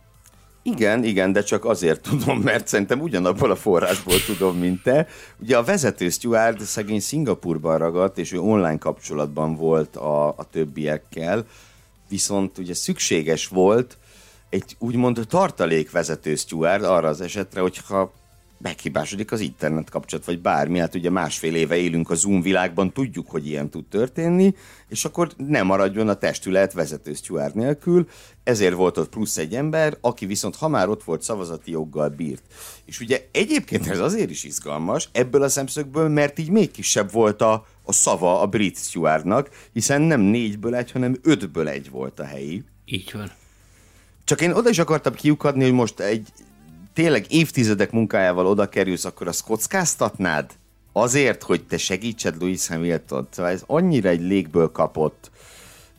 Igen, 0.72 1.04
igen, 1.04 1.32
de 1.32 1.44
csak 1.44 1.66
azért 1.66 2.02
tudom, 2.02 2.40
mert 2.50 2.68
szerintem 2.68 3.02
ugyanabból 3.02 3.52
a 3.52 3.56
forrásból 3.56 4.24
tudom, 4.26 4.58
mint 4.58 4.84
te. 4.84 5.08
Ugye 5.42 5.58
a 5.58 5.64
vezető 5.64 6.10
steward 6.10 6.60
szegény 6.60 7.00
Szingapurban 7.00 7.78
ragadt, 7.78 8.18
és 8.18 8.32
ő 8.32 8.40
online 8.40 8.78
kapcsolatban 8.78 9.56
volt 9.56 9.96
a, 9.96 10.28
a 10.28 10.48
többiekkel, 10.52 11.46
viszont 12.10 12.58
ugye 12.58 12.74
szükséges 12.74 13.48
volt 13.48 13.98
egy 14.50 14.76
úgymond 14.80 15.26
tartalékvezető 15.28 16.36
steward 16.36 16.84
arra 16.84 17.08
az 17.08 17.22
esetre, 17.22 17.62
hogyha 17.62 18.12
meghibásodik 18.62 19.32
az 19.32 19.40
internet 19.40 19.90
kapcsolat, 19.90 20.26
vagy 20.26 20.42
bármi, 20.42 20.80
hát 20.80 20.96
ugye 20.96 21.10
másfél 21.10 21.56
éve 21.56 21.76
élünk 21.76 22.10
a 22.10 22.16
Zoom 22.16 22.42
világban, 22.42 22.94
tudjuk, 22.94 23.30
hogy 23.30 23.48
ilyen 23.48 23.70
tud 23.70 23.86
történni, 23.86 24.54
és 24.88 25.06
akkor 25.06 25.32
nem 25.38 25.66
maradjon 25.66 26.10
a 26.10 26.14
testület 26.14 26.74
vezető 26.74 27.14
steward 27.14 27.56
nélkül, 27.56 28.08
ezért 28.44 28.76
volt 28.76 28.98
ott 28.98 29.10
plusz 29.10 29.38
egy 29.38 29.56
ember, 29.56 29.98
aki 30.02 30.26
viszont 30.26 30.56
ha 30.56 30.68
már 30.68 30.90
ott 30.90 31.04
volt 31.04 31.22
szavazati 31.22 31.72
joggal 31.72 32.10
bírt. 32.10 32.44
És 32.86 33.00
ugye 33.00 33.28
egyébként 33.32 33.88
ez 33.88 34.00
azért 34.00 34.30
is 34.30 34.44
izgalmas, 34.44 35.10
ebből 35.12 35.44
a 35.44 35.50
szemszögből, 35.50 36.08
mert 36.08 36.40
így 36.40 36.50
még 36.50 36.72
kisebb 36.72 37.12
volt 37.12 37.42
a, 37.42 37.66
a 37.84 37.92
szava 37.92 38.42
a 38.42 38.48
brit 38.48 38.78
stewardnak, 38.78 39.50
hiszen 39.74 40.02
nem 40.02 40.22
négyből 40.22 40.76
egy, 40.76 40.92
hanem 40.92 41.18
ötből 41.22 41.68
egy 41.68 41.90
volt 41.90 42.20
a 42.20 42.26
helyi. 42.26 42.64
Így 42.86 43.12
van. 43.14 43.32
Csak 44.24 44.42
én 44.42 44.52
oda 44.52 44.70
is 44.70 44.80
akartam 44.80 45.14
kiukadni, 45.14 45.64
hogy 45.64 45.74
most 45.74 46.00
egy 46.00 46.28
tényleg 47.00 47.26
évtizedek 47.30 47.92
munkájával 47.92 48.46
oda 48.46 48.70
kerülsz, 48.70 49.06
akkor 49.06 49.28
azt 49.28 49.44
kockáztatnád? 49.44 50.52
Azért, 50.92 51.44
hogy 51.44 51.64
te 51.64 51.78
segítsed 51.78 52.36
Louis 52.40 52.68
hamilton 52.68 53.28
Szóval 53.32 53.52
ez 53.52 53.64
annyira 53.68 54.10
egy 54.10 54.22
légből 54.22 54.72
kapott 54.72 55.32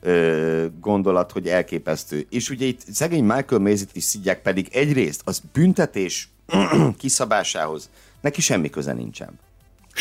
ö, 0.01 0.67
gondolat, 0.81 1.33
hogy 1.33 1.49
elképesztő. 1.49 2.27
És 2.31 2.51
ugye 2.51 2.67
itt 2.67 2.81
szegény 2.93 3.25
Michael 3.25 3.61
Mays-it 3.61 3.91
is 3.93 4.05
szidják, 4.05 4.43
pedig 4.43 4.69
egyrészt 4.73 5.23
az 5.25 5.43
büntetés 5.53 6.29
kiszabásához 6.99 7.91
neki 8.21 8.41
semmi 8.41 8.71
köze 8.71 8.93
nincsen. 8.93 9.39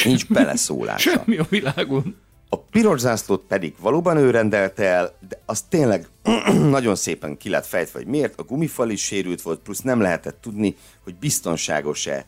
Nincs 0.04 0.28
beleszólása. 0.28 1.10
Semmi 1.10 1.38
a 1.38 1.46
világon. 1.50 2.16
A 2.50 2.58
piros 2.58 3.00
zászlót 3.00 3.44
pedig 3.48 3.76
valóban 3.80 4.18
ő 4.18 4.30
rendelte 4.30 4.84
el, 4.84 5.14
de 5.28 5.42
az 5.46 5.62
tényleg 5.62 6.08
nagyon 6.70 6.96
szépen 6.96 7.38
ki 7.38 7.50
lett 7.50 7.66
fejtve, 7.66 8.00
hogy 8.00 8.08
miért. 8.08 8.40
A 8.40 8.44
gumifal 8.44 8.90
is 8.90 9.04
sérült 9.04 9.42
volt, 9.42 9.60
plusz 9.60 9.82
nem 9.82 10.02
lehetett 10.02 10.42
tudni, 10.42 10.76
hogy 11.04 11.16
biztonságos-e, 11.16 12.26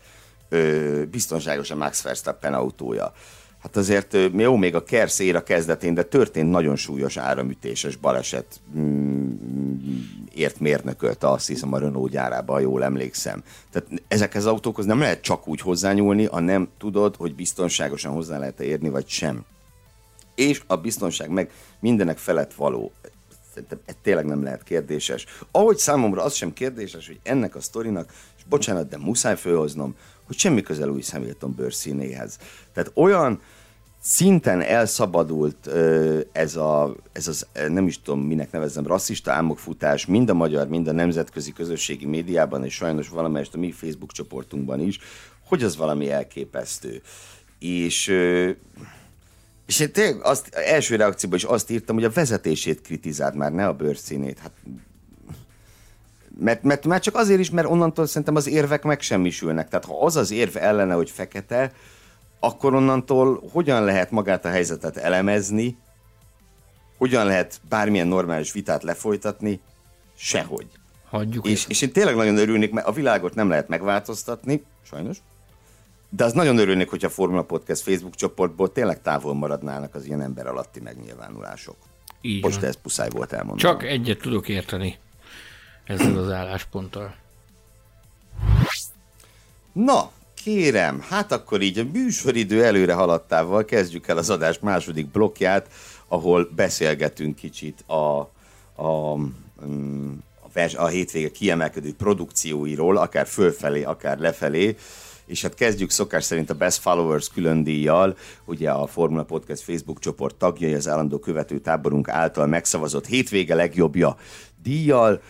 biztonságos-e 1.11 1.75
Max 1.75 2.01
Verstappen 2.01 2.53
autója. 2.53 3.13
Hát 3.61 3.77
azért 3.77 4.17
jó, 4.37 4.55
még 4.55 4.75
a 4.75 4.83
Kersz 4.83 5.19
ér 5.19 5.35
a 5.35 5.43
kezdetén, 5.43 5.93
de 5.93 6.03
történt 6.03 6.49
nagyon 6.49 6.75
súlyos 6.75 7.17
áramütéses 7.17 7.95
baleset. 7.95 8.59
Mm, 8.77 9.31
ért 10.33 10.59
mérnökölt 10.59 11.23
azt 11.23 11.47
hiszem 11.47 11.73
a 11.73 11.77
Renault 11.79 12.11
gyárába, 12.11 12.53
ha 12.53 12.59
jól 12.59 12.83
emlékszem. 12.83 13.43
Tehát 13.71 13.89
ezekhez 14.07 14.45
az 14.45 14.51
autókhoz 14.51 14.85
nem 14.85 14.99
lehet 14.99 15.21
csak 15.21 15.47
úgy 15.47 15.61
hozzányúlni, 15.61 16.25
ha 16.25 16.39
nem 16.39 16.69
tudod, 16.77 17.15
hogy 17.15 17.35
biztonságosan 17.35 18.13
hozzá 18.13 18.37
lehet 18.37 18.59
érni, 18.59 18.89
vagy 18.89 19.07
sem 19.07 19.45
és 20.35 20.61
a 20.67 20.75
biztonság 20.75 21.29
meg 21.29 21.51
mindenek 21.79 22.17
felett 22.17 22.53
való. 22.53 22.91
Szerintem 23.53 23.79
ez 23.85 23.95
tényleg 24.01 24.25
nem 24.25 24.43
lehet 24.43 24.63
kérdéses. 24.63 25.25
Ahogy 25.51 25.77
számomra 25.77 26.23
az 26.23 26.33
sem 26.33 26.53
kérdéses, 26.53 27.07
hogy 27.07 27.19
ennek 27.23 27.55
a 27.55 27.61
sztorinak, 27.61 28.13
és 28.37 28.43
bocsánat, 28.49 28.89
de 28.89 28.97
muszáj 28.97 29.35
fölhoznom, 29.35 29.95
hogy 30.27 30.37
semmi 30.37 30.61
közel 30.61 30.87
Lewis 30.87 31.09
Hamilton 31.09 31.53
bőrszínéhez. 31.55 32.37
Tehát 32.73 32.91
olyan 32.93 33.41
szinten 34.01 34.61
elszabadult 34.61 35.67
ez, 36.31 36.55
a, 36.55 36.95
ez 37.11 37.27
az, 37.27 37.47
nem 37.67 37.87
is 37.87 38.01
tudom 38.01 38.21
minek 38.21 38.51
nevezzem, 38.51 38.87
rasszista 38.87 39.31
álmokfutás 39.31 40.05
mind 40.05 40.29
a 40.29 40.33
magyar, 40.33 40.67
mind 40.67 40.87
a 40.87 40.91
nemzetközi 40.91 41.53
közösségi 41.53 42.05
médiában, 42.05 42.65
és 42.65 42.73
sajnos 42.73 43.09
valamelyest 43.09 43.53
a 43.53 43.57
mi 43.57 43.71
Facebook 43.71 44.11
csoportunkban 44.11 44.79
is, 44.79 44.99
hogy 45.45 45.63
az 45.63 45.77
valami 45.77 46.09
elképesztő. 46.09 47.01
És 47.59 48.13
és 49.71 49.79
én 49.79 49.91
tényleg 49.91 50.23
azt, 50.23 50.55
első 50.55 50.95
reakcióban 50.95 51.37
is 51.37 51.43
azt 51.43 51.69
írtam, 51.69 51.95
hogy 51.95 52.03
a 52.03 52.11
vezetését 52.11 52.81
kritizáld 52.81 53.35
már, 53.35 53.51
ne 53.51 53.67
a 53.67 53.73
bőrszínét. 53.73 54.39
Hát, 54.39 54.51
mert, 56.39 56.63
mert 56.63 56.85
már 56.85 56.99
csak 56.99 57.15
azért 57.15 57.39
is, 57.39 57.49
mert 57.49 57.67
onnantól 57.67 58.05
szerintem 58.05 58.35
az 58.35 58.47
érvek 58.47 58.83
megsemmisülnek. 58.83 59.69
Tehát 59.69 59.85
ha 59.85 60.05
az 60.05 60.15
az 60.15 60.31
érv 60.31 60.57
ellene, 60.57 60.93
hogy 60.93 61.09
fekete, 61.09 61.71
akkor 62.39 62.73
onnantól 62.73 63.43
hogyan 63.51 63.83
lehet 63.83 64.11
magát 64.11 64.45
a 64.45 64.49
helyzetet 64.49 64.97
elemezni, 64.97 65.77
hogyan 66.97 67.25
lehet 67.25 67.61
bármilyen 67.69 68.07
normális 68.07 68.51
vitát 68.51 68.83
lefolytatni, 68.83 69.61
sehogy. 70.15 70.67
Hagyjuk. 71.09 71.47
És, 71.47 71.65
és 71.67 71.81
én 71.81 71.91
tényleg 71.91 72.15
nagyon 72.15 72.37
örülnék, 72.37 72.71
mert 72.71 72.87
a 72.87 72.91
világot 72.91 73.35
nem 73.35 73.49
lehet 73.49 73.67
megváltoztatni, 73.67 74.63
sajnos, 74.83 75.17
de 76.13 76.23
az 76.23 76.33
nagyon 76.33 76.57
örülnék, 76.57 76.89
hogyha 76.89 77.07
a 77.07 77.11
Formula 77.11 77.43
Podcast 77.43 77.81
Facebook 77.81 78.15
csoportból 78.15 78.71
tényleg 78.71 79.01
távol 79.01 79.33
maradnának 79.33 79.95
az 79.95 80.05
ilyen 80.05 80.21
ember 80.21 80.47
alatti 80.47 80.79
megnyilvánulások. 80.79 81.75
Így 82.21 82.43
Most 82.43 82.59
van. 82.59 82.69
ez 82.69 82.75
puszáj 82.81 83.09
volt 83.09 83.33
elmondani. 83.33 83.59
Csak 83.61 83.83
egyet 83.83 84.19
tudok 84.19 84.49
érteni 84.49 84.97
ezzel 85.83 86.17
az 86.17 86.31
állásponttal. 86.31 87.15
Na, 89.73 90.11
kérem, 90.43 91.01
hát 91.09 91.31
akkor 91.31 91.61
így 91.61 91.79
a 91.79 91.83
műsoridő 91.93 92.63
előre 92.63 92.93
haladtával 92.93 93.65
kezdjük 93.65 94.07
el 94.07 94.17
az 94.17 94.29
adás 94.29 94.59
második 94.59 95.07
blokkját, 95.07 95.67
ahol 96.07 96.49
beszélgetünk 96.55 97.35
kicsit 97.35 97.83
a, 97.87 98.19
a, 98.75 99.15
mm, 99.65 100.13
a, 100.53 100.59
a 100.75 100.87
hétvége 100.87 101.31
kiemelkedő 101.31 101.93
produkcióiról, 101.95 102.97
akár 102.97 103.27
fölfelé, 103.27 103.83
akár 103.83 104.17
lefelé, 104.17 104.75
és 105.31 105.41
hát 105.41 105.53
kezdjük 105.53 105.89
szokás 105.89 106.23
szerint 106.23 106.49
a 106.49 106.53
Best 106.53 106.81
Followers 106.81 107.29
külön 107.29 107.63
díjjal, 107.63 108.17
ugye 108.45 108.69
a 108.69 108.87
Formula 108.87 109.23
Podcast 109.23 109.61
Facebook 109.61 109.99
csoport 109.99 110.35
tagjai, 110.35 110.73
az 110.73 110.87
állandó 110.87 111.19
követő 111.19 111.59
táborunk 111.59 112.09
által 112.09 112.47
megszavazott 112.47 113.05
hétvége 113.05 113.55
legjobbja 113.55 114.17
díjjal. 114.63 115.21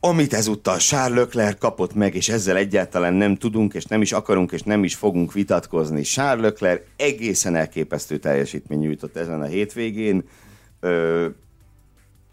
amit 0.00 0.34
ezúttal 0.34 0.76
Charles 0.76 1.18
Leclerc 1.18 1.58
kapott 1.58 1.94
meg, 1.94 2.14
és 2.14 2.28
ezzel 2.28 2.56
egyáltalán 2.56 3.14
nem 3.14 3.36
tudunk, 3.36 3.74
és 3.74 3.84
nem 3.84 4.02
is 4.02 4.12
akarunk, 4.12 4.52
és 4.52 4.62
nem 4.62 4.84
is 4.84 4.94
fogunk 4.94 5.32
vitatkozni. 5.32 6.02
Charles 6.02 6.42
Leclerc 6.42 6.82
egészen 6.96 7.54
elképesztő 7.56 8.18
teljesítmény 8.18 8.78
nyújtott 8.78 9.16
ezen 9.16 9.40
a 9.40 9.46
hétvégén, 9.46 10.28
ö, 10.80 11.26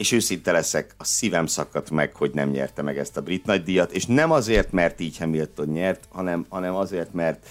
és 0.04 0.12
őszinte 0.12 0.52
leszek, 0.52 0.96
a 0.98 1.04
szívem 1.04 1.46
szakadt 1.46 1.90
meg, 1.90 2.16
hogy 2.16 2.32
nem 2.34 2.50
nyerte 2.50 2.82
meg 2.82 2.98
ezt 2.98 3.18
a 3.18 3.22
brit 3.22 3.46
nagydíjat, 3.46 3.92
és 3.92 4.06
nem 4.06 4.32
azért, 4.32 4.72
mert 4.72 5.00
így 5.00 5.18
Hamilton 5.18 5.68
nyert, 5.68 6.08
hanem, 6.10 6.46
hanem 6.50 6.76
azért, 6.76 7.14
mert 7.14 7.48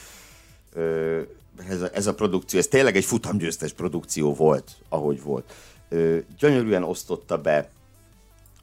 ö, 0.72 1.20
ez, 1.68 1.80
a, 1.80 1.88
ez 1.92 2.07
a 2.07 2.14
produkció, 2.14 2.59
ez 2.59 2.66
tényleg 2.66 2.96
egy 2.96 3.05
futamgyőztes 3.05 3.72
produkció 3.72 4.34
volt, 4.34 4.70
ahogy 4.88 5.22
volt. 5.22 5.53
Ö, 5.88 6.18
gyönyörűen 6.38 6.82
osztotta 6.82 7.38
be 7.38 7.70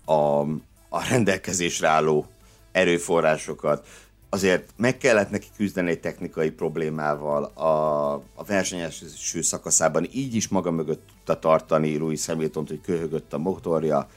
a, 0.06 0.40
a 0.90 1.08
rendelkezésre 1.10 1.88
álló 1.88 2.26
erőforrásokat. 2.72 3.88
Azért 4.30 4.70
meg 4.78 4.98
kellett 4.98 5.30
neki 5.30 5.48
küzdeni 5.58 5.90
egy 5.90 6.00
technikai 6.00 6.50
problémával 6.50 7.44
a, 7.44 8.14
a 8.14 8.44
versenyeső 8.48 9.42
szakaszában, 9.42 10.08
így 10.12 10.36
is 10.36 10.48
maga 10.48 10.72
mögött 10.72 11.08
tudta 11.08 11.40
tartani 11.40 11.98
Louis 11.98 12.26
hamilton 12.26 12.66
hogy 12.68 12.82
köhögött 12.82 13.34
a 13.34 13.38
motorja. 13.38 14.10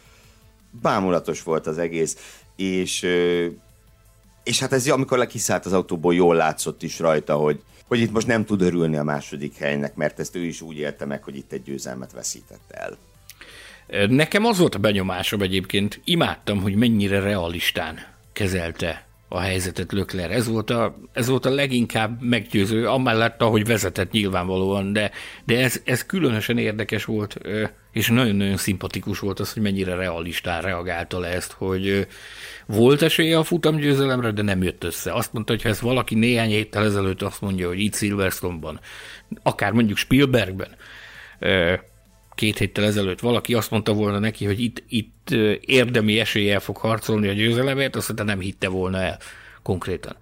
Bámulatos 0.70 1.42
volt 1.42 1.66
az 1.66 1.78
egész, 1.78 2.40
és, 2.56 3.06
és 4.44 4.58
hát 4.58 4.72
ez 4.72 4.88
amikor 4.88 5.18
lekiszállt 5.18 5.66
az 5.66 5.72
autóból, 5.72 6.14
jól 6.14 6.34
látszott 6.34 6.82
is 6.82 6.98
rajta, 6.98 7.36
hogy, 7.36 7.62
hogy 7.86 8.00
itt 8.00 8.12
most 8.12 8.26
nem 8.26 8.44
tud 8.44 8.62
örülni 8.62 8.96
a 8.96 9.02
második 9.02 9.56
helynek, 9.56 9.94
mert 9.94 10.20
ezt 10.20 10.36
ő 10.36 10.44
is 10.44 10.60
úgy 10.60 10.76
élte 10.76 11.04
meg, 11.04 11.22
hogy 11.22 11.36
itt 11.36 11.52
egy 11.52 11.62
győzelmet 11.62 12.12
veszített 12.12 12.70
el. 12.70 12.96
Nekem 14.08 14.44
az 14.44 14.58
volt 14.58 14.74
a 14.74 14.78
benyomásom 14.78 15.42
egyébként, 15.42 16.00
imádtam, 16.04 16.60
hogy 16.60 16.74
mennyire 16.74 17.20
realistán 17.20 17.98
kezelte 18.32 19.06
a 19.32 19.40
helyzetet 19.40 19.92
Lökler. 19.92 20.30
Ez 20.30 20.48
volt 20.48 20.70
a, 20.70 20.96
ez 21.12 21.28
volt 21.28 21.46
a 21.46 21.50
leginkább 21.50 22.22
meggyőző, 22.22 22.88
amellett, 22.88 23.42
hogy 23.42 23.66
vezetett 23.66 24.10
nyilvánvalóan, 24.10 24.92
de, 24.92 25.10
de 25.44 25.62
ez, 25.62 25.80
ez 25.84 26.06
különösen 26.06 26.58
érdekes 26.58 27.04
volt, 27.04 27.38
és 27.92 28.08
nagyon-nagyon 28.08 28.56
szimpatikus 28.56 29.18
volt 29.18 29.40
az, 29.40 29.52
hogy 29.52 29.62
mennyire 29.62 29.94
realistán 29.94 30.62
reagálta 30.62 31.18
le 31.18 31.28
ezt, 31.28 31.52
hogy 31.52 32.06
volt 32.66 33.02
esélye 33.02 33.38
a 33.38 33.42
futamgyőzelemre, 33.42 34.30
de 34.30 34.42
nem 34.42 34.62
jött 34.62 34.84
össze. 34.84 35.12
Azt 35.12 35.32
mondta, 35.32 35.52
hogy 35.52 35.62
ha 35.62 35.68
ezt 35.68 35.80
valaki 35.80 36.14
néhány 36.14 36.50
héttel 36.50 36.84
ezelőtt 36.84 37.22
azt 37.22 37.40
mondja, 37.40 37.68
hogy 37.68 37.80
itt 37.80 37.94
Silverstone-ban, 37.94 38.80
akár 39.42 39.72
mondjuk 39.72 39.98
Spielbergben, 39.98 40.76
két 42.34 42.58
héttel 42.58 42.84
ezelőtt 42.84 43.20
valaki 43.20 43.54
azt 43.54 43.70
mondta 43.70 43.92
volna 43.92 44.18
neki, 44.18 44.44
hogy 44.44 44.60
itt, 44.60 44.82
itt 44.88 45.30
érdemi 45.60 46.20
eséllyel 46.20 46.60
fog 46.60 46.76
harcolni 46.76 47.28
a 47.28 47.32
győzelemért, 47.32 47.96
azt 47.96 48.06
mondta, 48.06 48.24
nem 48.24 48.40
hitte 48.40 48.68
volna 48.68 48.98
el 48.98 49.18
konkrétan. 49.62 50.16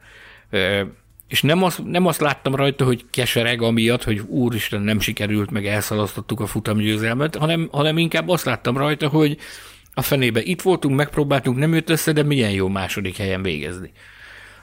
És 1.28 1.42
nem 1.42 1.62
azt, 1.62 1.84
nem 1.84 2.06
azt 2.06 2.20
láttam 2.20 2.54
rajta, 2.54 2.84
hogy 2.84 3.04
kesereg 3.11 3.62
amiatt, 3.62 4.04
hogy 4.04 4.20
úristen 4.20 4.80
nem 4.80 5.00
sikerült, 5.00 5.50
meg 5.50 5.66
elszalasztottuk 5.66 6.40
a 6.40 6.46
futamgyőzelmet, 6.46 7.36
hanem, 7.36 7.68
hanem 7.72 7.98
inkább 7.98 8.28
azt 8.28 8.44
láttam 8.44 8.76
rajta, 8.76 9.08
hogy 9.08 9.38
a 9.94 10.02
fenébe 10.02 10.42
itt 10.42 10.62
voltunk, 10.62 10.96
megpróbáltunk, 10.96 11.58
nem 11.58 11.74
jött 11.74 11.90
össze, 11.90 12.12
de 12.12 12.22
milyen 12.22 12.50
jó 12.50 12.68
második 12.68 13.16
helyen 13.16 13.42
végezni. 13.42 13.92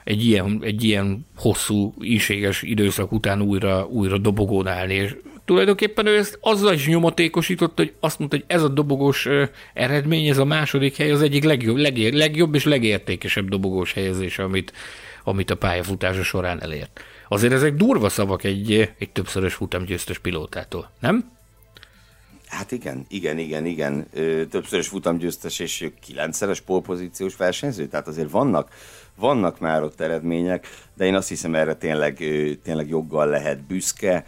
Egy 0.04 0.26
ilyen, 0.26 0.58
egy 0.62 0.84
ilyen 0.84 1.26
hosszú, 1.36 1.94
íséges 2.02 2.62
időszak 2.62 3.12
után 3.12 3.42
újra, 3.42 3.86
újra 3.86 4.18
dobogón 4.18 4.66
állni, 4.66 4.94
és 4.94 5.16
tulajdonképpen 5.48 6.06
ő 6.06 6.16
ezt 6.16 6.38
azzal 6.40 6.72
is 6.72 6.86
nyomatékosított, 6.86 7.76
hogy 7.76 7.92
azt 8.00 8.18
mondta, 8.18 8.36
hogy 8.36 8.44
ez 8.48 8.62
a 8.62 8.68
dobogós 8.68 9.28
eredmény, 9.74 10.26
ez 10.26 10.38
a 10.38 10.44
második 10.44 10.96
hely 10.96 11.10
az 11.10 11.22
egyik 11.22 11.44
legjobb, 11.44 11.76
legér, 11.76 12.12
legjobb 12.12 12.54
és 12.54 12.64
legértékesebb 12.64 13.48
dobogós 13.48 13.92
helyezés, 13.92 14.38
amit, 14.38 14.72
amit 15.24 15.50
a 15.50 15.56
pályafutása 15.56 16.22
során 16.22 16.62
elért. 16.62 17.00
Azért 17.28 17.52
ezek 17.52 17.74
durva 17.74 18.08
szavak 18.08 18.44
egy, 18.44 18.92
egy 18.98 19.10
többszörös 19.10 19.54
futamgyőztes 19.54 20.18
pilótától, 20.18 20.90
nem? 21.00 21.30
Hát 22.46 22.72
igen, 22.72 23.06
igen, 23.08 23.38
igen, 23.38 23.66
igen. 23.66 24.06
Többszörös 24.50 24.88
futamgyőztes 24.88 25.58
és 25.58 25.90
kilencszeres 26.06 26.60
polpozíciós 26.60 27.36
versenyző, 27.36 27.86
tehát 27.86 28.08
azért 28.08 28.30
vannak, 28.30 28.70
vannak 29.16 29.60
már 29.60 29.82
ott 29.82 30.00
eredmények, 30.00 30.68
de 30.94 31.04
én 31.04 31.14
azt 31.14 31.28
hiszem 31.28 31.54
erre 31.54 31.74
tényleg, 31.74 32.14
tényleg 32.62 32.88
joggal 32.88 33.26
lehet 33.26 33.62
büszke 33.62 34.24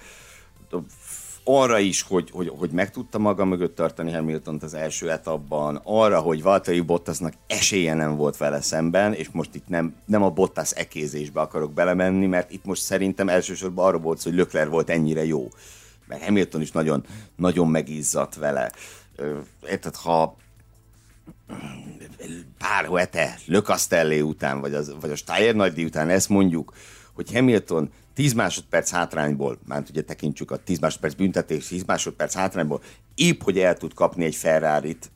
arra 1.45 1.79
is, 1.79 2.03
hogy, 2.03 2.31
hogy, 2.31 2.53
hogy 2.59 2.71
meg 2.71 2.91
tudta 2.91 3.19
maga 3.19 3.45
mögött 3.45 3.75
tartani 3.75 4.13
hamilton 4.13 4.59
az 4.63 4.75
első 4.75 5.11
etapban, 5.11 5.81
arra, 5.85 6.21
hogy 6.21 6.43
Valtteri 6.43 6.81
Bottasnak 6.81 7.33
esélye 7.47 7.95
nem 7.95 8.17
volt 8.17 8.37
vele 8.37 8.61
szemben, 8.61 9.13
és 9.13 9.29
most 9.33 9.55
itt 9.55 9.69
nem, 9.69 9.95
nem 10.05 10.23
a 10.23 10.31
Bottas 10.31 10.71
ekézésbe 10.71 11.41
akarok 11.41 11.73
belemenni, 11.73 12.27
mert 12.27 12.51
itt 12.51 12.65
most 12.65 12.83
szerintem 12.83 13.29
elsősorban 13.29 13.87
arra 13.87 13.99
volt 13.99 14.23
hogy 14.23 14.35
Lökler 14.35 14.69
volt 14.69 14.91
ennyire 14.91 15.25
jó. 15.25 15.49
Mert 16.07 16.25
Hamilton 16.25 16.61
is 16.61 16.73
nagyon, 16.73 17.05
nagyon 17.37 17.69
megizzadt 17.69 18.35
vele. 18.35 18.73
Érted, 19.69 19.97
ha 19.97 20.37
pár 22.59 22.99
hete 22.99 23.39
Lökasztellé 23.47 24.21
után, 24.21 24.61
vagy, 24.61 24.75
az, 24.75 24.95
vagy 25.01 25.11
a 25.11 25.17
Steyer 25.17 25.55
nagydi 25.55 25.85
után 25.85 26.09
ezt 26.09 26.29
mondjuk, 26.29 26.73
hogy 27.15 27.33
Hamilton 27.33 27.91
10 28.15 28.33
másodperc 28.33 28.91
hátrányból, 28.91 29.59
már 29.67 29.83
ugye 29.91 30.03
tekintsük 30.03 30.51
a 30.51 30.57
10 30.57 30.79
másodperc 30.79 31.15
büntetés, 31.15 31.67
10 31.67 31.85
másodperc 31.85 32.35
hátrányból, 32.35 32.83
épp 33.15 33.43
hogy 33.43 33.59
el 33.59 33.77
tud 33.77 33.95
kapni 33.95 34.25
egy 34.25 34.35
Ferrari-t 34.35 35.11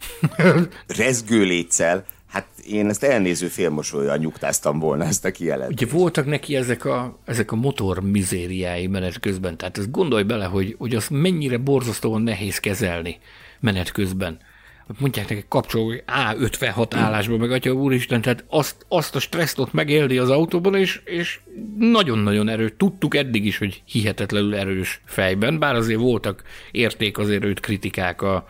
rezgőléccel, 0.99 2.05
Hát 2.35 2.47
én 2.67 2.89
ezt 2.89 3.03
elnéző 3.03 3.47
félmosolya 3.47 4.17
nyugtáztam 4.17 4.79
volna 4.79 5.05
ezt 5.05 5.25
a 5.25 5.31
kijelentést. 5.31 5.83
Ugye 5.83 5.99
voltak 5.99 6.27
neki 6.27 6.57
ezek 6.57 6.85
a, 6.85 7.19
ezek 7.25 7.53
a 7.53 7.57
motor 7.57 8.03
mizériái 8.03 8.87
menet 8.87 9.21
közben, 9.21 9.57
tehát 9.57 9.79
ezt 9.79 9.91
gondolj 9.91 10.23
bele, 10.23 10.45
hogy, 10.45 10.75
hogy 10.79 10.95
az 10.95 11.09
mennyire 11.09 11.59
borzasztóan 11.59 12.23
nehéz 12.23 12.59
kezelni 12.59 13.19
menet 13.61 13.93
közben 13.93 14.39
mondják 14.99 15.29
neki 15.29 15.45
kapcsoló, 15.49 15.87
hogy 15.87 16.03
A56 16.07 16.93
állásban, 16.95 17.39
meg 17.39 17.51
atya 17.51 17.73
úristen, 17.73 18.21
tehát 18.21 18.45
azt, 18.49 18.87
azt 18.89 19.17
a 19.17 19.21
stresszt 19.21 19.59
ott 19.59 19.73
megélni 19.73 20.17
az 20.17 20.31
autóban, 20.31 20.75
és, 20.75 21.01
és 21.05 21.41
nagyon-nagyon 21.79 22.49
erős. 22.49 22.71
Tudtuk 22.77 23.17
eddig 23.17 23.45
is, 23.45 23.59
hogy 23.59 23.83
hihetetlenül 23.85 24.55
erős 24.55 25.01
fejben, 25.05 25.59
bár 25.59 25.75
azért 25.75 26.01
voltak 26.01 26.43
érték 26.71 27.19
azért 27.19 27.45
őt 27.45 27.61
kritikák 27.61 28.23
a, 28.23 28.47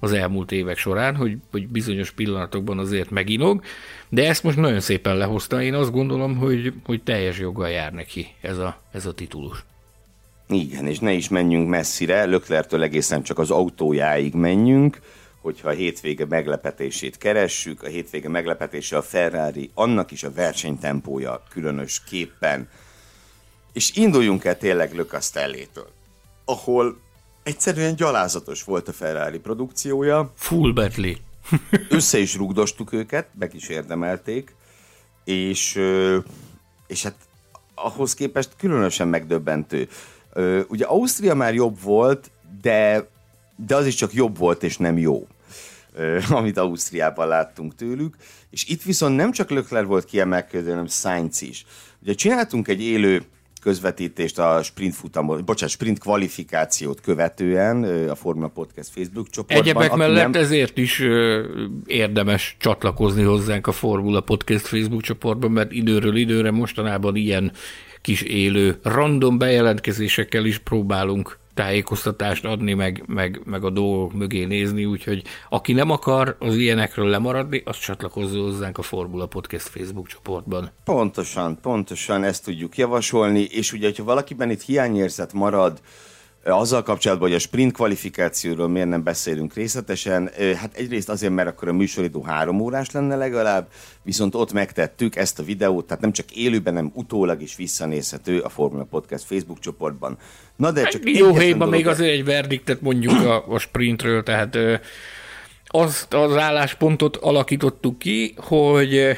az 0.00 0.12
elmúlt 0.12 0.52
évek 0.52 0.76
során, 0.76 1.16
hogy, 1.16 1.36
hogy 1.50 1.68
bizonyos 1.68 2.10
pillanatokban 2.10 2.78
azért 2.78 3.10
meginog, 3.10 3.62
de 4.08 4.28
ezt 4.28 4.42
most 4.42 4.56
nagyon 4.56 4.80
szépen 4.80 5.16
lehozta. 5.16 5.62
Én 5.62 5.74
azt 5.74 5.92
gondolom, 5.92 6.36
hogy, 6.36 6.72
hogy 6.84 7.02
teljes 7.02 7.38
joggal 7.38 7.68
jár 7.68 7.92
neki 7.92 8.26
ez 8.40 8.58
a, 8.58 8.80
ez 8.92 9.06
a 9.06 9.14
titulus. 9.14 9.64
Igen, 10.48 10.86
és 10.86 10.98
ne 10.98 11.12
is 11.12 11.28
menjünk 11.28 11.68
messzire, 11.68 12.24
Löklertől 12.24 12.82
egészen 12.82 13.22
csak 13.22 13.38
az 13.38 13.50
autójáig 13.50 14.34
menjünk 14.34 15.00
hogyha 15.46 15.68
a 15.68 15.72
hétvége 15.72 16.24
meglepetését 16.24 17.18
keressük, 17.18 17.82
a 17.82 17.86
hétvége 17.86 18.28
meglepetése 18.28 18.96
a 18.96 19.02
Ferrari, 19.02 19.70
annak 19.74 20.10
is 20.10 20.22
a 20.22 20.32
versenytempója 20.32 21.42
különösképpen. 21.50 22.68
És 23.72 23.96
induljunk 23.96 24.44
el 24.44 24.58
tényleg 24.58 24.94
Lökasztellétől, 24.94 25.88
ahol 26.44 26.98
egyszerűen 27.42 27.96
gyalázatos 27.96 28.64
volt 28.64 28.88
a 28.88 28.92
Ferrari 28.92 29.38
produkciója. 29.38 30.32
Full 30.34 30.72
Bentley. 30.72 31.14
Össze 31.88 32.18
is 32.18 32.36
rugdostuk 32.36 32.92
őket, 32.92 33.28
meg 33.38 33.54
is 33.54 33.68
érdemelték, 33.68 34.54
és, 35.24 35.80
és 36.86 37.02
hát 37.02 37.16
ahhoz 37.74 38.14
képest 38.14 38.50
különösen 38.56 39.08
megdöbbentő. 39.08 39.88
Ugye 40.68 40.84
Ausztria 40.84 41.34
már 41.34 41.54
jobb 41.54 41.82
volt, 41.82 42.30
de, 42.62 43.08
de 43.66 43.76
az 43.76 43.86
is 43.86 43.94
csak 43.94 44.14
jobb 44.14 44.38
volt, 44.38 44.62
és 44.62 44.76
nem 44.76 44.98
jó 44.98 45.26
amit 46.28 46.58
Ausztriában 46.58 47.28
láttunk 47.28 47.74
tőlük, 47.74 48.16
és 48.50 48.64
itt 48.68 48.82
viszont 48.82 49.16
nem 49.16 49.32
csak 49.32 49.50
Lökler 49.50 49.86
volt 49.86 50.04
kiemelkedő, 50.04 50.68
hanem 50.68 50.86
Sainz 50.86 51.42
is. 51.42 51.64
Ugye 52.02 52.14
csináltunk 52.14 52.68
egy 52.68 52.82
élő 52.82 53.22
közvetítést 53.66 54.38
a 54.38 54.62
sprint 54.62 54.94
futamot, 54.94 55.44
bocsánat, 55.44 55.74
sprint 55.74 55.98
kvalifikációt 55.98 57.00
követően 57.00 58.08
a 58.08 58.14
Formula 58.14 58.48
Podcast 58.48 58.90
Facebook 58.90 59.30
csoportban. 59.30 59.66
Egyebek 59.66 59.94
mellett 59.94 60.32
nem... 60.32 60.42
ezért 60.42 60.78
is 60.78 61.02
érdemes 61.86 62.56
csatlakozni 62.58 63.22
hozzánk 63.22 63.66
a 63.66 63.72
Formula 63.72 64.20
Podcast 64.20 64.66
Facebook 64.66 65.02
csoportban, 65.02 65.50
mert 65.50 65.72
időről 65.72 66.16
időre 66.16 66.50
mostanában 66.50 67.16
ilyen 67.16 67.52
kis 68.00 68.22
élő 68.22 68.78
random 68.82 69.38
bejelentkezésekkel 69.38 70.44
is 70.44 70.58
próbálunk 70.58 71.38
tájékoztatást 71.56 72.44
adni, 72.44 72.74
meg, 72.74 73.02
meg, 73.06 73.40
meg 73.44 73.64
a 73.64 73.70
dolgok 73.70 74.12
mögé 74.12 74.44
nézni, 74.44 74.84
úgyhogy 74.84 75.22
aki 75.48 75.72
nem 75.72 75.90
akar 75.90 76.36
az 76.38 76.56
ilyenekről 76.56 77.08
lemaradni, 77.08 77.62
az 77.64 77.78
csatlakozzon 77.78 78.42
hozzánk 78.42 78.78
a 78.78 78.82
Formula 78.82 79.26
Podcast 79.26 79.68
Facebook 79.68 80.06
csoportban. 80.06 80.70
Pontosan, 80.84 81.60
pontosan 81.60 82.24
ezt 82.24 82.44
tudjuk 82.44 82.76
javasolni, 82.76 83.40
és 83.40 83.72
ugye, 83.72 83.86
hogyha 83.86 84.04
valakiben 84.04 84.50
itt 84.50 84.62
hiányérzet 84.62 85.32
marad, 85.32 85.80
Azzal 86.48 86.82
kapcsolatban, 86.82 87.28
hogy 87.28 87.36
a 87.36 87.40
sprint 87.40 87.72
kvalifikációról 87.72 88.68
miért 88.68 88.88
nem 88.88 89.02
beszélünk 89.02 89.54
részletesen, 89.54 90.30
hát 90.56 90.74
egyrészt 90.74 91.08
azért, 91.08 91.32
mert 91.32 91.48
akkor 91.48 91.68
a 91.68 91.72
műsoridő 91.72 92.18
három 92.24 92.60
órás 92.60 92.90
lenne 92.90 93.16
legalább, 93.16 93.68
viszont 94.02 94.34
ott 94.34 94.52
megtettük 94.52 95.16
ezt 95.16 95.38
a 95.38 95.42
videót, 95.42 95.86
tehát 95.86 96.02
nem 96.02 96.12
csak 96.12 96.30
élőben, 96.30 96.74
hanem 96.74 96.90
utólag 96.94 97.42
is 97.42 97.56
visszanézhető 97.56 98.40
a 98.40 98.48
Formula 98.48 98.84
Podcast 98.84 99.24
Facebook 99.24 99.58
csoportban. 99.58 100.18
Na 100.56 100.70
de 100.70 100.84
csak 100.84 101.10
Jó 101.10 101.34
helyben 101.34 101.68
még 101.68 101.86
azért 101.86 102.12
egy 102.12 102.24
verdiktet 102.24 102.80
mondjuk 102.80 103.12
a, 103.12 103.48
a 103.48 103.58
sprintről, 103.58 104.22
tehát 104.22 104.58
azt 105.66 106.14
az 106.14 106.36
álláspontot 106.36 107.16
alakítottuk 107.16 107.98
ki, 107.98 108.34
hogy 108.36 109.16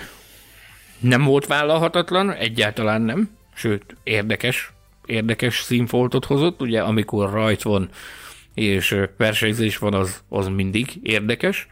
nem 0.99 1.25
volt 1.25 1.47
vállalhatatlan, 1.47 2.33
egyáltalán 2.33 3.03
nem, 3.03 3.31
sőt, 3.55 3.97
érdekes, 4.03 4.73
érdekes 5.09 5.61
színfoltot 5.61 6.25
hozott, 6.25 6.61
ugye 6.63 6.81
amikor 6.81 7.31
rajt 7.31 7.63
van 7.63 7.89
és 8.59 8.97
versenyzés 9.17 9.79
van, 9.79 9.95
az, 9.95 10.23
az 10.29 10.49
mindig 10.49 10.89
érdekes. 11.03 11.69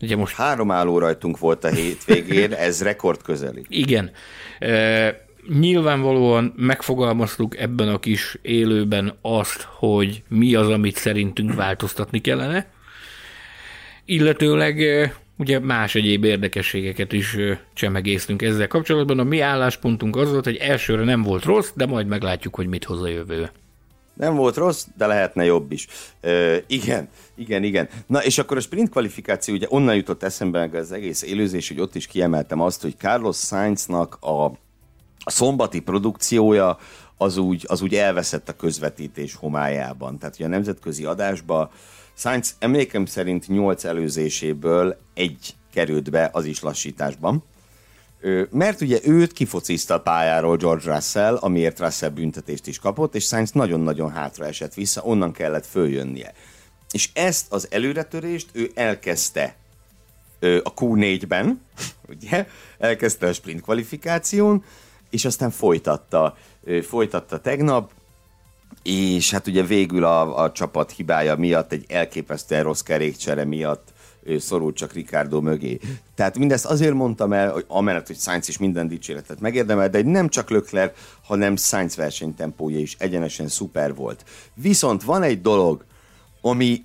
Ugye 0.00 0.16
most... 0.16 0.34
Három 0.34 0.70
álló 0.70 0.98
rajtunk 0.98 1.38
volt 1.38 1.64
a 1.64 1.68
hétvégén, 1.68 2.52
ez 2.68 2.82
rekord 2.82 3.22
közeli. 3.22 3.64
Igen. 3.68 4.10
E, 4.58 5.26
nyilvánvalóan 5.48 6.52
megfogalmaztuk 6.56 7.58
ebben 7.58 7.88
a 7.88 7.98
kis 7.98 8.38
élőben 8.42 9.18
azt, 9.20 9.62
hogy 9.62 10.22
mi 10.28 10.54
az, 10.54 10.68
amit 10.68 10.96
szerintünk 10.96 11.54
változtatni 11.54 12.20
kellene, 12.20 12.72
illetőleg 14.04 14.80
ugye 15.36 15.58
más 15.58 15.94
egyéb 15.94 16.24
érdekességeket 16.24 17.12
is 17.12 17.36
csemegésztünk 17.72 18.42
ezzel 18.42 18.68
kapcsolatban. 18.68 19.18
A 19.18 19.24
mi 19.24 19.40
álláspontunk 19.40 20.16
az 20.16 20.30
volt, 20.30 20.44
hogy 20.44 20.56
elsőre 20.56 21.04
nem 21.04 21.22
volt 21.22 21.44
rossz, 21.44 21.70
de 21.74 21.86
majd 21.86 22.06
meglátjuk, 22.06 22.54
hogy 22.54 22.66
mit 22.66 22.84
hoz 22.84 23.02
a 23.02 23.08
jövő. 23.08 23.50
Nem 24.14 24.34
volt 24.34 24.56
rossz, 24.56 24.86
de 24.96 25.06
lehetne 25.06 25.44
jobb 25.44 25.72
is. 25.72 25.86
Ö, 26.20 26.56
igen, 26.66 27.08
igen, 27.34 27.62
igen. 27.62 27.88
Na 28.06 28.24
és 28.24 28.38
akkor 28.38 28.56
a 28.56 28.60
sprint 28.60 28.90
kvalifikáció, 28.90 29.54
ugye 29.54 29.66
onnan 29.70 29.94
jutott 29.94 30.22
eszembe 30.22 30.68
az 30.72 30.92
egész 30.92 31.22
élőzés, 31.22 31.68
hogy 31.68 31.80
ott 31.80 31.94
is 31.94 32.06
kiemeltem 32.06 32.60
azt, 32.60 32.82
hogy 32.82 32.96
Carlos 32.98 33.36
Sainznak 33.36 34.16
a, 34.20 34.44
a 35.18 35.30
szombati 35.30 35.80
produkciója 35.80 36.78
az 37.16 37.36
úgy, 37.36 37.64
az 37.68 37.82
úgy 37.82 37.94
elveszett 37.94 38.48
a 38.48 38.56
közvetítés 38.56 39.34
homályában. 39.34 40.18
Tehát 40.18 40.34
ugye 40.34 40.44
a 40.44 40.48
nemzetközi 40.48 41.04
adásba 41.04 41.70
Sainz 42.16 42.56
emlékem 42.58 43.06
szerint 43.06 43.48
8 43.48 43.84
előzéséből 43.84 44.96
egy 45.14 45.54
került 45.72 46.10
be 46.10 46.30
az 46.32 46.44
is 46.44 46.60
lassításban. 46.60 47.44
Mert 48.50 48.80
ugye 48.80 48.98
őt 49.02 49.32
kifocizta 49.32 49.94
a 49.94 50.00
pályáról 50.00 50.56
George 50.56 50.94
Russell, 50.94 51.36
amiért 51.36 51.80
Russell 51.80 52.08
büntetést 52.08 52.66
is 52.66 52.78
kapott, 52.78 53.14
és 53.14 53.24
Sainz 53.24 53.50
nagyon-nagyon 53.50 54.10
hátra 54.10 54.46
esett 54.46 54.74
vissza, 54.74 55.02
onnan 55.02 55.32
kellett 55.32 55.66
följönnie. 55.66 56.32
És 56.90 57.10
ezt 57.12 57.52
az 57.52 57.68
előretörést 57.70 58.48
ő 58.52 58.70
elkezdte 58.74 59.56
a 60.40 60.74
Q4-ben, 60.74 61.60
ugye, 62.14 62.46
elkezdte 62.78 63.26
a 63.26 63.32
sprint 63.32 63.60
kvalifikáción, 63.60 64.64
és 65.10 65.24
aztán 65.24 65.50
folytatta, 65.50 66.36
folytatta 66.82 67.40
tegnap, 67.40 67.92
és 68.84 69.30
hát 69.30 69.46
ugye 69.46 69.62
végül 69.62 70.04
a, 70.04 70.42
a 70.42 70.52
csapat 70.52 70.92
hibája 70.92 71.36
miatt, 71.36 71.72
egy 71.72 71.84
elképesztően 71.88 72.62
rossz 72.62 72.80
kerékcsere 72.80 73.44
miatt 73.44 73.92
szorult 74.38 74.76
csak 74.76 74.92
Ricardo 74.92 75.40
mögé. 75.40 75.78
Tehát 76.14 76.38
mindezt 76.38 76.64
azért 76.64 76.94
mondtam 76.94 77.32
el, 77.32 77.52
hogy 77.52 77.64
amellett, 77.68 78.06
hogy 78.06 78.18
Sainz 78.18 78.48
is 78.48 78.58
minden 78.58 78.88
dicséretet 78.88 79.40
megérdemel, 79.40 79.88
de 79.88 80.02
nem 80.02 80.28
csak 80.28 80.50
Lökler, 80.50 80.92
hanem 81.22 81.56
Sainz 81.56 81.96
versenytempója 81.96 82.78
is 82.78 82.96
egyenesen 82.98 83.48
szuper 83.48 83.94
volt. 83.94 84.24
Viszont 84.54 85.02
van 85.02 85.22
egy 85.22 85.40
dolog, 85.40 85.84
ami 86.40 86.82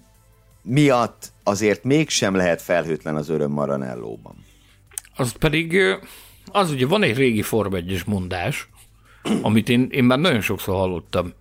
miatt 0.61 1.31
azért 1.43 1.83
mégsem 1.83 2.35
lehet 2.35 2.61
felhőtlen 2.61 3.15
az 3.15 3.29
öröm 3.29 3.51
Maranellóban. 3.51 4.35
Az 5.15 5.31
pedig, 5.31 5.77
az 6.51 6.71
ugye 6.71 6.87
van 6.87 7.03
egy 7.03 7.17
régi 7.17 7.41
Form 7.41 7.75
1 7.75 8.01
mondás, 8.05 8.69
amit 9.41 9.69
én, 9.69 9.87
én 9.91 10.03
már 10.03 10.19
nagyon 10.19 10.41
sokszor 10.41 10.75
hallottam 10.75 11.33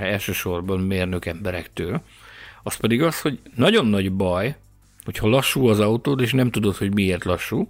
elsősorban 0.00 0.80
mérnök 0.80 1.26
emberektől, 1.26 2.02
az 2.62 2.76
pedig 2.76 3.02
az, 3.02 3.20
hogy 3.20 3.38
nagyon 3.54 3.86
nagy 3.86 4.12
baj, 4.12 4.56
hogyha 5.04 5.28
lassú 5.28 5.68
az 5.68 5.80
autód, 5.80 6.20
és 6.20 6.32
nem 6.32 6.50
tudod, 6.50 6.76
hogy 6.76 6.94
miért 6.94 7.24
lassú, 7.24 7.68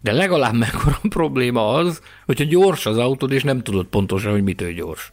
de 0.00 0.12
legalább 0.12 0.54
mekkora 0.54 0.98
probléma 1.08 1.72
az, 1.74 2.02
hogyha 2.26 2.44
gyors 2.44 2.86
az 2.86 2.98
autód, 2.98 3.32
és 3.32 3.42
nem 3.42 3.62
tudod 3.62 3.86
pontosan, 3.86 4.32
hogy 4.32 4.42
mitől 4.42 4.72
gyors. 4.72 5.12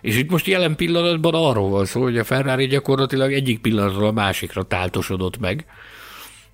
És 0.00 0.16
itt 0.16 0.30
most 0.30 0.46
jelen 0.46 0.76
pillanatban 0.76 1.34
arról 1.34 1.68
van 1.68 1.84
szó, 1.84 2.02
hogy 2.02 2.18
a 2.18 2.24
Ferrari 2.24 2.66
gyakorlatilag 2.66 3.32
egyik 3.32 3.60
pillanatról 3.60 4.08
a 4.08 4.12
másikra 4.12 4.62
táltosodott 4.62 5.38
meg, 5.38 5.66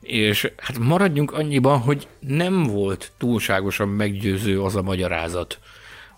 és 0.01 0.51
hát 0.57 0.78
maradjunk 0.78 1.32
annyiban, 1.32 1.78
hogy 1.78 2.09
nem 2.20 2.62
volt 2.62 3.12
túlságosan 3.18 3.88
meggyőző 3.88 4.62
az 4.62 4.76
a 4.76 4.82
magyarázat, 4.82 5.59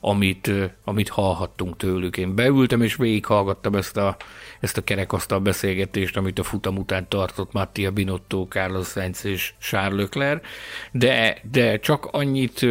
amit, 0.06 0.50
amit 0.84 1.08
hallhattunk 1.08 1.76
tőlük. 1.76 2.16
Én 2.16 2.34
beültem 2.34 2.82
és 2.82 2.96
végighallgattam 2.96 3.74
ezt 3.74 3.96
a, 3.96 4.16
ezt 4.60 4.76
a 4.76 4.84
kerekasztal 4.84 5.38
beszélgetést, 5.40 6.16
amit 6.16 6.38
a 6.38 6.42
futam 6.42 6.76
után 6.76 7.08
tartott 7.08 7.52
Mattia 7.52 7.90
Binotto, 7.90 8.46
Carlos 8.48 8.88
Sainz 8.88 9.24
és 9.24 9.54
Charles 9.58 10.00
Leclerc, 10.00 10.46
de, 10.92 11.38
de 11.50 11.78
csak 11.78 12.04
annyit 12.04 12.66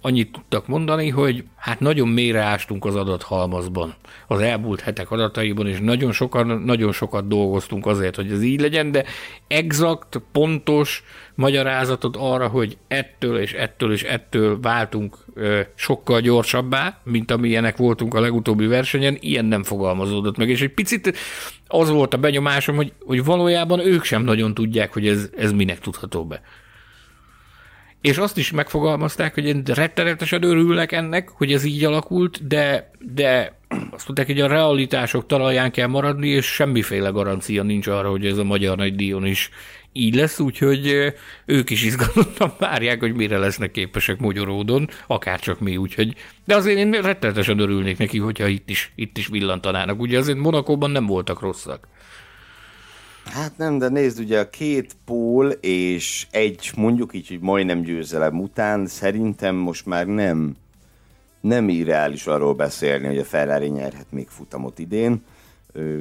annyit 0.00 0.32
tudtak 0.32 0.66
mondani, 0.66 1.08
hogy 1.08 1.44
hát 1.56 1.80
nagyon 1.80 2.08
mélyre 2.08 2.40
ástunk 2.40 2.84
az 2.84 2.96
adathalmazban, 2.96 3.94
az 4.26 4.40
elmúlt 4.40 4.80
hetek 4.80 5.10
adataiban, 5.10 5.66
és 5.66 5.78
nagyon, 5.80 6.12
sokan, 6.12 6.46
nagyon 6.46 6.92
sokat 6.92 7.28
dolgoztunk 7.28 7.86
azért, 7.86 8.16
hogy 8.16 8.32
ez 8.32 8.42
így 8.42 8.60
legyen, 8.60 8.90
de 8.92 9.04
exakt, 9.46 10.20
pontos 10.32 11.04
magyarázatot 11.34 12.16
arra, 12.16 12.48
hogy 12.48 12.76
ettől 12.88 13.38
és 13.38 13.52
ettől 13.52 13.92
és 13.92 14.02
ettől 14.02 14.60
váltunk 14.60 15.16
ö, 15.34 15.60
sokkal 15.74 16.20
gyorsabbá, 16.20 17.00
mint 17.04 17.30
amilyenek 17.30 17.76
voltunk 17.76 18.14
a 18.14 18.20
legutóbbi 18.20 18.66
versenyen, 18.66 19.16
ilyen 19.20 19.44
nem 19.44 19.62
fogalmazódott 19.62 20.36
meg. 20.36 20.48
És 20.48 20.60
egy 20.60 20.74
picit 20.74 21.16
az 21.66 21.90
volt 21.90 22.14
a 22.14 22.18
benyomásom, 22.18 22.76
hogy, 22.76 22.92
hogy 23.04 23.24
valójában 23.24 23.80
ők 23.80 24.04
sem 24.04 24.22
nagyon 24.22 24.54
tudják, 24.54 24.92
hogy 24.92 25.08
ez, 25.08 25.30
ez 25.36 25.52
minek 25.52 25.80
tudható 25.80 26.24
be 26.24 26.42
és 28.00 28.16
azt 28.16 28.38
is 28.38 28.50
megfogalmazták, 28.50 29.34
hogy 29.34 29.44
én 29.44 29.62
rettenetesen 29.74 30.42
örülnek 30.42 30.92
ennek, 30.92 31.28
hogy 31.28 31.52
ez 31.52 31.64
így 31.64 31.84
alakult, 31.84 32.46
de, 32.46 32.90
de 32.98 33.58
azt 33.68 34.06
mondták, 34.06 34.26
hogy 34.26 34.40
a 34.40 34.46
realitások 34.46 35.26
talaján 35.26 35.70
kell 35.70 35.86
maradni, 35.86 36.28
és 36.28 36.46
semmiféle 36.46 37.08
garancia 37.08 37.62
nincs 37.62 37.86
arra, 37.86 38.10
hogy 38.10 38.26
ez 38.26 38.38
a 38.38 38.44
magyar 38.44 38.76
nagy 38.76 38.96
díjon 38.96 39.26
is 39.26 39.50
így 39.92 40.14
lesz, 40.14 40.38
úgyhogy 40.38 41.12
ők 41.46 41.70
is 41.70 41.84
izgatottan 41.84 42.52
várják, 42.58 43.00
hogy 43.00 43.14
mire 43.14 43.38
lesznek 43.38 43.70
képesek 43.70 44.18
Magyaródon, 44.18 44.88
akárcsak 45.06 45.60
mi, 45.60 45.76
úgyhogy 45.76 46.14
de 46.44 46.56
azért 46.56 46.78
én 46.78 46.90
rettenetesen 46.90 47.58
örülnék 47.58 47.98
neki, 47.98 48.18
hogyha 48.18 48.46
itt 48.46 48.70
is, 48.70 48.92
itt 48.94 49.18
is 49.18 49.26
villantanának. 49.26 50.00
Ugye 50.00 50.18
azért 50.18 50.38
Monakóban 50.38 50.90
nem 50.90 51.06
voltak 51.06 51.40
rosszak. 51.40 51.88
Hát 53.32 53.58
nem, 53.58 53.78
de 53.78 53.88
nézd, 53.88 54.18
ugye 54.18 54.40
a 54.40 54.50
két 54.50 54.96
pól 55.04 55.50
és 55.50 56.26
egy, 56.30 56.70
mondjuk 56.76 57.14
így, 57.14 57.28
hogy 57.28 57.40
majdnem 57.40 57.82
győzelem 57.82 58.40
után 58.40 58.86
szerintem 58.86 59.54
most 59.54 59.86
már 59.86 60.06
nem, 60.06 60.56
nem 61.40 61.68
irreális 61.68 62.26
arról 62.26 62.54
beszélni, 62.54 63.06
hogy 63.06 63.18
a 63.18 63.24
Ferrari 63.24 63.68
nyerhet 63.68 64.06
még 64.10 64.28
futamot 64.28 64.78
idén. 64.78 65.24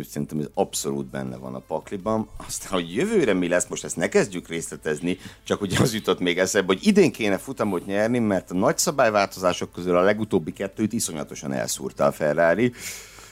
Szerintem 0.09 0.39
ez 0.39 0.49
abszolút 0.53 1.05
benne 1.05 1.38
van 1.38 1.55
a 1.55 1.59
pakliban. 1.59 2.30
Aztán, 2.47 2.71
hogy 2.71 2.95
jövőre 2.95 3.34
mi 3.34 3.47
lesz, 3.47 3.67
most 3.67 3.84
ezt 3.84 3.95
ne 3.95 4.07
kezdjük 4.07 4.47
részletezni, 4.47 5.17
csak 5.43 5.61
ugye 5.61 5.80
az 5.80 5.93
jutott 5.93 6.19
még 6.19 6.39
eszembe, 6.39 6.73
hogy 6.73 6.88
idén 6.88 7.11
kéne 7.11 7.38
futamot 7.38 7.86
nyerni, 7.86 8.19
mert 8.19 8.51
a 8.51 8.55
nagy 8.55 8.78
szabályváltozások 8.78 9.71
közül 9.71 9.97
a 9.97 10.01
legutóbbi 10.01 10.53
kettőt 10.53 10.93
iszonyatosan 10.93 11.53
elszúrta 11.53 12.05
a 12.05 12.11
Ferrari. 12.11 12.71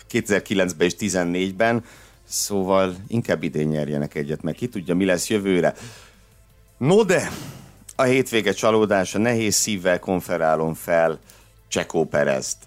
2009-ben 0.10 0.88
és 0.88 0.94
2014-ben 1.00 1.84
Szóval 2.28 2.96
inkább 3.08 3.44
idén 3.44 3.68
nyerjenek 3.68 4.16
egyet, 4.16 4.42
meg 4.42 4.54
ki 4.54 4.68
tudja, 4.68 4.96
mi 4.96 5.06
lesz 5.06 5.30
jövőre. 5.30 5.74
No 6.78 7.04
de, 7.04 7.32
a 7.96 8.04
hétvége 8.04 8.52
csalódása, 8.52 9.18
nehéz 9.18 9.56
szívvel 9.56 10.00
konferálom 10.00 10.74
fel 10.74 11.20
Csekó 11.68 12.06
Perezt. 12.06 12.58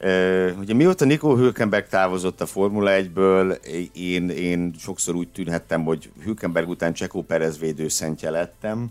Uh, 0.00 0.50
ugye 0.58 0.74
mióta 0.74 1.04
Nico 1.04 1.36
Hülkenberg 1.36 1.86
távozott 1.86 2.40
a 2.40 2.46
Formula 2.46 2.90
1-ből, 2.94 3.58
én, 3.92 4.28
én 4.28 4.74
sokszor 4.78 5.14
úgy 5.14 5.28
tűnhettem, 5.28 5.84
hogy 5.84 6.10
Hülkenberg 6.24 6.68
után 6.68 6.92
Csekó 6.92 7.22
Perez 7.22 7.58
védőszentje 7.58 8.30
lettem. 8.30 8.90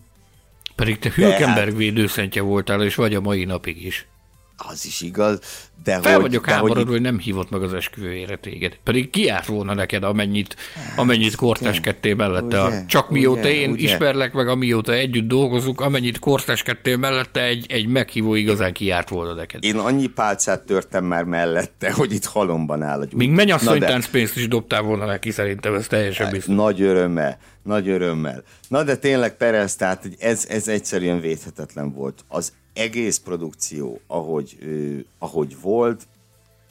Pedig 0.76 1.00
te 1.00 1.12
Hülkenberg 1.16 1.70
hát... 1.70 1.78
védőszentje 1.78 2.42
voltál, 2.42 2.84
és 2.84 2.96
vagy 2.96 3.16
a 3.16 3.22
mai 3.22 3.44
napig 3.44 3.86
is. 3.86 4.08
Az 4.58 4.86
is 4.86 5.02
igaz, 5.02 5.40
de 5.84 6.00
Fel 6.02 6.14
hogy... 6.14 6.22
vagyok 6.22 6.46
de 6.46 6.52
háborodva, 6.52 6.82
hogy 6.82 6.90
hogy 6.92 7.02
nem 7.02 7.20
hívott 7.20 7.50
meg 7.50 7.62
az 7.62 7.74
esküvőjére 7.74 8.36
téged. 8.36 8.78
Pedig 8.84 9.10
kiárt 9.10 9.46
volna 9.46 9.74
neked, 9.74 10.04
amennyit, 10.04 10.56
amennyit 10.96 11.36
korteskedtél 11.36 12.16
mellette. 12.16 12.64
Ugye? 12.64 12.86
Csak 12.86 13.10
mióta 13.10 13.40
Ugye? 13.40 13.54
én 13.54 13.72
Ugye? 13.72 13.84
ismerlek 13.84 14.34
meg, 14.34 14.48
amióta 14.48 14.94
együtt 14.94 15.28
dolgozunk, 15.28 15.82
amennyit 15.82 16.20
korteskedtél 16.20 16.98
mellette, 16.98 17.44
egy, 17.44 17.66
egy 17.70 17.88
meghívó 17.88 18.36
igazán 18.36 18.74
kiárt 18.74 19.10
volna 19.10 19.34
neked. 19.34 19.64
Én 19.64 19.78
annyi 19.78 20.08
pálcát 20.08 20.62
törtem 20.62 21.06
már 21.06 21.24
mellette, 21.24 21.92
hogy 21.92 22.14
itt 22.14 22.26
halomban 22.26 22.82
áll 22.84 23.00
a 23.00 23.04
gyújt. 23.04 23.16
Még 23.16 23.30
Na 23.30 23.36
de- 23.36 23.44
mennyasszonytáncpénzt 23.44 24.38
is 24.38 24.48
dobtál 24.48 24.82
volna 24.82 25.06
neki, 25.06 25.32
szerintem 25.32 25.74
ez 25.74 25.88
teljesen 25.88 26.32
biztos. 26.32 26.56
Nagy 26.56 26.82
örömmel, 26.82 27.38
nagy 27.64 27.90
örömmel. 27.90 28.44
Na 28.68 28.84
de 28.84 28.96
tényleg 28.96 29.38
Perez, 29.38 29.76
tehát 29.76 30.10
ez, 30.20 30.46
ez 30.50 30.68
egyszerűen 30.68 31.20
védhetetlen 31.22 31.94
volt. 31.94 32.26
Az 32.28 32.54
egész 32.78 33.18
produkció, 33.18 34.00
ahogy, 34.08 34.58
ahogy 35.20 35.62
volt, 35.62 36.08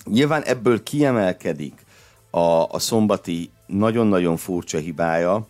nyilván 0.04 0.42
ebből 0.42 0.82
kiemelkedik 0.82 1.84
a, 2.30 2.70
a 2.70 2.78
szombati 2.78 3.50
nagyon-nagyon 3.66 4.36
furcsa 4.36 4.78
hibája, 4.78 5.46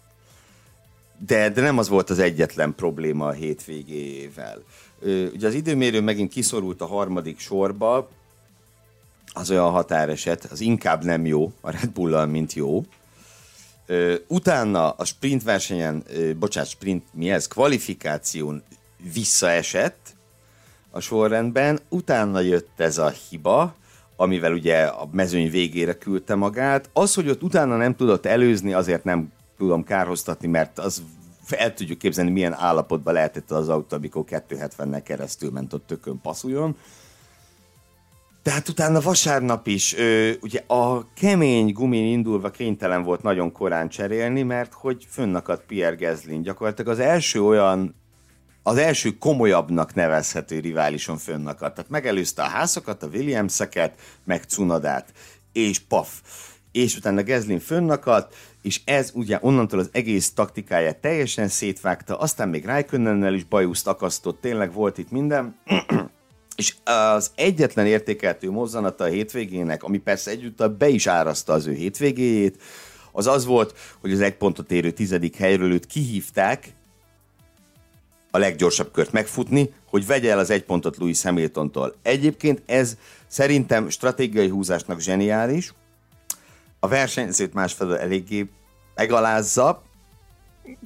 de, 1.26 1.50
de 1.50 1.60
nem 1.60 1.78
az 1.78 1.88
volt 1.88 2.10
az 2.10 2.18
egyetlen 2.18 2.74
probléma 2.74 3.26
a 3.26 3.32
hétvégével. 3.32 4.62
Ugye 5.32 5.46
az 5.46 5.54
időmérő 5.54 6.00
megint 6.00 6.32
kiszorult 6.32 6.80
a 6.80 6.86
harmadik 6.86 7.38
sorba, 7.38 8.08
az 9.32 9.50
olyan 9.50 9.70
határeset, 9.70 10.44
az 10.44 10.60
inkább 10.60 11.04
nem 11.04 11.26
jó 11.26 11.52
a 11.60 11.70
Red 11.70 11.90
Bull-al, 11.90 12.26
mint 12.26 12.52
jó. 12.52 12.84
Utána 14.26 14.90
a 14.90 15.04
sprint 15.04 15.42
versenyen, 15.42 16.04
bocsánat, 16.38 16.68
sprint 16.68 17.04
mi 17.12 17.30
ez, 17.30 17.48
kvalifikáción 17.48 18.62
visszaesett 19.12 20.15
a 20.96 21.00
sorrendben, 21.00 21.78
utána 21.88 22.40
jött 22.40 22.80
ez 22.80 22.98
a 22.98 23.08
hiba, 23.08 23.74
amivel 24.16 24.52
ugye 24.52 24.82
a 24.82 25.08
mezőny 25.12 25.50
végére 25.50 25.94
küldte 25.94 26.34
magát. 26.34 26.90
Az, 26.92 27.14
hogy 27.14 27.28
ott 27.28 27.42
utána 27.42 27.76
nem 27.76 27.96
tudott 27.96 28.26
előzni, 28.26 28.72
azért 28.72 29.04
nem 29.04 29.32
tudom 29.56 29.84
kárhoztatni, 29.84 30.48
mert 30.48 30.78
az 30.78 31.02
el 31.50 31.74
tudjuk 31.74 31.98
képzelni, 31.98 32.30
milyen 32.30 32.54
állapotban 32.54 33.14
lehetett 33.14 33.50
az 33.50 33.68
autó, 33.68 33.96
amikor 33.96 34.24
270-nel 34.28 35.00
keresztül 35.04 35.50
ment 35.50 35.72
ott 35.72 35.86
tökön 35.86 36.20
passzuljon. 36.20 36.76
Tehát 38.42 38.68
utána 38.68 39.00
vasárnap 39.00 39.66
is, 39.66 39.96
ö, 39.96 40.30
ugye 40.40 40.62
a 40.66 41.12
kemény 41.14 41.72
gumin 41.72 42.04
indulva 42.04 42.50
kénytelen 42.50 43.02
volt 43.02 43.22
nagyon 43.22 43.52
korán 43.52 43.88
cserélni, 43.88 44.42
mert 44.42 44.72
hogy 44.72 45.06
fönnakadt 45.10 45.66
Pierre 45.66 45.96
Gezlin. 45.96 46.42
Gyakorlatilag 46.42 46.92
az 46.92 46.98
első 46.98 47.42
olyan, 47.42 47.94
az 48.66 48.76
első 48.76 49.10
komolyabbnak 49.18 49.94
nevezhető 49.94 50.60
riválison 50.60 51.18
fönnakadt. 51.18 51.74
Tehát 51.74 51.90
megelőzte 51.90 52.42
a 52.42 52.46
házakat, 52.46 53.02
a 53.02 53.06
Williamseket, 53.06 54.00
meg 54.24 54.42
Cunadát, 54.42 55.12
és 55.52 55.78
paf. 55.78 56.08
És 56.72 56.96
utána 56.96 57.22
Gezlin 57.22 57.58
fönnakadt, 57.58 58.34
és 58.62 58.80
ez 58.84 59.10
ugye 59.14 59.38
onnantól 59.40 59.78
az 59.78 59.88
egész 59.92 60.32
taktikáját 60.32 60.96
teljesen 60.96 61.48
szétvágta, 61.48 62.18
aztán 62.18 62.48
még 62.48 62.66
Rijkönnennel 62.66 63.34
is 63.34 63.44
bajuszt 63.44 63.86
akasztott, 63.86 64.40
tényleg 64.40 64.72
volt 64.72 64.98
itt 64.98 65.10
minden. 65.10 65.56
És 66.56 66.74
az 66.84 67.30
egyetlen 67.34 67.86
értékeltő 67.86 68.50
mozzanata 68.50 69.04
a 69.04 69.08
hétvégének, 69.08 69.82
ami 69.82 69.98
persze 69.98 70.30
egyúttal 70.30 70.68
be 70.68 70.88
is 70.88 71.06
áraszta 71.06 71.52
az 71.52 71.66
ő 71.66 71.72
hétvégéjét, 71.72 72.62
az 73.12 73.26
az 73.26 73.44
volt, 73.44 73.74
hogy 74.00 74.12
az 74.12 74.20
egy 74.20 74.36
pontot 74.36 74.70
érő 74.70 74.90
tizedik 74.90 75.36
helyről 75.36 75.72
őt 75.72 75.86
kihívták 75.86 76.74
a 78.36 78.38
leggyorsabb 78.38 78.92
kört 78.92 79.12
megfutni, 79.12 79.72
hogy 79.90 80.06
vegye 80.06 80.30
el 80.30 80.38
az 80.38 80.50
egy 80.50 80.62
pontot 80.62 80.96
Louis 80.96 81.22
Hamiltontól. 81.22 81.94
Egyébként 82.02 82.62
ez 82.66 82.96
szerintem 83.26 83.88
stratégiai 83.88 84.48
húzásnak 84.48 85.00
zseniális, 85.00 85.72
a 86.80 86.88
versenyzőt 86.88 87.54
másfelől 87.54 87.96
eléggé 87.96 88.46
megalázza, 88.94 89.82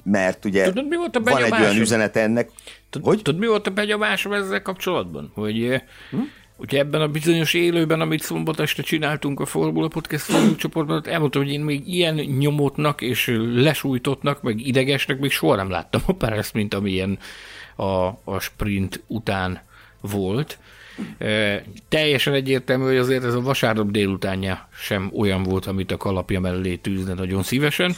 mert 0.03 0.45
ugye 0.45 0.65
Tudod, 0.65 0.87
mi 0.87 0.95
volt 0.95 1.15
a 1.15 1.19
van 1.19 1.43
egy 1.43 1.51
olyan 1.51 1.77
üzenet 1.77 2.15
ennek, 2.15 2.49
Tud, 2.89 3.03
hogy 3.03 3.21
Tudod, 3.21 3.39
mi 3.39 3.47
volt 3.47 3.67
a 3.67 3.71
benyomásom 3.71 4.33
ezzel 4.33 4.61
kapcsolatban? 4.61 5.31
Hogy 5.33 5.81
hm? 6.09 6.17
Ugye 6.61 6.79
ebben 6.79 7.01
a 7.01 7.07
bizonyos 7.07 7.53
élőben, 7.53 8.01
amit 8.01 8.21
szombat 8.21 8.59
este 8.59 8.81
csináltunk 8.81 9.39
a 9.39 9.45
Formula 9.45 9.87
Podcast 9.87 10.57
csoportban, 10.57 10.95
ott 10.95 11.07
elmondtam, 11.07 11.43
hogy 11.43 11.51
én 11.51 11.61
még 11.61 11.87
ilyen 11.87 12.15
nyomótnak 12.15 13.01
és 13.01 13.39
lesújtottnak, 13.53 14.41
meg 14.41 14.67
idegesnek 14.67 15.19
még 15.19 15.31
soha 15.31 15.55
nem 15.55 15.69
láttam 15.69 16.01
a 16.05 16.13
Perez, 16.13 16.51
mint 16.51 16.73
amilyen 16.73 17.19
a, 17.75 18.05
a 18.23 18.39
sprint 18.39 19.03
után 19.07 19.61
volt. 20.01 20.59
Teljesen 21.89 22.33
egyértelmű, 22.33 22.85
hogy 22.85 22.97
azért 22.97 23.23
ez 23.23 23.33
a 23.33 23.41
vasárnap 23.41 23.91
délutánja 23.91 24.69
sem 24.73 25.11
olyan 25.17 25.43
volt, 25.43 25.65
amit 25.65 25.91
a 25.91 25.97
kalapja 25.97 26.39
mellé 26.39 26.75
tűzne 26.75 27.13
nagyon 27.13 27.43
szívesen. 27.43 27.95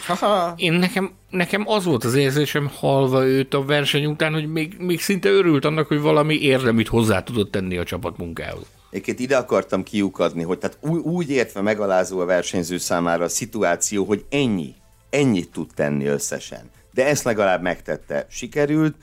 Én 0.56 0.74
nekem, 0.74 1.12
nekem 1.30 1.64
az 1.68 1.84
volt 1.84 2.04
az 2.04 2.16
érzésem, 2.16 2.72
halva 2.74 3.26
őt 3.26 3.54
a 3.54 3.66
verseny 3.66 4.06
után, 4.06 4.34
hogy 4.34 4.52
még, 4.52 4.76
még 4.80 5.02
szinte 5.02 5.30
örült 5.30 5.66
annak, 5.66 5.88
hogy 5.88 6.00
valami 6.00 6.41
érdemit 6.41 6.88
hozzá 6.88 7.24
tudott 7.24 7.52
tenni 7.52 7.78
a 7.78 7.84
csapatmunkához. 7.84 8.66
Egyébként 8.89 9.20
ide 9.20 9.38
akartam 9.38 9.84
kiukadni, 9.84 10.44
hogy 10.44 10.58
tehát 10.58 10.78
úgy, 10.82 11.00
úgy 11.00 11.30
értve 11.30 11.62
megalázó 11.62 12.20
a 12.20 12.26
versenyző 12.26 12.78
számára 12.78 13.24
a 13.24 13.30
szituáció, 13.30 14.04
hogy 14.04 14.26
ennyi, 14.30 14.74
ennyit 15.10 15.52
tud 15.52 15.68
tenni 15.76 16.06
összesen. 16.06 16.70
De 16.94 17.08
ezt 17.08 17.24
legalább 17.24 17.62
megtette, 17.62 18.26
sikerült, 18.30 18.96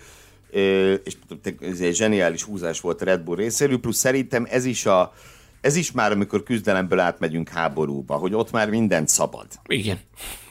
és 1.04 1.16
ez 1.60 1.80
egy 1.80 1.94
zseniális 1.94 2.42
húzás 2.42 2.80
volt 2.80 3.02
a 3.02 3.04
Red 3.04 3.20
Bull 3.20 3.36
részéről, 3.36 3.80
plusz 3.80 3.98
szerintem 3.98 4.46
ez 4.50 4.64
is 4.64 4.86
a 4.86 5.12
ez 5.60 5.76
is 5.76 5.92
már, 5.92 6.12
amikor 6.12 6.42
küzdelemből 6.42 6.98
átmegyünk 6.98 7.48
háborúba, 7.48 8.14
hogy 8.14 8.34
ott 8.34 8.50
már 8.50 8.70
mindent 8.70 9.08
szabad. 9.08 9.46
Igen. 9.66 9.98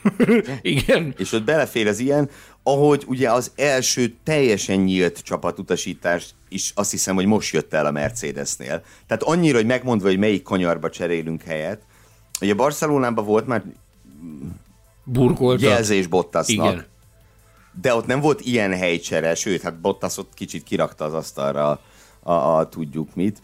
Igen. 0.62 1.14
És 1.16 1.32
ott 1.32 1.44
belefér 1.44 1.86
az 1.86 1.98
ilyen, 1.98 2.30
ahogy 2.62 3.04
ugye 3.06 3.30
az 3.30 3.52
első 3.56 4.14
teljesen 4.24 4.78
nyílt 4.78 5.18
csapatutasítás 5.22 6.34
is 6.48 6.72
azt 6.74 6.90
hiszem, 6.90 7.14
hogy 7.14 7.26
most 7.26 7.52
jött 7.52 7.72
el 7.72 7.86
a 7.86 7.90
Mercedesnél. 7.90 8.82
Tehát 9.06 9.22
annyira, 9.22 9.56
hogy 9.56 9.66
megmondva, 9.66 10.08
hogy 10.08 10.18
melyik 10.18 10.42
kanyarba 10.42 10.90
cserélünk 10.90 11.42
helyet. 11.42 11.82
Ugye 12.40 12.54
Barcelonában 12.54 13.24
volt 13.24 13.46
már 13.46 13.62
Burkoltak. 15.04 15.68
jelzés 15.68 16.06
Bottasnak, 16.06 16.66
Igen. 16.66 16.86
De 17.80 17.94
ott 17.94 18.06
nem 18.06 18.20
volt 18.20 18.40
ilyen 18.40 18.74
helycsere, 18.74 19.34
sőt, 19.34 19.62
hát 19.62 19.80
Bottas 19.80 20.16
ott 20.16 20.34
kicsit 20.34 20.62
kirakta 20.62 21.04
az 21.04 21.14
asztalra 21.14 21.70
a, 21.70 21.80
a, 22.32 22.58
a 22.58 22.68
tudjuk 22.68 23.14
mit. 23.14 23.38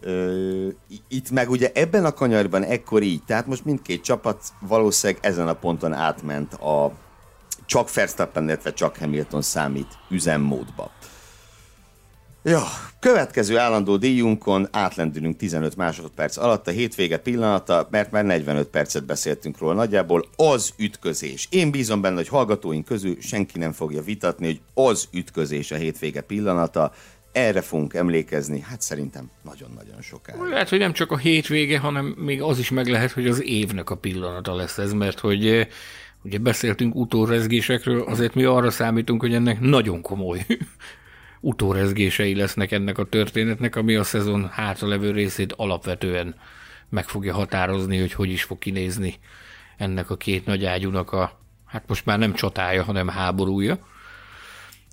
Ö, 0.00 0.68
itt 1.08 1.30
meg 1.30 1.50
ugye 1.50 1.70
ebben 1.74 2.04
a 2.04 2.12
kanyarban 2.12 2.62
ekkor 2.62 3.02
így, 3.02 3.22
tehát 3.24 3.46
most 3.46 3.64
mindkét 3.64 4.02
csapat 4.02 4.44
valószínűleg 4.60 5.24
ezen 5.24 5.48
a 5.48 5.54
ponton 5.54 5.92
átment 5.92 6.54
a 6.54 6.92
csak 7.66 7.94
Verstappen, 7.94 8.44
illetve 8.44 8.72
csak 8.72 8.96
Hamilton 8.96 9.42
számít 9.42 9.98
üzemmódba. 10.10 10.90
Ja, 12.44 12.62
következő 13.00 13.58
állandó 13.58 13.96
díjunkon 13.96 14.68
átlendülünk 14.70 15.36
15 15.36 15.76
másodperc 15.76 16.36
alatt 16.36 16.66
a 16.66 16.70
hétvége 16.70 17.18
pillanata, 17.18 17.88
mert 17.90 18.10
már 18.10 18.24
45 18.24 18.68
percet 18.68 19.04
beszéltünk 19.04 19.58
róla 19.58 19.74
nagyjából, 19.74 20.28
az 20.36 20.72
ütközés. 20.78 21.48
Én 21.50 21.70
bízom 21.70 22.00
benne, 22.00 22.14
hogy 22.14 22.28
hallgatóink 22.28 22.84
közül 22.84 23.16
senki 23.20 23.58
nem 23.58 23.72
fogja 23.72 24.02
vitatni, 24.02 24.46
hogy 24.46 24.60
az 24.74 25.08
ütközés 25.12 25.70
a 25.70 25.76
hétvége 25.76 26.20
pillanata, 26.20 26.92
erre 27.32 27.60
fogunk 27.60 27.94
emlékezni, 27.94 28.60
hát 28.60 28.80
szerintem 28.80 29.30
nagyon-nagyon 29.44 30.00
sokáig. 30.00 30.40
Lehet, 30.40 30.68
hogy 30.68 30.78
nem 30.78 30.92
csak 30.92 31.10
a 31.10 31.16
hétvége, 31.16 31.78
hanem 31.78 32.04
még 32.04 32.42
az 32.42 32.58
is 32.58 32.70
meg 32.70 32.86
lehet, 32.86 33.10
hogy 33.10 33.26
az 33.26 33.42
évnek 33.42 33.90
a 33.90 33.96
pillanata 33.96 34.54
lesz 34.54 34.78
ez, 34.78 34.92
mert 34.92 35.18
hogy 35.18 35.46
eh, 35.46 35.66
ugye 36.22 36.38
beszéltünk 36.38 36.94
utórezgésekről, 36.94 38.02
azért 38.02 38.34
mi 38.34 38.44
arra 38.44 38.70
számítunk, 38.70 39.20
hogy 39.20 39.34
ennek 39.34 39.60
nagyon 39.60 40.00
komoly 40.00 40.46
utórezgései 41.44 42.34
lesznek 42.34 42.72
ennek 42.72 42.98
a 42.98 43.04
történetnek, 43.04 43.76
ami 43.76 43.94
a 43.94 44.04
szezon 44.04 44.48
hátralevő 44.48 45.10
részét 45.10 45.52
alapvetően 45.52 46.34
meg 46.88 47.08
fogja 47.08 47.34
határozni, 47.34 47.98
hogy 47.98 48.12
hogy 48.12 48.30
is 48.30 48.42
fog 48.42 48.58
kinézni 48.58 49.18
ennek 49.76 50.10
a 50.10 50.16
két 50.16 50.46
nagy 50.46 50.64
ágyúnak 50.64 51.12
a, 51.12 51.40
hát 51.66 51.84
most 51.86 52.06
már 52.06 52.18
nem 52.18 52.34
csatája, 52.34 52.82
hanem 52.82 53.08
háborúja. 53.08 53.78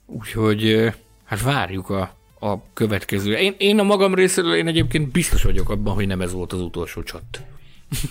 Úgyhogy 0.05 0.93
hát 1.25 1.41
várjuk 1.41 1.89
a, 1.89 2.15
a 2.39 2.73
következő. 2.73 3.33
Én, 3.33 3.55
én 3.57 3.79
a 3.79 3.83
magam 3.83 4.13
részéről 4.13 4.55
én 4.55 4.67
egyébként 4.67 5.11
biztos 5.11 5.43
vagyok 5.43 5.69
abban, 5.69 5.93
hogy 5.93 6.07
nem 6.07 6.21
ez 6.21 6.33
volt 6.33 6.53
az 6.53 6.61
utolsó 6.61 7.03
csat. 7.03 7.41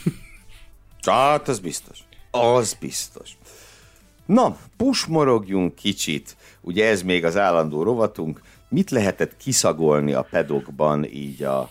Hát, 1.03 1.49
az 1.49 1.59
biztos. 1.59 1.99
Az 2.31 2.77
biztos. 2.81 3.31
Na, 4.27 4.57
pusmorogjunk 4.77 5.75
kicsit. 5.75 6.37
Ugye 6.61 6.89
ez 6.89 7.03
még 7.03 7.25
az 7.25 7.37
állandó 7.37 7.83
rovatunk. 7.83 8.41
Mit 8.69 8.91
lehetett 8.91 9.37
kiszagolni 9.37 10.13
a 10.13 10.27
pedokban 10.31 11.05
így 11.05 11.43
a 11.43 11.71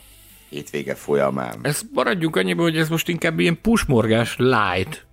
hétvége 0.50 0.96
folyamán? 0.96 1.60
Ez 1.62 1.82
maradjunk 1.94 2.36
annyiba, 2.36 2.62
hogy 2.62 2.78
ez 2.78 2.90
most 2.90 3.08
inkább 3.08 3.40
ilyen 3.40 3.62
pusmorgás 3.62 4.36
light 4.38 5.06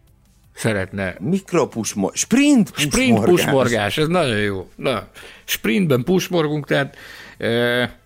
szeretne. 0.55 1.17
Mikropusmor... 1.21 2.11
Sprint 2.15 2.71
pusmorgás. 2.71 3.01
Sprint 3.01 3.25
pusmorgás, 3.25 3.99
ez 3.99 4.07
nagyon 4.07 4.39
jó. 4.39 4.69
Na, 4.77 5.09
sprintben 5.45 6.05
pusmorgunk, 6.05 6.67
tehát 6.67 6.97
e, 7.39 7.99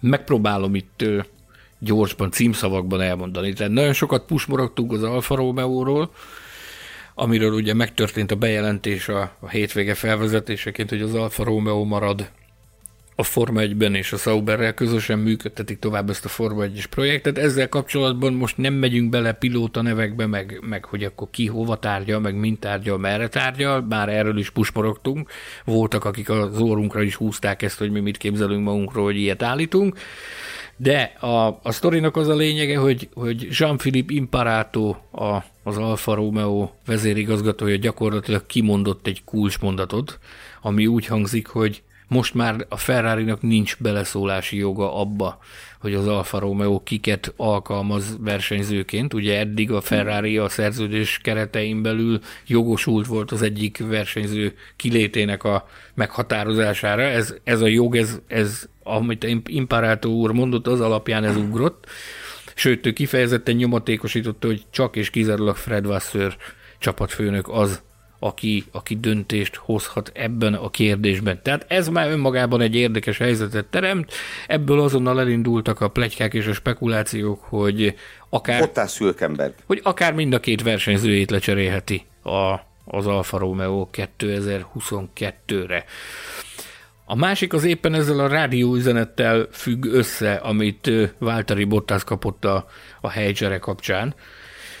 megpróbálom 0.00 0.74
itt 0.74 1.04
gyorsban, 1.78 2.30
címszavakban 2.30 3.00
elmondani. 3.00 3.52
Tehát 3.52 3.72
nagyon 3.72 3.92
sokat 3.92 4.24
pusmorogtunk 4.26 4.92
az 4.92 5.02
Alfa 5.02 5.34
Romeo-ról, 5.34 6.10
amiről 7.20 7.52
ugye 7.52 7.74
megtörtént 7.74 8.30
a 8.30 8.36
bejelentés 8.36 9.08
a, 9.08 9.36
a 9.40 9.48
hétvége 9.48 9.94
felvezetéseként, 9.94 10.88
hogy 10.88 11.02
az 11.02 11.14
Alfa 11.14 11.44
Romeo 11.44 11.84
marad 11.84 12.30
a 13.20 13.22
Forma 13.22 13.60
1-ben 13.62 13.94
és 13.94 14.12
a 14.12 14.16
Sauberrel 14.16 14.74
közösen 14.74 15.18
működtetik 15.18 15.78
tovább 15.78 16.10
ezt 16.10 16.24
a 16.24 16.28
Forma 16.28 16.64
1-es 16.64 16.84
projektet. 16.90 17.38
Ezzel 17.38 17.68
kapcsolatban 17.68 18.32
most 18.32 18.56
nem 18.56 18.74
megyünk 18.74 19.10
bele 19.10 19.32
pilóta 19.32 19.82
nevekbe, 19.82 20.26
meg, 20.26 20.58
meg 20.68 20.84
hogy 20.84 21.04
akkor 21.04 21.28
ki 21.30 21.46
hova 21.46 21.78
tárgya, 21.78 22.18
meg 22.18 22.34
mint 22.34 22.60
tárgya, 22.60 22.96
merre 22.96 23.28
tárgya, 23.28 23.86
már 23.88 24.08
erről 24.08 24.38
is 24.38 24.50
pusmorogtunk. 24.50 25.30
Voltak, 25.64 26.04
akik 26.04 26.30
az 26.30 26.60
órunkra 26.60 27.02
is 27.02 27.14
húzták 27.14 27.62
ezt, 27.62 27.78
hogy 27.78 27.90
mi 27.90 28.00
mit 28.00 28.16
képzelünk 28.16 28.64
magunkról, 28.64 29.04
hogy 29.04 29.16
ilyet 29.16 29.42
állítunk. 29.42 29.98
De 30.80 31.02
a, 31.20 31.60
a 31.62 31.72
sztorinak 31.72 32.16
az 32.16 32.28
a 32.28 32.34
lényege, 32.34 32.78
hogy, 32.78 33.08
hogy 33.14 33.46
Jean-Philippe 33.50 34.14
Imparato, 34.14 34.96
a, 35.10 35.44
az 35.62 35.76
Alfa 35.76 36.14
Romeo 36.14 36.70
vezérigazgatója 36.86 37.76
gyakorlatilag 37.76 38.46
kimondott 38.46 39.06
egy 39.06 39.24
kulcsmondatot, 39.24 40.18
ami 40.62 40.86
úgy 40.86 41.06
hangzik, 41.06 41.46
hogy 41.46 41.82
most 42.08 42.34
már 42.34 42.66
a 42.68 42.76
ferrari 42.76 43.32
nincs 43.40 43.76
beleszólási 43.78 44.56
joga 44.56 45.00
abba, 45.00 45.38
hogy 45.80 45.94
az 45.94 46.06
Alfa 46.06 46.38
Romeo 46.38 46.82
kiket 46.82 47.32
alkalmaz 47.36 48.16
versenyzőként. 48.20 49.14
Ugye 49.14 49.38
eddig 49.38 49.72
a 49.72 49.80
Ferrari 49.80 50.38
a 50.38 50.48
szerződés 50.48 51.18
keretein 51.22 51.82
belül 51.82 52.20
jogosult 52.46 53.06
volt 53.06 53.30
az 53.30 53.42
egyik 53.42 53.78
versenyző 53.88 54.54
kilétének 54.76 55.44
a 55.44 55.68
meghatározására. 55.94 57.02
Ez, 57.02 57.34
ez 57.44 57.60
a 57.60 57.66
jog, 57.66 57.96
ez, 57.96 58.20
ez 58.26 58.68
amit 58.96 59.26
Imparato 59.46 60.08
úr 60.08 60.32
mondott, 60.32 60.66
az 60.66 60.80
alapján 60.80 61.24
ez 61.24 61.36
ugrott. 61.36 61.86
Sőt, 62.54 62.86
ő 62.86 62.92
kifejezetten 62.92 63.54
nyomatékosította, 63.54 64.46
hogy 64.46 64.62
csak 64.70 64.96
és 64.96 65.10
kizárólag 65.10 65.56
Fred 65.56 65.86
Vasseur 65.86 66.36
csapatfőnök 66.78 67.48
az, 67.48 67.82
aki, 68.18 68.64
aki 68.72 68.96
döntést 68.96 69.56
hozhat 69.56 70.12
ebben 70.14 70.54
a 70.54 70.70
kérdésben. 70.70 71.40
Tehát 71.42 71.64
ez 71.68 71.88
már 71.88 72.10
önmagában 72.10 72.60
egy 72.60 72.74
érdekes 72.74 73.18
helyzetet 73.18 73.66
teremt, 73.66 74.12
ebből 74.46 74.80
azonnal 74.80 75.20
elindultak 75.20 75.80
a 75.80 75.88
plegykák 75.88 76.34
és 76.34 76.46
a 76.46 76.52
spekulációk, 76.52 77.42
hogy 77.42 77.94
akár, 78.28 78.60
Bottas 78.60 78.98
Hülkenberg. 78.98 79.54
hogy 79.66 79.80
akár 79.82 80.12
mind 80.14 80.32
a 80.32 80.40
két 80.40 80.62
versenyzőjét 80.62 81.30
lecserélheti 81.30 82.06
a, 82.22 82.54
az 82.84 83.06
Alfa 83.06 83.38
Romeo 83.38 83.88
2022-re. 83.92 85.84
A 87.10 87.14
másik 87.14 87.52
az 87.52 87.64
éppen 87.64 87.94
ezzel 87.94 88.18
a 88.18 88.28
rádióüzenettel 88.28 89.48
függ 89.50 89.84
össze, 89.84 90.32
amit 90.34 90.90
Váltari 91.18 91.64
Bottas 91.64 92.04
kapott 92.04 92.44
a, 92.44 92.66
a 93.00 93.08
helycsere 93.10 93.58
kapcsán. 93.58 94.14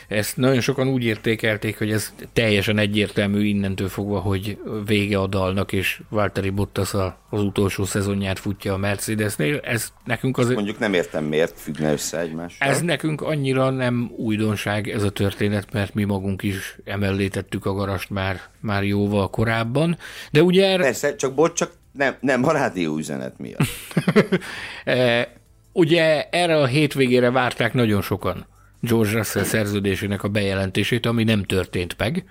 Ezt 0.08 0.36
nagyon 0.36 0.60
sokan 0.60 0.88
úgy 0.88 1.04
értékelték, 1.04 1.78
hogy 1.78 1.90
ez 1.90 2.12
teljesen 2.32 2.78
egyértelmű 2.78 3.44
innentől 3.44 3.88
fogva, 3.88 4.18
hogy 4.18 4.58
vége 4.86 5.18
a 5.18 5.26
dalnak, 5.26 5.72
és 5.72 6.00
Valtteri 6.08 6.50
Bottas 6.50 6.94
az 7.30 7.42
utolsó 7.42 7.84
szezonját 7.84 8.38
futja 8.38 8.72
a 8.72 8.76
Mercedesnél. 8.76 9.60
Ez 9.64 9.92
nekünk 10.04 10.38
az... 10.38 10.48
Mondjuk 10.48 10.78
nem 10.78 10.94
értem, 10.94 11.24
miért 11.24 11.60
függne 11.60 11.92
össze 11.92 12.20
egymással. 12.20 12.68
Ez 12.68 12.80
nekünk 12.80 13.20
annyira 13.20 13.70
nem 13.70 14.12
újdonság 14.16 14.88
ez 14.88 15.02
a 15.02 15.10
történet, 15.10 15.72
mert 15.72 15.94
mi 15.94 16.04
magunk 16.04 16.42
is 16.42 16.76
emellé 16.84 17.28
tettük 17.28 17.66
a 17.66 17.72
garast 17.72 18.10
már, 18.10 18.40
már 18.60 18.84
jóval 18.84 19.30
korábban. 19.30 19.98
De 20.30 20.42
ugye... 20.42 20.66
Er... 20.66 20.80
Persze, 20.80 21.16
csak 21.16 21.34
bocs, 21.34 21.52
csak 21.52 21.70
nem, 21.98 22.16
nem 22.20 22.44
a 22.44 22.52
rádió 22.52 22.96
üzenet 22.96 23.38
miatt. 23.38 23.68
e, 24.84 25.28
ugye 25.72 26.28
erre 26.30 26.56
a 26.56 26.66
hétvégére 26.66 27.30
várták 27.30 27.74
nagyon 27.74 28.02
sokan 28.02 28.46
George 28.80 29.12
Russell 29.12 29.42
szerződésének 29.42 30.22
a 30.22 30.28
bejelentését, 30.28 31.06
ami 31.06 31.24
nem 31.24 31.44
történt 31.44 31.94
meg. 31.98 32.24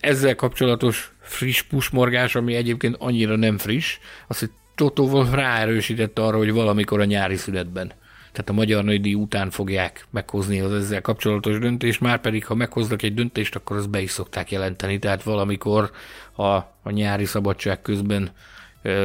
Ezzel 0.00 0.34
kapcsolatos 0.34 1.12
friss 1.20 1.62
pusmorgás, 1.62 2.34
ami 2.34 2.54
egyébként 2.54 2.96
annyira 2.98 3.36
nem 3.36 3.58
friss, 3.58 3.98
az, 4.26 4.38
hogy 4.38 4.50
Toto 4.74 5.02
Wolff 5.02 5.32
ráerősített 5.32 6.18
arra, 6.18 6.36
hogy 6.36 6.52
valamikor 6.52 7.00
a 7.00 7.04
nyári 7.04 7.36
szünetben. 7.36 7.92
Tehát 8.36 8.50
a 8.50 8.54
magyar 8.54 8.84
nagydíj 8.84 9.14
után 9.14 9.50
fogják 9.50 10.06
meghozni 10.10 10.60
az 10.60 10.72
ezzel 10.72 11.00
kapcsolatos 11.00 11.58
döntést, 11.58 12.00
már 12.00 12.20
pedig 12.20 12.46
ha 12.46 12.54
meghoznak 12.54 13.02
egy 13.02 13.14
döntést, 13.14 13.54
akkor 13.54 13.76
azt 13.76 13.90
be 13.90 14.00
is 14.00 14.10
szokták 14.10 14.50
jelenteni. 14.50 14.98
Tehát 14.98 15.22
valamikor 15.22 15.90
a, 16.32 16.44
a 16.82 16.90
nyári 16.90 17.24
szabadság 17.24 17.82
közben 17.82 18.30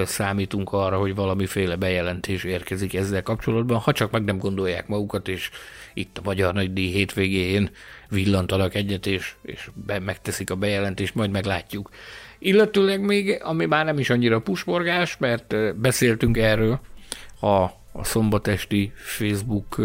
számítunk 0.06 0.74
arra, 0.74 0.98
hogy 0.98 1.16
valamiféle 1.16 1.76
bejelentés 1.76 2.44
érkezik 2.44 2.94
ezzel 2.94 3.24
kapcsolatban, 3.24 3.78
ha 3.78 3.92
csak 3.92 4.12
meg 4.12 4.24
nem 4.24 4.38
gondolják 4.38 4.88
magukat, 4.88 5.28
és 5.28 5.50
itt 5.94 6.18
a 6.18 6.22
Magyar 6.24 6.54
Nagydíj 6.54 6.92
hétvégén 6.92 7.70
villantanak 8.10 8.76
egyet, 8.76 9.06
és, 9.06 9.34
és 9.42 9.70
be, 9.74 10.00
megteszik 10.00 10.50
a 10.50 10.56
bejelentést, 10.56 11.16
majd 11.16 11.32
meglátjuk. 11.32 11.90
Illetőleg 12.40 13.02
még, 13.02 13.40
ami 13.44 13.66
már 13.66 13.86
nem 13.86 14.00
is 14.00 14.10
annyira 14.10 14.40
pusmorgás, 14.40 15.18
mert 15.18 15.76
beszéltünk 15.80 16.38
erről 16.38 16.80
a, 17.42 17.80
a 17.92 18.04
szombatesti 18.04 18.92
Facebook 18.96 19.82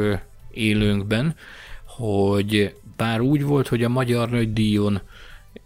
élőnkben, 0.50 1.36
hogy 1.84 2.74
bár 2.96 3.20
úgy 3.20 3.44
volt, 3.44 3.68
hogy 3.68 3.84
a 3.84 3.88
Magyar 3.88 4.30
Nagydíjon 4.30 5.00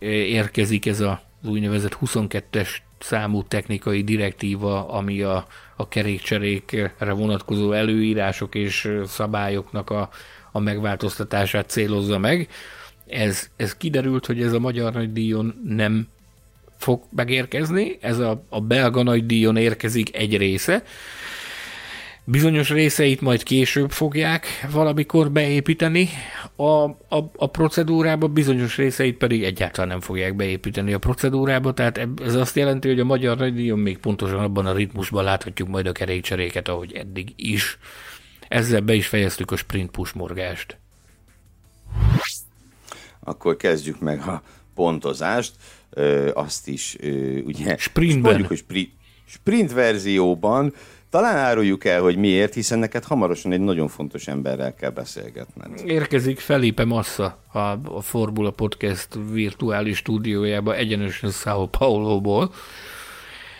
érkezik 0.08 0.86
ez 0.86 1.00
az 1.00 1.18
úgynevezett 1.44 1.98
22-es 2.00 2.68
számú 2.98 3.42
technikai 3.42 4.04
direktíva, 4.04 4.88
ami 4.88 5.22
a, 5.22 5.46
a 5.76 5.88
kerékcserékre 5.88 7.12
vonatkozó 7.12 7.72
előírások 7.72 8.54
és 8.54 8.92
szabályoknak 9.06 9.90
a, 9.90 10.08
a 10.52 10.58
megváltoztatását 10.58 11.68
célozza 11.68 12.18
meg. 12.18 12.48
Ez, 13.06 13.50
ez 13.56 13.76
kiderült, 13.76 14.26
hogy 14.26 14.42
ez 14.42 14.52
a 14.52 14.58
magyar 14.58 14.92
nagydíjon 14.92 15.60
nem 15.64 16.08
fog 16.76 17.02
megérkezni, 17.10 17.96
ez 18.00 18.18
a, 18.18 18.44
a 18.48 18.60
belga 18.60 19.02
nagydíjon 19.02 19.56
érkezik 19.56 20.16
egy 20.16 20.36
része, 20.36 20.82
Bizonyos 22.30 22.70
részeit 22.70 23.20
majd 23.20 23.42
később 23.42 23.90
fogják 23.90 24.46
valamikor 24.72 25.30
beépíteni 25.30 26.08
a, 26.56 26.64
a, 26.64 27.30
a 27.36 27.46
procedúrába, 27.46 28.28
bizonyos 28.28 28.76
részeit 28.76 29.16
pedig 29.16 29.44
egyáltalán 29.44 29.88
nem 29.88 30.00
fogják 30.00 30.36
beépíteni 30.36 30.92
a 30.92 30.98
procedúrába, 30.98 31.72
tehát 31.72 32.00
ez 32.22 32.34
azt 32.34 32.56
jelenti, 32.56 32.88
hogy 32.88 33.00
a 33.00 33.04
magyar 33.04 33.36
nagydíjon 33.36 33.78
még 33.78 33.98
pontosan 33.98 34.38
abban 34.38 34.66
a 34.66 34.72
ritmusban 34.72 35.24
láthatjuk 35.24 35.68
majd 35.68 35.86
a 35.86 35.92
kerékcseréket, 35.92 36.68
ahogy 36.68 36.92
eddig 36.92 37.32
is. 37.36 37.78
Ezzel 38.48 38.80
be 38.80 38.94
is 38.94 39.06
fejeztük 39.06 39.50
a 39.50 39.56
sprint 39.56 39.90
push 39.90 40.14
morgást. 40.14 40.78
Akkor 43.20 43.56
kezdjük 43.56 44.00
meg 44.00 44.20
a 44.20 44.42
pontozást. 44.74 45.52
Ö, 45.90 46.30
azt 46.34 46.68
is, 46.68 46.96
ö, 47.00 47.38
ugye... 47.38 47.76
Sprintben. 47.76 48.22
Mondjuk, 48.22 48.48
hogy 48.48 48.58
sprint, 48.58 48.90
sprint 49.26 49.72
verzióban 49.72 50.72
talán 51.10 51.36
áruljuk 51.36 51.84
el, 51.84 52.00
hogy 52.00 52.16
miért, 52.16 52.54
hiszen 52.54 52.78
neked 52.78 53.04
hamarosan 53.04 53.52
egy 53.52 53.60
nagyon 53.60 53.88
fontos 53.88 54.28
emberrel 54.28 54.74
kell 54.74 54.90
beszélgetned. 54.90 55.80
Érkezik 55.84 56.38
Felipe 56.38 56.84
Massa 56.84 57.38
a, 57.52 58.00
Formula 58.00 58.50
Podcast 58.50 59.08
virtuális 59.32 59.96
stúdiójába 59.96 60.76
egyenesen 60.76 61.30
Sao 61.30 61.66
Paulo-ból, 61.66 62.52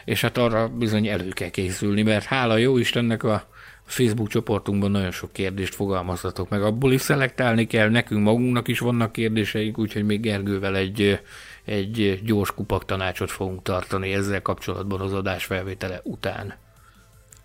és 0.05 0.21
hát 0.21 0.39
arra 0.39 0.69
bizony 0.69 1.07
elő 1.07 1.29
kell 1.29 1.49
készülni, 1.49 2.03
mert 2.03 2.25
hála 2.25 2.57
jó 2.57 2.79
Istennek 2.79 3.23
a 3.23 3.49
Facebook 3.85 4.29
csoportunkban 4.29 4.91
nagyon 4.91 5.11
sok 5.11 5.33
kérdést 5.33 5.75
fogalmaztatok 5.75 6.49
meg. 6.49 6.63
Abból 6.63 6.93
is 6.93 7.01
szelektálni 7.01 7.67
kell, 7.67 7.89
nekünk 7.89 8.23
magunknak 8.23 8.69
is 8.69 8.79
vannak 8.79 9.13
kérdéseink, 9.13 9.79
úgyhogy 9.79 10.05
még 10.05 10.21
Gergővel 10.21 10.77
egy, 10.77 11.21
egy 11.65 12.21
gyors 12.25 12.55
kupak 12.55 12.85
tanácsot 12.85 13.31
fogunk 13.31 13.63
tartani 13.63 14.13
ezzel 14.13 14.43
kapcsolatban 14.43 15.01
az 15.01 15.13
adás 15.13 15.45
felvétele 15.45 16.01
után. 16.05 16.55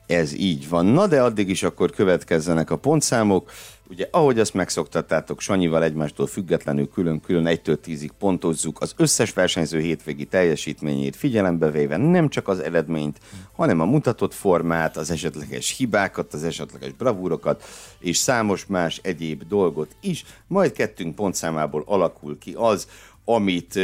Ez 0.08 0.34
így 0.34 0.70
van. 0.70 0.86
Na 0.86 1.08
de 1.08 1.22
addig 1.22 1.50
is 1.50 1.64
akkor 1.64 1.92
következzenek 1.92 2.72
a 2.72 2.78
pontszámok. 2.78 3.52
Ugye, 3.90 4.08
ahogy 4.12 4.40
azt 4.40 4.54
megszoktattátok, 4.54 5.42
Sanyival 5.42 5.84
egymástól 5.84 6.28
függetlenül 6.28 6.90
külön-külön 6.90 7.46
1-től 7.48 7.78
10-ig 7.86 8.10
pontozzuk 8.20 8.82
az 8.82 8.94
összes 8.98 9.34
versenyző 9.34 9.80
hétvégi 9.80 10.26
teljesítményét 10.26 11.16
figyelembe 11.16 11.72
véve 11.72 11.98
nem 11.98 12.30
csak 12.30 12.48
az 12.48 12.60
eredményt, 12.60 13.20
hanem 13.56 13.80
a 13.80 13.86
mutatott 13.86 14.34
formát, 14.34 14.98
az 14.98 15.12
esetleges 15.12 15.78
hibákat, 15.78 16.34
az 16.34 16.44
esetleges 16.44 16.92
bravúrokat 16.92 17.64
és 18.00 18.18
számos 18.18 18.66
más 18.66 19.00
egyéb 19.04 19.44
dolgot 19.48 19.96
is. 20.02 20.26
Majd 20.48 20.72
kettünk 20.72 21.16
pontszámából 21.16 21.84
alakul 21.86 22.38
ki 22.38 22.54
az, 22.58 22.88
amit, 23.26 23.80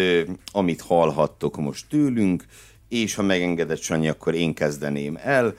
amit 0.51 0.82
hallhattok 0.82 1.57
most 1.57 1.86
tőlünk, 1.89 2.45
és 2.89 3.15
ha 3.15 3.22
megengedett 3.22 3.82
Sanyi, 3.82 4.07
akkor 4.07 4.34
én 4.34 4.53
kezdeném 4.53 5.17
el. 5.22 5.55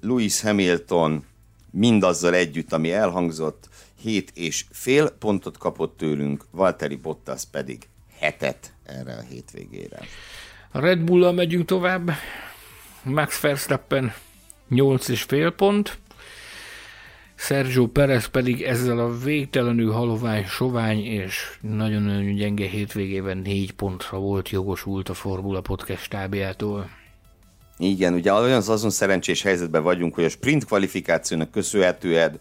Louis 0.00 0.40
Hamilton 0.40 1.24
mindazzal 1.70 2.34
együtt, 2.34 2.72
ami 2.72 2.92
elhangzott, 2.92 3.68
7 4.02 4.30
és 4.34 4.64
fél 4.70 5.10
pontot 5.10 5.58
kapott 5.58 5.96
tőlünk, 5.96 6.44
Valtteri 6.50 6.96
Bottas 6.96 7.42
pedig 7.50 7.88
hetet 8.18 8.72
erre 8.84 9.14
a 9.14 9.20
hétvégére. 9.20 9.98
A 10.70 10.80
Red 10.80 11.00
bull 11.00 11.32
megyünk 11.32 11.64
tovább. 11.64 12.10
Max 13.02 13.40
Verstappen 13.40 14.12
8,5 14.70 15.52
pont, 15.56 15.98
Sergio 17.34 17.86
Perez 17.86 18.26
pedig 18.26 18.62
ezzel 18.62 18.98
a 18.98 19.18
végtelenül 19.18 19.92
halovány, 19.92 20.44
sovány 20.44 21.04
és 21.04 21.58
nagyon-nagyon 21.60 22.34
gyenge 22.34 22.66
hétvégében 22.66 23.38
négy 23.38 23.72
pontra 23.72 24.18
volt 24.18 24.48
jogosult 24.48 25.08
a 25.08 25.14
Formula 25.14 25.60
Podcast 25.60 26.02
stábjától. 26.02 26.90
Igen, 27.80 28.14
ugye 28.14 28.32
olyan 28.32 28.56
az 28.56 28.68
azon 28.68 28.90
szerencsés 28.90 29.42
helyzetben 29.42 29.82
vagyunk, 29.82 30.14
hogy 30.14 30.24
a 30.24 30.28
sprint 30.28 30.64
kvalifikációnak 30.64 31.50
köszönhetően 31.50 32.38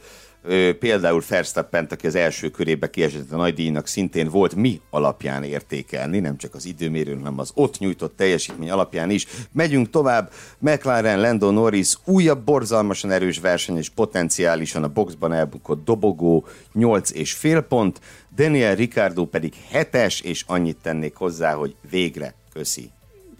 például 0.79 1.23
verstappen 1.29 1.87
aki 1.89 2.07
az 2.07 2.15
első 2.15 2.49
körébe 2.49 2.89
kiesett 2.89 3.31
a 3.31 3.35
nagy 3.35 3.53
díjnak, 3.53 3.87
szintén 3.87 4.29
volt 4.29 4.55
mi 4.55 4.81
alapján 4.89 5.43
értékelni, 5.43 6.19
nem 6.19 6.37
csak 6.37 6.55
az 6.55 6.65
időmérőn, 6.65 7.17
hanem 7.17 7.39
az 7.39 7.51
ott 7.53 7.79
nyújtott 7.79 8.15
teljesítmény 8.15 8.69
alapján 8.69 9.09
is. 9.09 9.25
Megyünk 9.51 9.89
tovább, 9.89 10.31
McLaren, 10.57 11.19
Lando 11.19 11.51
Norris, 11.51 11.93
újabb 12.05 12.43
borzalmasan 12.43 13.11
erős 13.11 13.39
verseny 13.39 13.77
és 13.77 13.89
potenciálisan 13.89 14.83
a 14.83 14.87
boxban 14.87 15.33
elbukott 15.33 15.83
dobogó, 15.85 16.47
8 16.73 17.11
és 17.11 17.33
fél 17.33 17.61
pont, 17.61 17.99
Daniel 18.35 18.75
Ricardo 18.75 19.25
pedig 19.25 19.53
hetes, 19.69 20.21
és 20.21 20.43
annyit 20.47 20.77
tennék 20.81 21.15
hozzá, 21.15 21.53
hogy 21.53 21.75
végre 21.89 22.33
köszi. 22.53 22.91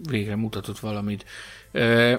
Végre 0.08 0.36
mutatott 0.36 0.78
valamit. 0.78 1.24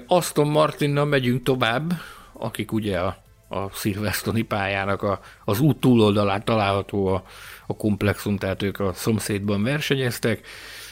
Aston 0.08 0.48
Martinnal 0.48 1.06
megyünk 1.06 1.44
tovább, 1.44 1.94
akik 2.34 2.72
ugye 2.72 3.00
a 3.00 3.22
a 3.52 3.70
szilvesztoni 3.74 4.42
pályának 4.42 5.04
a, 5.04 5.20
az 5.46 5.60
út 5.60 5.78
túloldalán 5.78 6.44
található 6.44 7.08
a, 7.08 7.24
a 7.68 7.76
komplexum, 7.76 8.38
tehát 8.38 8.62
ők 8.62 8.80
a 8.80 8.94
szomszédban 8.94 9.64
versenyeztek. 9.64 10.48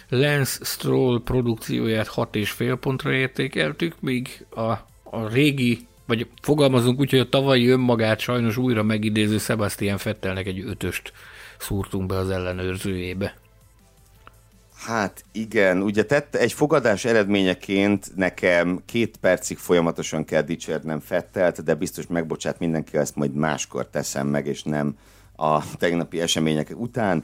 Lance 0.09 0.65
Stroll 0.65 1.21
produkcióját 1.23 2.07
6,5 2.07 2.77
pontra 2.79 3.13
értékeltük, 3.13 3.95
míg 3.99 4.45
a, 4.49 4.61
a 5.03 5.27
régi, 5.31 5.87
vagy 6.05 6.27
fogalmazunk 6.41 6.99
úgy, 6.99 7.09
hogy 7.09 7.19
a 7.19 7.29
tavalyi 7.29 7.67
önmagát 7.67 8.19
sajnos 8.19 8.57
újra 8.57 8.83
megidéző 8.83 9.37
Sebastian 9.37 9.97
Fettelnek 9.97 10.47
egy 10.47 10.63
ötöst 10.67 11.13
szúrtunk 11.57 12.05
be 12.05 12.15
az 12.15 12.29
ellenőrzőjébe. 12.29 13.35
Hát 14.85 15.23
igen, 15.31 15.81
ugye 15.81 16.05
tett 16.05 16.35
egy 16.35 16.53
fogadás 16.53 17.05
eredményeként 17.05 18.11
nekem 18.15 18.81
két 18.85 19.17
percig 19.17 19.57
folyamatosan 19.57 20.25
kell 20.25 20.41
dicsérnem 20.41 20.99
Fettelt, 20.99 21.63
de 21.63 21.73
biztos 21.73 22.07
megbocsát 22.07 22.59
mindenki, 22.59 22.97
ezt 22.97 23.15
majd 23.15 23.33
máskor 23.33 23.87
teszem 23.87 24.27
meg, 24.27 24.47
és 24.47 24.63
nem 24.63 24.97
a 25.35 25.63
tegnapi 25.77 26.21
események 26.21 26.71
után. 26.75 27.23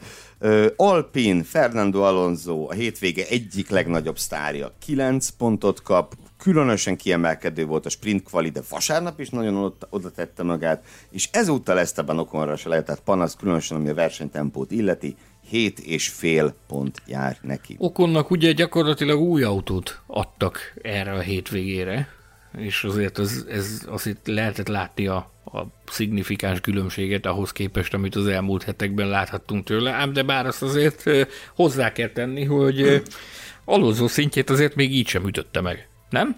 Alpin, 0.76 1.44
Fernando 1.44 2.02
Alonso, 2.02 2.68
a 2.70 2.74
hétvége 2.74 3.26
egyik 3.30 3.70
legnagyobb 3.70 4.18
sztárja, 4.18 4.74
9 4.86 5.30
pontot 5.30 5.82
kap, 5.82 6.16
különösen 6.38 6.98
kiemelkedő 6.98 7.66
volt 7.66 7.86
a 7.86 7.90
sprint 7.90 8.24
kvali, 8.24 8.50
de 8.50 8.62
vasárnap 8.70 9.20
is 9.20 9.30
nagyon 9.30 9.56
oda, 9.56 9.88
oda 9.90 10.12
tette 10.12 10.44
magát, 10.44 10.84
és 11.12 11.30
ezúttal 11.32 11.80
Esteban 11.80 12.20
Okonra 12.20 12.56
se 12.56 12.70
lehetett 12.70 13.02
panasz, 13.02 13.36
különösen 13.36 13.78
ami 13.78 13.90
a 13.90 13.94
versenytempót 13.94 14.72
illeti, 14.72 15.16
7 15.50 15.80
és 15.80 16.08
fél 16.08 16.56
pont 16.68 17.02
jár 17.08 17.38
neki. 17.42 17.76
Okonnak 17.80 18.32
ugye 18.32 18.52
gyakorlatilag 18.52 19.20
új 19.20 19.44
autót 19.44 20.02
adtak 20.06 20.74
erre 20.82 21.12
a 21.12 21.20
hétvégére, 21.20 22.08
és 22.58 22.84
azért 22.84 23.18
az, 23.18 23.46
ez, 23.50 23.86
azt 23.88 24.18
lehetett 24.26 24.68
látni 24.68 25.08
a, 25.08 25.32
a 25.46 25.62
szignifikáns 25.88 26.60
különbséget 26.60 27.26
ahhoz 27.26 27.52
képest, 27.52 27.94
amit 27.94 28.16
az 28.16 28.28
elmúlt 28.28 28.64
hetekben 28.64 29.08
láthattunk 29.08 29.64
tőle, 29.64 29.92
ám 29.92 30.14
de 30.14 30.24
bár 30.24 30.46
azt 30.46 30.62
azért 30.62 31.04
hozzá 31.56 31.92
kell 31.92 32.10
tenni, 32.10 32.44
hogy 32.44 33.04
alózó 33.66 34.08
szintjét 34.08 34.50
azért 34.50 34.76
még 34.76 34.94
így 34.94 35.08
sem 35.08 35.28
ütötte 35.28 35.62
meg, 35.62 35.88
nem? 36.10 36.38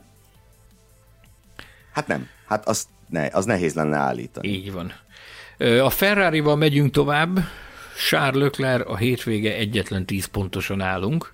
Hát 1.91 2.07
nem, 2.07 2.27
hát 2.45 2.67
az, 2.67 2.87
ne, 3.09 3.27
az 3.31 3.45
nehéz 3.45 3.73
lenne 3.73 3.97
állítani. 3.97 4.47
Így 4.47 4.71
van. 4.71 4.93
A 5.79 5.89
Ferrari-val 5.89 6.55
megyünk 6.55 6.91
tovább, 6.91 7.39
Charles 7.97 8.41
Leclerc 8.43 8.89
a 8.89 8.97
hétvége 8.97 9.55
egyetlen 9.55 10.05
10 10.05 10.25
pontosan 10.25 10.81
állunk, 10.81 11.33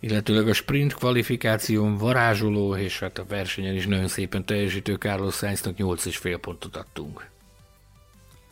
illetőleg 0.00 0.48
a 0.48 0.52
sprint 0.52 0.94
kvalifikáción 0.94 1.96
varázsoló, 1.96 2.76
és 2.76 2.98
hát 2.98 3.18
a 3.18 3.24
versenyen 3.28 3.74
is 3.74 3.86
nagyon 3.86 4.08
szépen 4.08 4.44
teljesítő 4.44 4.94
Carlos 4.94 5.34
Sainznak 5.34 5.76
8,5 5.78 6.38
pontot 6.40 6.76
adtunk. 6.76 7.26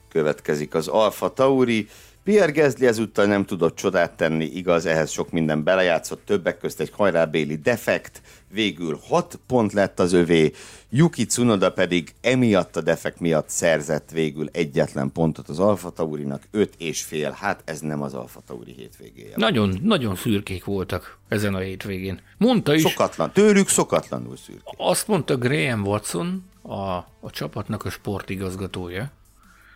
Következik 0.09 0.75
az 0.75 0.89
Alfa 0.89 1.33
Tauri, 1.33 1.89
Pierre 2.25 2.53
Gasly 2.53 2.87
ezúttal 2.87 3.27
nem 3.27 3.45
tudott 3.45 3.77
csodát 3.77 4.17
tenni, 4.17 4.45
igaz, 4.45 4.87
ehhez 4.87 5.11
sok 5.11 5.31
minden 5.31 5.63
belejátszott, 5.63 6.25
többek 6.25 6.59
közt 6.59 6.81
egy 6.81 6.91
hajrábéli 6.97 7.57
defekt, 7.57 8.23
végül 8.53 8.99
6 9.09 9.39
pont 9.47 9.73
lett 9.73 10.01
az 10.01 10.13
övé, 10.13 10.53
Yuki 10.91 11.27
Tsunoda 11.27 11.73
pedig 11.73 12.15
emiatt 12.21 12.77
a 12.77 12.81
defekt 12.81 13.21
miatt 13.21 13.49
szerzett 13.49 14.11
végül 14.11 14.49
egyetlen 14.53 15.13
pontot 15.13 15.49
az 15.49 15.59
Alfa 15.59 15.91
Taurinak, 15.91 16.43
5 16.51 16.75
és 16.79 17.03
fél, 17.03 17.31
hát 17.31 17.63
ez 17.65 17.81
nem 17.81 18.03
az 18.03 18.15
Alfa 18.15 18.41
Tauri 18.47 18.73
hétvégéje. 18.73 19.33
Nagyon, 19.37 19.79
nagyon 19.83 20.17
szürkék 20.17 20.65
voltak 20.65 21.19
ezen 21.29 21.55
a 21.55 21.59
hétvégén. 21.59 22.21
Mondta 22.39 22.75
is... 22.75 22.83
Szokatlan, 22.83 23.33
tőlük 23.33 23.69
szokatlanul 23.69 24.37
szürkék. 24.37 24.75
Azt 24.77 25.09
mondta 25.09 25.37
Graham 25.37 25.87
Watson, 25.87 26.45
a, 26.63 26.75
a 27.21 27.31
csapatnak 27.31 27.85
a 27.85 27.91
sportigazgatója, 27.91 29.11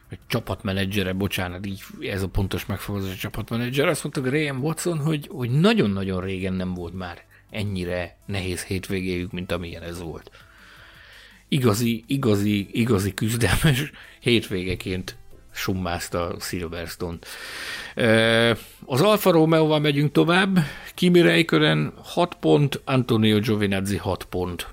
vagy 0.08 0.18
csapatmenedzsere, 0.26 1.12
bocsánat, 1.12 1.66
így 1.66 1.82
ez 2.00 2.22
a 2.22 2.28
pontos 2.28 2.66
megfogalmazás, 2.66 3.16
csapatmenedzser, 3.16 3.88
azt 3.88 4.02
mondta 4.02 4.20
Graham 4.20 4.62
Watson, 4.62 4.98
hogy, 4.98 5.28
hogy 5.30 5.50
nagyon-nagyon 5.50 6.20
régen 6.20 6.52
nem 6.52 6.74
volt 6.74 6.94
már 6.94 7.24
ennyire 7.50 8.16
nehéz 8.26 8.64
hétvégéjük, 8.64 9.32
mint 9.32 9.52
amilyen 9.52 9.82
ez 9.82 10.00
volt. 10.00 10.30
Igazi, 11.48 12.04
igazi, 12.06 12.68
igazi 12.72 13.14
küzdelmes 13.14 13.90
hétvégeként 14.20 15.16
summázta 15.50 16.36
Silverstone. 16.40 17.18
Az 18.84 19.00
Alfa 19.00 19.30
Romeo-val 19.30 19.80
megyünk 19.80 20.12
tovább, 20.12 20.58
Kimi 20.94 21.20
Räikkönen 21.20 21.92
6 22.02 22.34
pont, 22.34 22.80
Antonio 22.84 23.38
Giovinazzi 23.38 23.96
6 23.96 24.24
pont. 24.24 24.66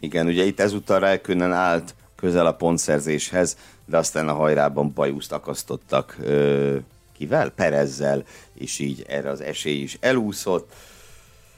Igen, 0.00 0.26
ugye 0.26 0.44
itt 0.44 0.60
ezúttal 0.60 1.00
Räikkönen 1.00 1.52
állt 1.52 1.94
közel 2.16 2.46
a 2.46 2.52
pontszerzéshez, 2.52 3.56
de 3.92 3.98
aztán 3.98 4.28
a 4.28 4.32
hajrában 4.32 4.92
bajuszt 4.94 5.32
akasztottak 5.32 6.16
ö, 6.22 6.76
kivel? 7.16 7.50
Perezzel, 7.50 8.24
és 8.54 8.78
így 8.78 9.04
erre 9.08 9.30
az 9.30 9.40
esély 9.40 9.80
is 9.80 9.96
elúszott. 10.00 10.72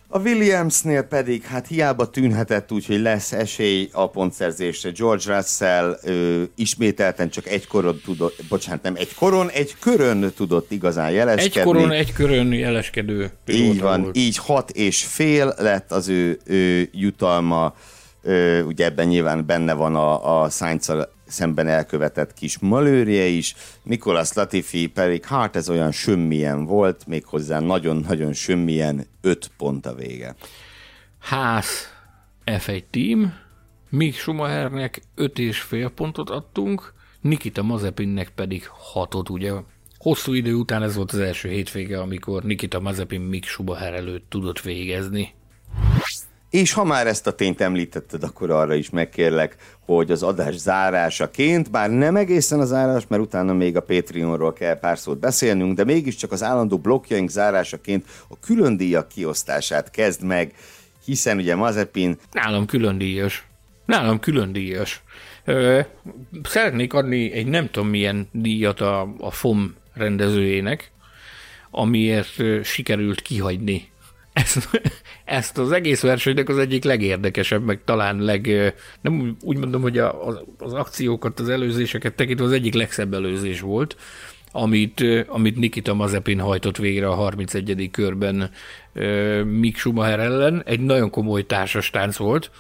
A 0.09 0.19
Williamsnél 0.19 1.03
pedig 1.03 1.43
hát 1.43 1.67
hiába 1.67 2.11
tűnhetett 2.11 2.73
úgy, 2.73 2.87
hogy 2.87 3.01
lesz 3.01 3.33
esély 3.33 3.89
a 3.93 4.09
pontszerzésre. 4.09 4.91
George 4.91 5.37
Russell 5.37 5.99
ö, 6.03 6.43
ismételten 6.57 7.31
csak 7.31 7.47
egy 7.47 7.67
koron 7.67 8.01
tudott, 8.05 8.45
bocsánat, 8.49 8.83
nem 8.83 8.95
egy 8.97 9.15
koron, 9.15 9.51
egy 9.51 9.75
körön 9.79 10.33
tudott 10.37 10.71
igazán 10.71 11.11
jeleskedni. 11.11 11.59
Egy 11.61 11.67
koron, 11.67 11.91
egy 11.91 12.13
körön 12.13 12.53
jeleskedő. 12.53 13.31
Így 13.47 13.81
van, 13.81 14.03
volt. 14.03 14.17
így 14.17 14.37
hat 14.37 14.71
és 14.71 15.05
fél 15.05 15.55
lett 15.59 15.93
az 15.93 16.09
ő, 16.09 16.39
ő 16.45 16.89
jutalma. 16.93 17.75
Ö, 18.23 18.63
ugye 18.63 18.85
ebben 18.85 19.07
nyilván 19.07 19.47
benne 19.47 19.73
van 19.73 19.97
a, 19.97 20.43
a 20.43 20.49
sainz 20.49 20.91
szemben 21.35 21.69
elkövetett 21.69 22.35
kis 22.35 22.59
malőrje 22.59 23.25
is. 23.25 23.55
Nicolas 23.83 24.33
Latifi 24.33 24.87
pedig 24.87 25.25
hát 25.25 25.57
ez 25.57 25.69
olyan 25.71 25.93
sömmilyen 25.93 26.65
volt, 26.65 27.07
méghozzá 27.07 27.61
nagyon-nagyon 27.61 28.33
sömmilyen, 28.33 29.07
öt 29.21 29.51
pont 29.57 29.87
a 29.87 29.95
vége. 29.95 30.35
Ház 31.19 31.67
F1 32.45 32.83
team, 32.91 33.35
Mick 33.89 34.17
Schumachernek 34.17 35.03
öt 35.15 35.39
és 35.39 35.61
fél 35.61 35.89
pontot 35.89 36.31
adtunk, 36.31 36.93
Nikita 37.21 37.63
Mazepinnek 37.63 38.31
pedig 38.31 38.67
hatot, 38.69 39.29
ugye 39.29 39.53
Hosszú 40.05 40.33
idő 40.33 40.55
után 40.55 40.83
ez 40.83 40.95
volt 40.95 41.13
az 41.13 41.19
első 41.19 41.49
hétvége, 41.49 42.01
amikor 42.01 42.43
Nikita 42.43 42.81
Mazepin 42.81 43.21
Mick 43.21 43.47
Schumacher 43.47 43.95
előtt 43.95 44.27
tudott 44.29 44.61
végezni. 44.61 45.35
És 46.55 46.73
ha 46.73 46.85
már 46.85 47.07
ezt 47.07 47.27
a 47.27 47.35
tényt 47.35 47.61
említetted, 47.61 48.23
akkor 48.23 48.51
arra 48.51 48.75
is 48.75 48.91
megkérlek, 48.91 49.57
hogy 49.81 50.11
az 50.11 50.23
adás 50.23 50.55
zárásaként, 50.55 51.71
bár 51.71 51.91
nem 51.91 52.17
egészen 52.17 52.61
a 52.61 52.65
zárás, 52.65 53.03
mert 53.09 53.23
utána 53.23 53.53
még 53.53 53.77
a 53.77 53.83
Patreonról 53.83 54.53
kell 54.53 54.79
pár 54.79 54.99
szót 54.99 55.19
beszélnünk, 55.19 55.77
de 55.77 55.85
mégiscsak 55.85 56.33
az 56.33 56.43
állandó 56.43 56.79
blokkjaink 56.79 57.29
zárásaként 57.29 58.05
a 58.29 58.39
külön 58.41 58.77
díjak 58.77 59.09
kiosztását 59.09 59.91
kezd 59.91 60.23
meg, 60.23 60.55
hiszen 61.05 61.37
ugye 61.37 61.55
Mazepin... 61.55 62.17
Nálam 62.33 62.67
külön 62.67 62.99
díjas. 62.99 63.47
Nálam 63.87 64.21
külön 64.21 64.53
díjas. 64.53 65.03
Ö, 65.45 65.81
szeretnék 66.43 66.93
adni 66.93 67.33
egy 67.33 67.47
nem 67.47 67.71
tudom 67.71 67.89
milyen 67.89 68.29
díjat 68.33 68.81
a, 68.81 69.15
a 69.19 69.31
FOM 69.31 69.75
rendezőjének, 69.95 70.91
amiért 71.71 72.65
sikerült 72.65 73.23
kihagyni 73.23 73.93
ezt, 74.33 74.69
ezt 75.25 75.59
az 75.59 75.73
egész 75.73 76.01
versenynek 76.01 76.49
az 76.49 76.59
egyik 76.59 76.85
legérdekesebb, 76.85 77.65
meg 77.65 77.81
talán 77.85 78.19
leg, 78.19 78.75
nem 79.01 79.37
úgy 79.41 79.59
mondom, 79.59 79.83
hogy 79.83 79.99
a, 79.99 80.27
az, 80.27 80.41
az 80.59 80.73
akciókat, 80.73 81.41
az 81.41 81.49
előzéseket 81.49 82.15
tekintve 82.15 82.45
az 82.45 82.53
egyik 82.53 82.75
legszebb 82.75 83.15
előzés 83.15 83.61
volt, 83.61 83.97
amit, 84.53 85.05
amit 85.27 85.57
Nikita 85.57 85.95
Mazepin 85.95 86.41
hajtott 86.41 86.77
végre 86.77 87.09
a 87.09 87.15
31. 87.15 87.89
körben 87.93 88.51
Mick 89.45 89.77
Schumacher 89.77 90.21
ellen. 90.21 90.63
Egy 90.67 90.81
nagyon 90.81 91.11
komoly 91.11 91.47
társas 91.47 91.91
tánc 91.91 92.17
volt, 92.17 92.51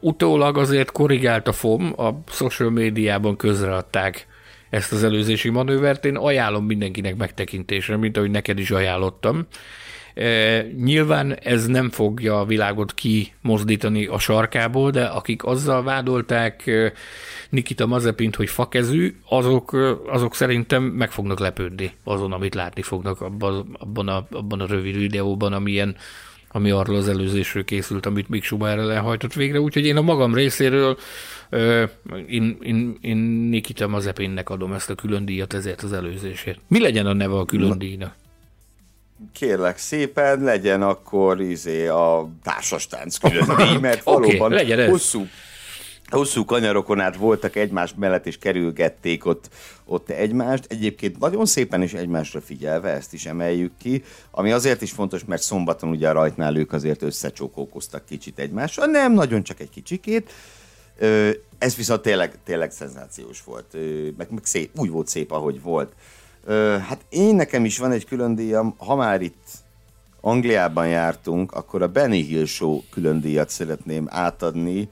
Utólag 0.00 0.58
azért 0.58 0.92
korrigált 0.92 1.48
a 1.48 1.52
FOM, 1.52 1.92
a 1.96 2.22
social 2.28 2.70
médiában 2.70 3.36
közreadták 3.36 4.26
ezt 4.70 4.92
az 4.92 5.04
előzési 5.04 5.50
manővert. 5.50 6.04
Én 6.04 6.16
ajánlom 6.16 6.64
mindenkinek 6.64 7.16
megtekintésre, 7.16 7.96
mint 7.96 8.16
ahogy 8.16 8.30
neked 8.30 8.58
is 8.58 8.70
ajánlottam. 8.70 9.46
Nyilván 10.76 11.38
ez 11.42 11.66
nem 11.66 11.90
fogja 11.90 12.40
a 12.40 12.44
világot 12.44 12.94
kimozdítani 12.94 14.06
a 14.06 14.18
sarkából, 14.18 14.90
de 14.90 15.04
akik 15.04 15.44
azzal 15.44 15.82
vádolták 15.82 16.70
Nikita 17.50 17.86
Mazepint, 17.86 18.36
hogy 18.36 18.48
fakezű, 18.48 19.14
azok, 19.28 19.72
azok 20.06 20.34
szerintem 20.34 20.82
meg 20.82 21.10
fognak 21.10 21.38
lepődni 21.38 21.92
azon, 22.04 22.32
amit 22.32 22.54
látni 22.54 22.82
fognak 22.82 23.20
abban, 23.20 23.76
abban, 23.78 24.08
a, 24.08 24.26
abban 24.30 24.60
a 24.60 24.66
rövid 24.66 24.96
videóban, 24.96 25.52
amilyen 25.52 25.96
ami 26.48 26.70
arról 26.70 26.96
az 26.96 27.08
előzésről 27.08 27.64
készült, 27.64 28.06
amit 28.06 28.28
Mick 28.28 28.44
Schumacher 28.44 28.78
elhajtott 28.78 29.32
végre, 29.32 29.60
úgyhogy 29.60 29.86
én 29.86 29.96
a 29.96 30.02
magam 30.02 30.34
részéről 30.34 30.96
ö, 31.50 31.84
én, 32.26 32.56
én, 32.62 32.98
én 33.00 33.16
Nikita 33.50 33.88
Mazepinnek 33.88 34.50
adom 34.50 34.72
ezt 34.72 34.90
a 34.90 34.94
külön 34.94 35.24
díjat 35.24 35.54
ezért 35.54 35.82
az 35.82 35.92
előzésért. 35.92 36.60
Mi 36.68 36.80
legyen 36.80 37.06
a 37.06 37.12
neve 37.12 37.34
a 37.34 37.44
külön 37.44 37.78
díjnak? 37.78 38.14
Kérlek 39.32 39.78
szépen, 39.78 40.40
legyen 40.40 40.82
akkor 40.82 41.40
izé 41.40 41.86
a 41.86 42.28
társastánc 42.42 43.16
külön 43.16 43.56
díj, 43.56 43.76
mert 43.76 44.02
valóban 44.02 44.52
okay, 44.52 44.86
hosszú 44.86 45.26
hosszú 46.10 46.44
kanyarokon 46.44 47.00
át 47.00 47.16
voltak 47.16 47.56
egymás 47.56 47.94
mellett, 47.96 48.26
és 48.26 48.38
kerülgették 48.38 49.26
ott, 49.26 49.48
ott 49.84 50.08
egymást. 50.08 50.64
Egyébként 50.68 51.18
nagyon 51.18 51.46
szépen 51.46 51.82
is 51.82 51.92
egymásra 51.92 52.40
figyelve, 52.40 52.90
ezt 52.90 53.12
is 53.12 53.26
emeljük 53.26 53.72
ki, 53.78 54.04
ami 54.30 54.52
azért 54.52 54.82
is 54.82 54.90
fontos, 54.92 55.24
mert 55.24 55.42
szombaton 55.42 55.88
ugye 55.90 56.08
a 56.08 56.12
rajtnál 56.12 56.56
ők 56.56 56.72
azért 56.72 57.02
összecsókókoztak 57.02 58.04
kicsit 58.04 58.38
egymással, 58.38 58.86
nem 58.86 59.12
nagyon 59.12 59.42
csak 59.42 59.60
egy 59.60 59.70
kicsikét. 59.70 60.32
Ez 61.58 61.76
viszont 61.76 62.02
tényleg, 62.02 62.38
tényleg 62.44 62.70
szenzációs 62.70 63.42
volt, 63.44 63.76
meg, 64.16 64.26
meg 64.30 64.44
szép, 64.44 64.70
úgy 64.78 64.90
volt 64.90 65.08
szép, 65.08 65.32
ahogy 65.32 65.62
volt. 65.62 65.92
Hát 66.88 67.04
én 67.08 67.34
nekem 67.34 67.64
is 67.64 67.78
van 67.78 67.92
egy 67.92 68.04
külön 68.04 68.34
díjam, 68.34 68.74
ha 68.78 68.94
már 68.94 69.20
itt 69.20 69.48
Angliában 70.20 70.88
jártunk, 70.88 71.52
akkor 71.52 71.82
a 71.82 71.88
Benny 71.88 72.24
Hill 72.24 72.44
Show 72.44 72.82
külön 72.90 73.20
díjat 73.20 73.48
szeretném 73.48 74.06
átadni, 74.10 74.88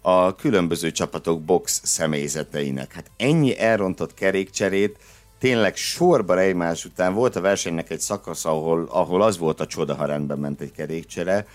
a 0.00 0.34
különböző 0.34 0.90
csapatok 0.90 1.42
box 1.42 1.80
személyzeteinek. 1.84 2.92
Hát 2.92 3.10
ennyi 3.16 3.58
elrontott 3.58 4.14
kerékcserét, 4.14 4.98
tényleg 5.38 5.76
sorba 5.76 6.38
egymás 6.38 6.84
után 6.84 7.14
volt 7.14 7.36
a 7.36 7.40
versenynek 7.40 7.90
egy 7.90 8.00
szakasz, 8.00 8.44
ahol, 8.44 8.88
ahol 8.90 9.22
az 9.22 9.38
volt 9.38 9.60
a 9.60 9.66
csoda, 9.66 9.94
ha 9.94 10.04
rendben 10.04 10.38
ment 10.38 10.60
egy 10.60 10.72
kerékcsere. 10.72 11.46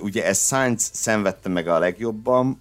Ugye 0.00 0.24
ez 0.24 0.46
Sainz 0.46 0.90
szenvedte 0.92 1.48
meg 1.48 1.68
a 1.68 1.78
legjobban, 1.78 2.60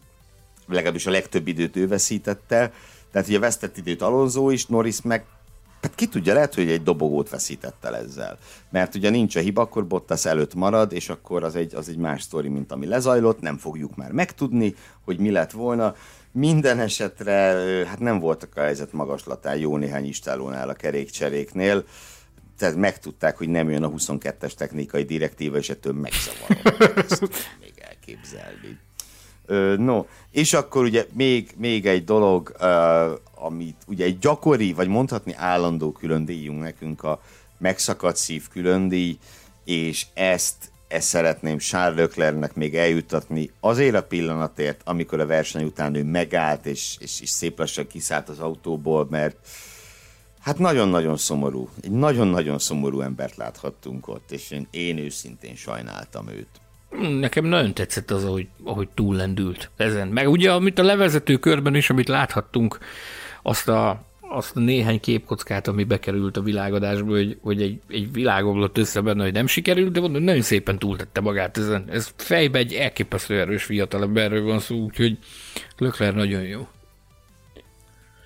legalábbis 0.68 1.06
a 1.06 1.12
legtöbb 1.12 1.48
időt 1.48 1.76
ő 1.76 1.88
veszítette, 1.88 2.72
tehát 3.12 3.28
ugye 3.28 3.40
vesztett 3.40 3.78
időt 3.78 4.02
Alonso 4.02 4.50
is, 4.50 4.66
Norris 4.66 5.02
meg 5.02 5.26
Hát 5.82 5.96
ki 5.96 6.08
tudja, 6.08 6.34
lehet, 6.34 6.54
hogy 6.56 6.70
egy 6.70 6.84
dobogót 6.84 7.30
veszített 7.30 7.86
el 7.86 7.96
ezzel. 7.96 8.38
Mert 8.70 8.96
ugye 8.96 9.10
nincs 9.10 9.36
a 9.36 9.40
hiba, 9.40 9.62
akkor 9.62 9.88
Bottas 9.88 10.26
előtt 10.26 10.54
marad, 10.54 10.92
és 10.94 11.10
akkor 11.10 11.44
az 11.44 11.56
egy, 11.56 11.76
az 11.76 11.90
egy 11.90 11.98
más 11.98 12.22
sztori, 12.22 12.48
mint 12.48 12.72
ami 12.72 12.86
lezajlott, 12.86 13.40
nem 13.40 13.58
fogjuk 13.58 13.96
már 13.96 14.12
megtudni, 14.12 14.76
hogy 15.04 15.20
mi 15.20 15.32
lett 15.32 15.52
volna. 15.52 15.96
Minden 16.32 16.80
esetre, 16.80 17.34
hát 17.88 18.00
nem 18.00 18.20
voltak 18.20 18.56
a 18.56 18.62
helyzet 18.62 18.94
magaslatán 18.94 19.58
jó 19.58 19.78
néhány 19.78 20.06
istálónál 20.06 20.70
a 20.70 20.74
kerékcseréknél, 20.74 21.86
tehát 22.58 22.76
megtudták, 22.76 23.38
hogy 23.38 23.50
nem 23.50 23.70
jön 23.70 23.84
a 23.84 23.90
22-es 23.90 24.54
technikai 24.54 25.04
direktíva, 25.04 25.58
és 25.58 25.70
ettől 25.70 25.94
megzavarom. 25.94 26.58
Még 27.60 27.74
elképzelni. 27.78 28.80
No, 29.84 30.06
és 30.32 30.54
akkor 30.54 30.84
ugye 30.84 31.06
még, 31.14 31.54
még 31.58 31.86
egy 31.86 32.04
dolog, 32.04 32.56
amit 33.48 33.76
ugye 33.88 34.06
egy 34.06 34.20
gyakori, 34.20 34.74
vagy 34.74 34.88
mondhatni 34.88 35.34
állandó 35.36 35.92
külön 35.92 36.26
díjunk 36.26 36.62
nekünk 36.62 37.04
a 37.04 37.22
megszakadt 37.58 38.18
szív 38.18 38.48
külön 38.48 38.88
díj, 38.88 39.18
és 39.66 40.06
ezt, 40.14 40.72
ezt 40.88 41.08
szeretném 41.08 41.58
Charles 41.58 42.00
Leclercnek 42.00 42.56
még 42.56 42.76
eljutatni 42.76 43.52
azért 43.60 43.96
a 43.96 44.04
pillanatért, 44.04 44.82
amikor 44.86 45.20
a 45.20 45.26
verseny 45.26 45.64
után 45.64 45.96
ő 45.96 46.04
megállt, 46.04 46.66
és, 46.66 46.96
és, 47.00 47.22
és 47.22 47.30
szép 47.30 47.60
lassan 47.60 47.88
kiszállt 47.88 48.30
az 48.30 48.40
autóból, 48.40 49.08
mert 49.10 49.36
hát 50.40 50.58
nagyon-nagyon 50.58 51.18
szomorú, 51.18 51.70
egy 51.82 51.92
nagyon-nagyon 51.92 52.60
szomorú 52.60 53.02
embert 53.02 53.36
láthattunk 53.36 54.08
ott, 54.08 54.32
és 54.32 54.52
én, 54.52 54.68
én 54.72 54.98
őszintén 54.98 55.56
sajnáltam 55.56 56.28
őt. 56.30 56.48
Nekem 57.20 57.46
nagyon 57.46 57.74
tetszett 57.74 58.12
az, 58.12 58.24
ahogy, 58.24 58.48
ahogy 58.64 58.90
túllendült 58.90 59.70
ezen. 59.78 60.08
Meg 60.08 60.30
ugye, 60.30 60.52
amit 60.52 60.80
a 60.80 60.84
levezető 60.84 61.38
körben 61.38 61.76
is, 61.76 61.90
amit 61.90 62.08
láthattunk, 62.08 62.78
azt 63.48 63.68
a, 63.68 64.02
azt 64.22 64.56
a 64.56 64.60
néhány 64.60 65.00
képkockát, 65.00 65.68
ami 65.68 65.84
bekerült 65.84 66.38
a 66.38 66.42
világadásba, 66.42 67.10
hogy, 67.10 67.38
hogy 67.42 67.62
egy, 67.62 67.80
egy 67.90 68.12
világoblott 68.12 68.78
össze 68.78 69.02
benne, 69.02 69.24
hogy 69.24 69.34
nem 69.34 69.48
sikerült, 69.48 69.92
de 69.92 70.00
mondom, 70.00 70.24
nagyon 70.24 70.42
szépen 70.42 70.80
túltette 70.80 71.22
magát 71.22 71.58
ezen. 71.58 71.86
Ez 71.90 72.14
fejbe 72.16 72.60
egy 72.60 72.74
elképesztő 72.74 73.40
erős 73.40 73.64
fiatalemberről 73.64 74.44
van 74.44 74.60
szó, 74.60 74.76
úgyhogy 74.76 75.18
Lökler 75.78 76.14
nagyon 76.14 76.42
jó. 76.42 76.68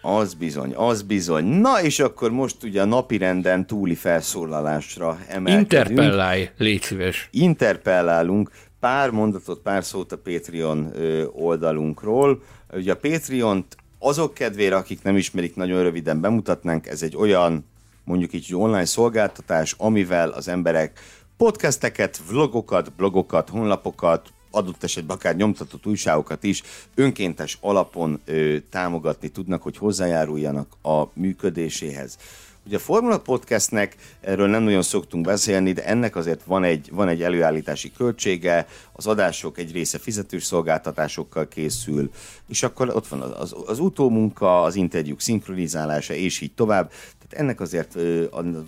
Az 0.01 0.34
bizony, 0.34 0.74
az 0.76 1.01
bizony. 1.01 1.45
Na 1.45 1.82
és 1.82 1.99
akkor 1.99 2.32
most 2.32 2.63
ugye 2.63 2.82
a 2.82 2.86
napirenden 2.86 3.67
túli 3.67 3.95
felszólalásra 3.95 5.19
emelkedünk. 5.28 5.72
Interpellálj, 5.72 6.49
légy 6.57 6.82
szíves. 6.82 7.30
Interpellálunk 7.32 8.51
pár 8.80 9.09
mondatot, 9.09 9.59
pár 9.59 9.84
szót 9.84 10.11
a 10.11 10.17
Patreon 10.17 10.93
oldalunkról. 11.34 12.41
Ugye 12.74 12.91
a 12.91 12.95
Patreon-t 12.95 13.76
azok 14.03 14.33
kedvére, 14.33 14.75
akik 14.75 15.03
nem 15.03 15.17
ismerik, 15.17 15.55
nagyon 15.55 15.83
röviden 15.83 16.21
bemutatnánk, 16.21 16.87
ez 16.87 17.01
egy 17.01 17.15
olyan, 17.15 17.65
mondjuk 18.03 18.33
így 18.33 18.55
online 18.55 18.85
szolgáltatás, 18.85 19.75
amivel 19.77 20.29
az 20.29 20.47
emberek 20.47 20.99
podcasteket, 21.37 22.21
vlogokat, 22.29 22.93
blogokat, 22.93 23.49
honlapokat, 23.49 24.29
adott 24.51 24.83
esetben 24.83 25.15
akár 25.15 25.35
nyomtatott 25.35 25.85
újságokat 25.85 26.43
is 26.43 26.63
önkéntes 26.95 27.57
alapon 27.61 28.19
ö, 28.25 28.57
támogatni 28.69 29.29
tudnak, 29.29 29.61
hogy 29.61 29.77
hozzájáruljanak 29.77 30.67
a 30.81 31.03
működéséhez. 31.13 32.17
Ugye 32.66 32.76
a 32.76 32.80
Formula 32.80 33.20
Podcastnek 33.20 33.95
erről 34.20 34.47
nem 34.47 34.64
nagyon 34.64 34.82
szoktunk 34.82 35.26
beszélni, 35.26 35.72
de 35.72 35.86
ennek 35.86 36.16
azért 36.16 36.43
van 36.43 36.64
egy, 36.64 36.89
van 36.91 37.07
egy 37.07 37.24
előállítási 37.24 37.91
költsége, 37.91 38.68
az 38.91 39.07
adások 39.07 39.57
egy 39.57 39.72
része 39.72 39.97
fizetős 39.97 40.43
szolgáltatásokkal 40.43 41.47
készül, 41.47 42.12
és 42.47 42.64
akkor 42.64 42.89
ott 42.89 43.07
van 43.07 43.22
az, 43.22 43.32
az, 43.39 43.55
az 43.66 43.80
utómunka, 43.80 44.62
az 44.62 44.76
interjúk 44.76 45.22
szinkronizálása, 45.22 46.14
és 46.14 46.41
így 46.41 46.53
tovább. 46.53 46.89
Tehát 46.89 47.45
ennek 47.45 47.62
azért 47.62 47.97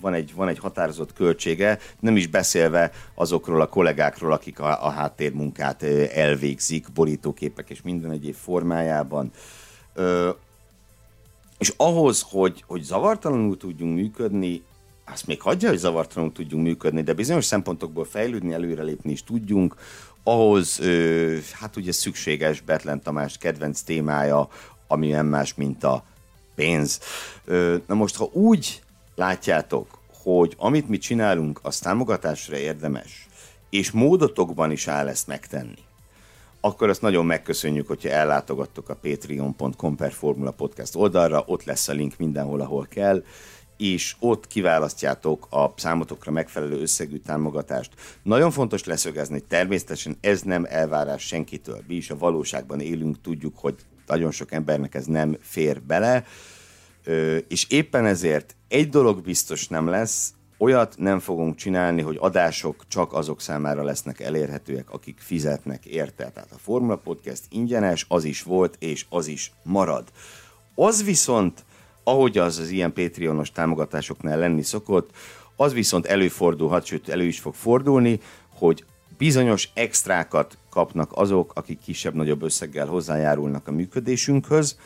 van 0.01 0.13
egy, 0.13 0.33
van 0.35 0.47
egy 0.47 0.59
határozott 0.59 1.13
költsége, 1.13 1.79
nem 1.99 2.15
is 2.15 2.27
beszélve 2.27 2.91
azokról 3.15 3.61
a 3.61 3.67
kollégákról, 3.67 4.31
akik 4.31 4.59
a, 4.59 4.85
a 4.85 4.89
háttérmunkát 4.89 5.83
elvégzik, 6.13 6.91
borítóképek 6.91 7.69
és 7.69 7.81
minden 7.81 8.11
egyéb 8.11 8.35
formájában. 8.35 9.31
És 11.63 11.73
ahhoz, 11.77 12.25
hogy, 12.29 12.63
hogy 12.67 12.81
zavartalanul 12.81 13.57
tudjunk 13.57 13.95
működni, 13.95 14.63
azt 15.05 15.27
még 15.27 15.41
hagyja, 15.41 15.69
hogy 15.69 15.77
zavartalanul 15.77 16.33
tudjunk 16.33 16.63
működni, 16.63 17.01
de 17.01 17.13
bizonyos 17.13 17.45
szempontokból 17.45 18.05
fejlődni, 18.05 18.53
előrelépni 18.53 19.11
is 19.11 19.23
tudjunk, 19.23 19.75
ahhoz 20.23 20.79
ö, 20.79 21.37
hát 21.51 21.75
ugye 21.75 21.91
szükséges 21.91 22.61
Betlen 22.61 23.01
Tamás 23.01 23.37
kedvenc 23.37 23.81
témája, 23.81 24.47
ami 24.87 25.07
nem 25.07 25.25
más, 25.25 25.53
mint 25.53 25.83
a 25.83 26.03
pénz. 26.55 26.99
Ö, 27.45 27.75
na 27.87 27.95
most, 27.95 28.15
ha 28.15 28.29
úgy 28.31 28.81
látjátok, 29.15 29.99
hogy 30.23 30.53
amit 30.57 30.89
mi 30.89 30.97
csinálunk, 30.97 31.59
az 31.61 31.79
támogatásra 31.79 32.57
érdemes, 32.57 33.27
és 33.69 33.91
módotokban 33.91 34.71
is 34.71 34.87
áll 34.87 35.07
ezt 35.07 35.27
megtenni, 35.27 35.83
akkor 36.65 36.89
azt 36.89 37.01
nagyon 37.01 37.25
megköszönjük, 37.25 37.87
hogyha 37.87 38.09
ellátogattok 38.09 38.89
a 38.89 38.95
patreon.com 38.95 39.95
per 39.95 40.11
Formula 40.11 40.51
Podcast 40.51 40.95
oldalra, 40.95 41.43
ott 41.45 41.63
lesz 41.63 41.87
a 41.87 41.93
link 41.93 42.17
mindenhol, 42.17 42.61
ahol 42.61 42.85
kell, 42.89 43.23
és 43.77 44.15
ott 44.19 44.47
kiválasztjátok 44.47 45.47
a 45.49 45.73
számotokra 45.75 46.31
megfelelő 46.31 46.81
összegű 46.81 47.17
támogatást. 47.17 47.91
Nagyon 48.23 48.51
fontos 48.51 48.83
leszögezni, 48.83 49.33
hogy 49.33 49.47
természetesen 49.47 50.17
ez 50.21 50.41
nem 50.41 50.65
elvárás 50.69 51.27
senkitől. 51.27 51.83
Mi 51.87 51.95
is 51.95 52.09
a 52.09 52.17
valóságban 52.17 52.79
élünk, 52.79 53.21
tudjuk, 53.21 53.57
hogy 53.57 53.75
nagyon 54.07 54.31
sok 54.31 54.51
embernek 54.51 54.95
ez 54.95 55.05
nem 55.05 55.37
fér 55.41 55.81
bele, 55.81 56.25
és 57.47 57.65
éppen 57.69 58.05
ezért 58.05 58.55
egy 58.67 58.89
dolog 58.89 59.21
biztos 59.21 59.67
nem 59.67 59.87
lesz, 59.87 60.33
olyat 60.63 60.95
nem 60.97 61.19
fogunk 61.19 61.55
csinálni, 61.55 62.01
hogy 62.01 62.17
adások 62.19 62.83
csak 62.87 63.13
azok 63.13 63.41
számára 63.41 63.83
lesznek 63.83 64.19
elérhetőek, 64.19 64.89
akik 64.89 65.19
fizetnek 65.19 65.85
érte. 65.85 66.31
Tehát 66.31 66.51
a 66.51 66.57
Formula 66.57 66.95
Podcast 66.95 67.43
ingyenes, 67.49 68.05
az 68.09 68.23
is 68.23 68.43
volt, 68.43 68.75
és 68.79 69.05
az 69.09 69.27
is 69.27 69.51
marad. 69.63 70.07
Az 70.75 71.03
viszont, 71.03 71.63
ahogy 72.03 72.37
az 72.37 72.57
az 72.57 72.69
ilyen 72.69 72.93
Patreonos 72.93 73.51
támogatásoknál 73.51 74.37
lenni 74.37 74.61
szokott, 74.61 75.09
az 75.55 75.73
viszont 75.73 76.05
előfordulhat, 76.05 76.85
sőt 76.85 77.09
elő 77.09 77.25
is 77.25 77.39
fog 77.39 77.53
fordulni, 77.53 78.19
hogy 78.53 78.85
bizonyos 79.17 79.69
extrákat 79.73 80.57
kapnak 80.69 81.11
azok, 81.13 81.51
akik 81.55 81.79
kisebb-nagyobb 81.79 82.43
összeggel 82.43 82.87
hozzájárulnak 82.87 83.67
a 83.67 83.71
működésünkhöz, 83.71 84.77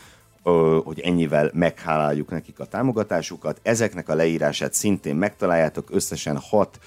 hogy 0.84 0.99
ennyivel 0.99 1.52
megháláljuk 1.53 2.30
nekik 2.30 2.60
a 2.60 2.65
támogatásukat. 2.65 3.60
Ezeknek 3.64 4.10
a 4.10 4.15
leírását 4.15 4.74
szintén 4.74 5.15
megtaláljátok, 5.15 5.88
összesen 5.91 6.38
hat 6.38 6.80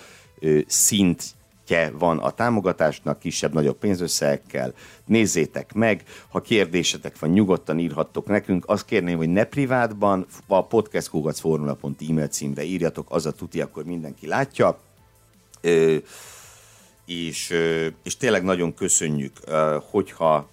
szint 0.67 1.23
van 1.93 2.19
a 2.19 2.31
támogatásnak, 2.31 3.19
kisebb-nagyobb 3.19 3.77
pénzösszegekkel. 3.77 4.75
Nézzétek 5.05 5.73
meg, 5.73 6.03
ha 6.29 6.41
kérdésetek 6.41 7.19
van, 7.19 7.31
nyugodtan 7.31 7.79
írhattok 7.79 8.27
nekünk. 8.27 8.65
Azt 8.67 8.85
kérném, 8.85 9.17
hogy 9.17 9.29
ne 9.29 9.45
privátban, 9.45 10.27
a 10.47 10.67
podcastkugacformula.e-mail 10.67 12.29
címre 12.29 12.63
írjatok, 12.63 13.07
az 13.11 13.27
a 13.27 13.33
tuti, 13.33 13.61
akkor 13.61 13.85
mindenki 13.85 14.27
látja. 14.27 14.79
És, 17.07 17.55
és 18.03 18.17
tényleg 18.17 18.45
nagyon 18.45 18.75
köszönjük, 18.75 19.33
hogyha 19.91 20.49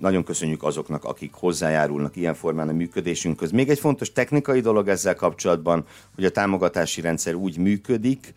nagyon 0.00 0.24
köszönjük 0.24 0.62
azoknak, 0.62 1.04
akik 1.04 1.32
hozzájárulnak 1.32 2.16
ilyen 2.16 2.34
formán 2.34 2.68
a 2.68 2.72
működésünkhöz. 2.72 3.50
Még 3.50 3.68
egy 3.68 3.78
fontos 3.78 4.12
technikai 4.12 4.60
dolog 4.60 4.88
ezzel 4.88 5.14
kapcsolatban, 5.14 5.84
hogy 6.14 6.24
a 6.24 6.30
támogatási 6.30 7.00
rendszer 7.00 7.34
úgy 7.34 7.58
működik, 7.58 8.34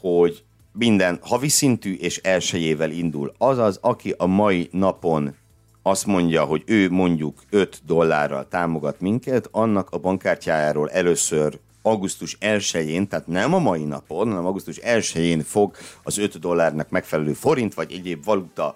hogy 0.00 0.44
minden 0.72 1.18
havi 1.22 1.48
szintű 1.48 1.94
és 1.94 2.18
elsőjével 2.18 2.90
indul. 2.90 3.34
Azaz, 3.38 3.78
aki 3.80 4.14
a 4.16 4.26
mai 4.26 4.68
napon 4.72 5.34
azt 5.82 6.06
mondja, 6.06 6.44
hogy 6.44 6.62
ő 6.66 6.90
mondjuk 6.90 7.42
5 7.50 7.82
dollárral 7.86 8.48
támogat 8.48 9.00
minket, 9.00 9.48
annak 9.50 9.90
a 9.90 9.98
bankkártyájáról 9.98 10.90
először 10.90 11.58
augusztus 11.82 12.36
1-én, 12.40 13.08
tehát 13.08 13.26
nem 13.26 13.54
a 13.54 13.58
mai 13.58 13.84
napon, 13.84 14.28
hanem 14.28 14.46
augusztus 14.46 14.78
1-én 14.82 15.42
fog 15.42 15.76
az 16.02 16.18
5 16.18 16.38
dollárnak 16.38 16.90
megfelelő 16.90 17.32
forint 17.32 17.74
vagy 17.74 17.92
egyéb 17.92 18.24
valuta 18.24 18.74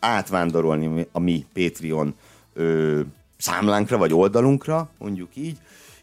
átvándorolni 0.00 1.06
a 1.12 1.18
mi 1.18 1.46
Patreon 1.52 2.14
ö, 2.52 3.00
számlánkra 3.36 3.98
vagy 3.98 4.12
oldalunkra, 4.12 4.90
mondjuk 4.98 5.36
így, 5.36 5.56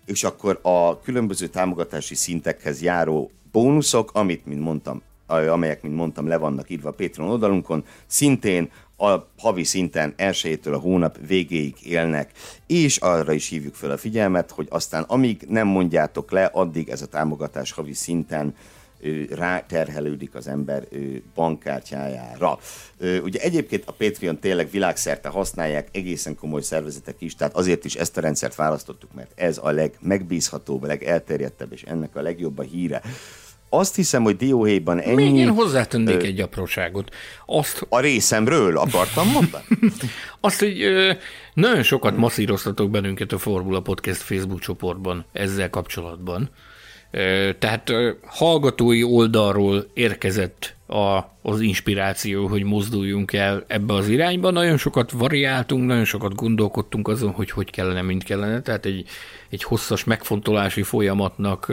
és 0.05 0.23
akkor 0.23 0.59
a 0.61 0.99
különböző 0.99 1.47
támogatási 1.47 2.15
szintekhez 2.15 2.81
járó 2.81 3.31
bónuszok, 3.51 4.11
amit, 4.13 4.45
mint 4.45 4.61
mondtam, 4.61 5.01
amelyek, 5.27 5.81
mint 5.81 5.95
mondtam, 5.95 6.27
le 6.27 6.37
vannak 6.37 6.69
írva 6.69 6.89
a 6.89 6.93
Patreon 6.93 7.29
oldalunkon, 7.29 7.85
szintén 8.05 8.69
a 8.97 9.27
havi 9.37 9.63
szinten 9.63 10.13
elsőjétől 10.15 10.73
a 10.73 10.79
hónap 10.79 11.17
végéig 11.27 11.75
élnek, 11.83 12.31
és 12.67 12.97
arra 12.97 13.31
is 13.33 13.49
hívjuk 13.49 13.75
fel 13.75 13.91
a 13.91 13.97
figyelmet, 13.97 14.51
hogy 14.51 14.67
aztán 14.69 15.03
amíg 15.03 15.45
nem 15.49 15.67
mondjátok 15.67 16.31
le, 16.31 16.45
addig 16.45 16.89
ez 16.89 17.01
a 17.01 17.07
támogatás 17.07 17.71
havi 17.71 17.93
szinten 17.93 18.55
ráterhelődik 19.29 20.35
az 20.35 20.47
ember 20.47 20.87
bankkártyájára. 21.35 22.59
Ugye 23.23 23.39
egyébként 23.39 23.83
a 23.85 23.91
Patreon 23.91 24.39
tényleg 24.39 24.69
világszerte 24.69 25.29
használják 25.29 25.87
egészen 25.91 26.35
komoly 26.35 26.61
szervezetek 26.61 27.15
is, 27.19 27.35
tehát 27.35 27.55
azért 27.55 27.85
is 27.85 27.95
ezt 27.95 28.17
a 28.17 28.21
rendszert 28.21 28.55
választottuk, 28.55 29.13
mert 29.13 29.31
ez 29.35 29.59
a 29.61 29.71
legmegbízhatóbb, 29.71 30.83
legelterjedtebb, 30.83 31.73
és 31.73 31.81
ennek 31.81 32.15
a 32.15 32.21
legjobb 32.21 32.57
a 32.57 32.63
híre 32.63 33.01
azt 33.73 33.95
hiszem, 33.95 34.23
hogy 34.23 34.35
dióhéjban 34.35 34.99
ennyi... 34.99 35.15
Még 35.15 35.35
én 35.35 35.49
hozzátennék 35.49 36.21
ö, 36.21 36.25
egy 36.25 36.39
apróságot. 36.39 37.15
Azt... 37.45 37.85
A 37.89 37.99
részemről 37.99 38.77
akartam 38.77 39.27
mondani? 39.27 39.63
azt, 40.39 40.59
hogy 40.59 40.81
ö, 40.81 41.11
nagyon 41.53 41.83
sokat 41.83 42.17
masszíroztatok 42.17 42.89
bennünket 42.89 43.31
a 43.31 43.37
Formula 43.37 43.79
Podcast 43.79 44.21
Facebook 44.21 44.59
csoportban 44.59 45.25
ezzel 45.31 45.69
kapcsolatban. 45.69 46.49
Tehát 47.59 47.93
hallgatói 48.25 49.03
oldalról 49.03 49.85
érkezett 49.93 50.75
a, 50.87 51.19
az 51.41 51.61
inspiráció, 51.61 52.47
hogy 52.47 52.63
mozduljunk 52.63 53.33
el 53.33 53.63
ebbe 53.67 53.93
az 53.93 54.07
irányba. 54.07 54.51
Nagyon 54.51 54.77
sokat 54.77 55.11
variáltunk, 55.11 55.85
nagyon 55.85 56.05
sokat 56.05 56.35
gondolkodtunk 56.35 57.07
azon, 57.07 57.31
hogy 57.31 57.51
hogy 57.51 57.69
kellene, 57.69 58.01
mint 58.01 58.23
kellene. 58.23 58.61
Tehát 58.61 58.85
egy, 58.85 59.07
egy 59.49 59.63
hosszas 59.63 60.03
megfontolási 60.03 60.83
folyamatnak 60.83 61.71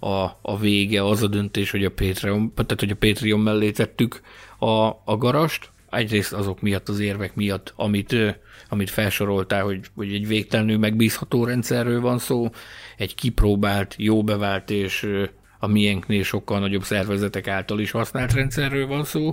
a, 0.00 0.38
a 0.42 0.58
vége, 0.60 1.04
az 1.04 1.22
a 1.22 1.26
döntés, 1.26 1.70
hogy 1.70 1.84
a 1.84 1.90
Patreon, 1.90 2.52
tehát 2.54 2.80
hogy 2.80 2.90
a 2.90 3.06
Patreon 3.06 3.40
mellé 3.40 3.70
tettük 3.70 4.20
a, 4.58 4.86
a 5.04 5.16
garast, 5.18 5.71
egyrészt 5.92 6.32
azok 6.32 6.60
miatt, 6.60 6.88
az 6.88 7.00
érvek 7.00 7.34
miatt, 7.34 7.72
amit, 7.76 8.16
amit 8.68 8.90
felsoroltál, 8.90 9.62
hogy, 9.62 9.80
hogy 9.94 10.12
egy 10.12 10.26
végtelenül 10.26 10.78
megbízható 10.78 11.44
rendszerről 11.44 12.00
van 12.00 12.18
szó, 12.18 12.50
egy 12.96 13.14
kipróbált, 13.14 13.94
jó 13.98 14.22
bevált 14.22 14.70
és 14.70 15.08
a 15.58 15.66
miénknél 15.66 16.22
sokkal 16.22 16.58
nagyobb 16.58 16.82
szervezetek 16.82 17.48
által 17.48 17.80
is 17.80 17.90
használt 17.90 18.32
rendszerről 18.32 18.86
van 18.86 19.04
szó, 19.04 19.32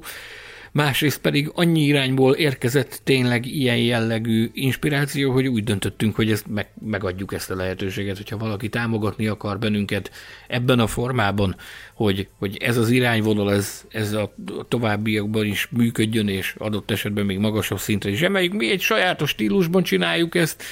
másrészt 0.72 1.22
pedig 1.22 1.52
annyi 1.54 1.84
irányból 1.84 2.34
érkezett 2.34 3.02
tényleg 3.04 3.46
ilyen 3.46 3.78
jellegű 3.78 4.50
inspiráció, 4.54 5.32
hogy 5.32 5.48
úgy 5.48 5.64
döntöttünk, 5.64 6.16
hogy 6.16 6.32
ezt 6.32 6.48
meg, 6.48 6.68
megadjuk 6.82 7.34
ezt 7.34 7.52
a 7.52 7.56
lehetőséget, 7.56 8.18
hogyha 8.18 8.38
valaki 8.38 8.70
támogatni 8.70 9.28
akar 9.28 9.60
bennünket 9.60 10.12
ebben 10.48 10.80
a 10.80 10.88
formában, 10.88 11.56
hogy, 11.94 12.28
hogy 12.38 12.58
ez 12.58 12.78
az 12.78 12.90
irányvonal, 12.90 13.54
ez, 13.54 13.86
ez 13.90 14.14
a 14.14 14.36
továbbiakban 14.68 15.46
is 15.46 15.68
működjön, 15.72 16.28
és 16.28 16.56
adott 16.58 16.92
esetben 16.92 17.26
még 17.26 17.38
magasabb 17.38 17.80
szintre 17.80 18.10
is 18.10 18.22
emeljük. 18.22 18.54
Mi 18.54 18.72
egy 18.72 18.82
sajátos 18.82 19.30
stílusban 19.30 19.84
csináljuk 19.84 20.36
ezt, 20.36 20.64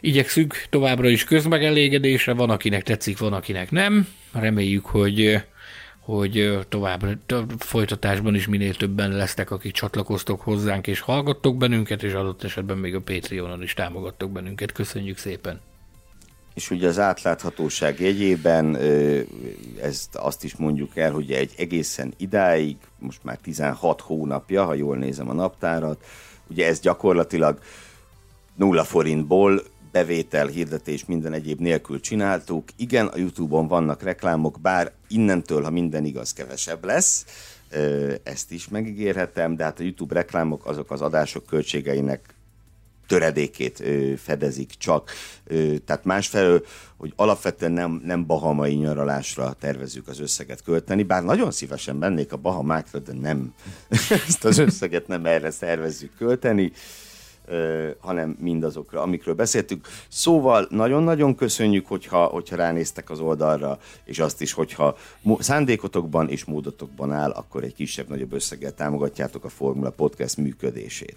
igyekszünk 0.00 0.62
továbbra 0.70 1.08
is 1.08 1.24
közmegelégedésre, 1.24 2.32
van 2.32 2.50
akinek 2.50 2.82
tetszik, 2.82 3.18
van 3.18 3.32
akinek 3.32 3.70
nem. 3.70 4.08
Reméljük, 4.32 4.86
hogy 4.86 5.40
hogy 6.06 6.58
tovább 6.68 7.04
folytatásban 7.58 8.34
is 8.34 8.46
minél 8.46 8.74
többen 8.74 9.10
lesztek, 9.10 9.50
akik 9.50 9.72
csatlakoztok 9.72 10.40
hozzánk 10.40 10.86
és 10.86 11.00
hallgattok 11.00 11.56
bennünket, 11.56 12.02
és 12.02 12.12
adott 12.12 12.42
esetben 12.42 12.78
még 12.78 12.94
a 12.94 13.00
Patreonon 13.00 13.62
is 13.62 13.74
támogattok 13.74 14.30
bennünket. 14.30 14.72
Köszönjük 14.72 15.18
szépen! 15.18 15.60
És 16.54 16.70
ugye 16.70 16.88
az 16.88 16.98
átláthatóság 16.98 18.00
jegyében 18.00 18.76
ezt 19.80 20.14
azt 20.14 20.44
is 20.44 20.56
mondjuk 20.56 20.96
el, 20.96 21.12
hogy 21.12 21.30
egy 21.30 21.52
egészen 21.56 22.14
idáig, 22.16 22.76
most 22.98 23.24
már 23.24 23.38
16 23.38 24.00
hónapja, 24.00 24.64
ha 24.64 24.74
jól 24.74 24.96
nézem 24.96 25.28
a 25.28 25.32
naptárat, 25.32 26.04
ugye 26.46 26.66
ez 26.66 26.80
gyakorlatilag 26.80 27.58
nulla 28.54 28.84
forintból 28.84 29.62
bevétel, 29.96 30.46
hirdetés, 30.46 31.04
minden 31.04 31.32
egyéb 31.32 31.60
nélkül 31.60 32.00
csináltuk. 32.00 32.64
Igen, 32.76 33.06
a 33.06 33.16
YouTube-on 33.16 33.66
vannak 33.68 34.02
reklámok, 34.02 34.60
bár 34.60 34.92
innentől, 35.08 35.62
ha 35.62 35.70
minden 35.70 36.04
igaz, 36.04 36.32
kevesebb 36.32 36.84
lesz, 36.84 37.24
ezt 38.22 38.52
is 38.52 38.68
megígérhetem, 38.68 39.56
de 39.56 39.64
hát 39.64 39.80
a 39.80 39.82
YouTube 39.82 40.14
reklámok 40.14 40.66
azok 40.66 40.90
az 40.90 41.00
adások 41.00 41.46
költségeinek 41.46 42.34
töredékét 43.06 43.82
fedezik 44.16 44.70
csak. 44.78 45.10
Tehát 45.84 46.04
másfelől, 46.04 46.64
hogy 46.96 47.12
alapvetően 47.16 47.72
nem, 47.72 48.00
nem 48.04 48.26
bahamai 48.26 48.74
nyaralásra 48.74 49.52
tervezünk 49.60 50.08
az 50.08 50.20
összeget 50.20 50.62
költeni, 50.62 51.02
bár 51.02 51.24
nagyon 51.24 51.50
szívesen 51.50 51.96
mennék 51.96 52.32
a 52.32 52.36
Bahamákra, 52.36 52.98
de 52.98 53.12
nem 53.12 53.54
ezt 54.28 54.44
az 54.44 54.58
összeget 54.58 55.06
nem 55.06 55.26
erre 55.26 55.50
szervezzük 55.50 56.16
költeni 56.16 56.72
hanem 57.98 58.36
mindazokra, 58.40 59.02
amikről 59.02 59.34
beszéltük. 59.34 59.86
Szóval 60.08 60.66
nagyon-nagyon 60.70 61.34
köszönjük, 61.34 61.86
hogyha, 61.86 62.24
hogyha 62.24 62.56
ránéztek 62.56 63.10
az 63.10 63.20
oldalra, 63.20 63.78
és 64.04 64.18
azt 64.18 64.40
is, 64.40 64.52
hogyha 64.52 64.96
szándékotokban 65.38 66.28
és 66.28 66.44
módotokban 66.44 67.12
áll, 67.12 67.30
akkor 67.30 67.64
egy 67.64 67.74
kisebb-nagyobb 67.74 68.32
összeggel 68.32 68.74
támogatjátok 68.74 69.44
a 69.44 69.48
Formula 69.48 69.90
Podcast 69.90 70.36
működését. 70.36 71.16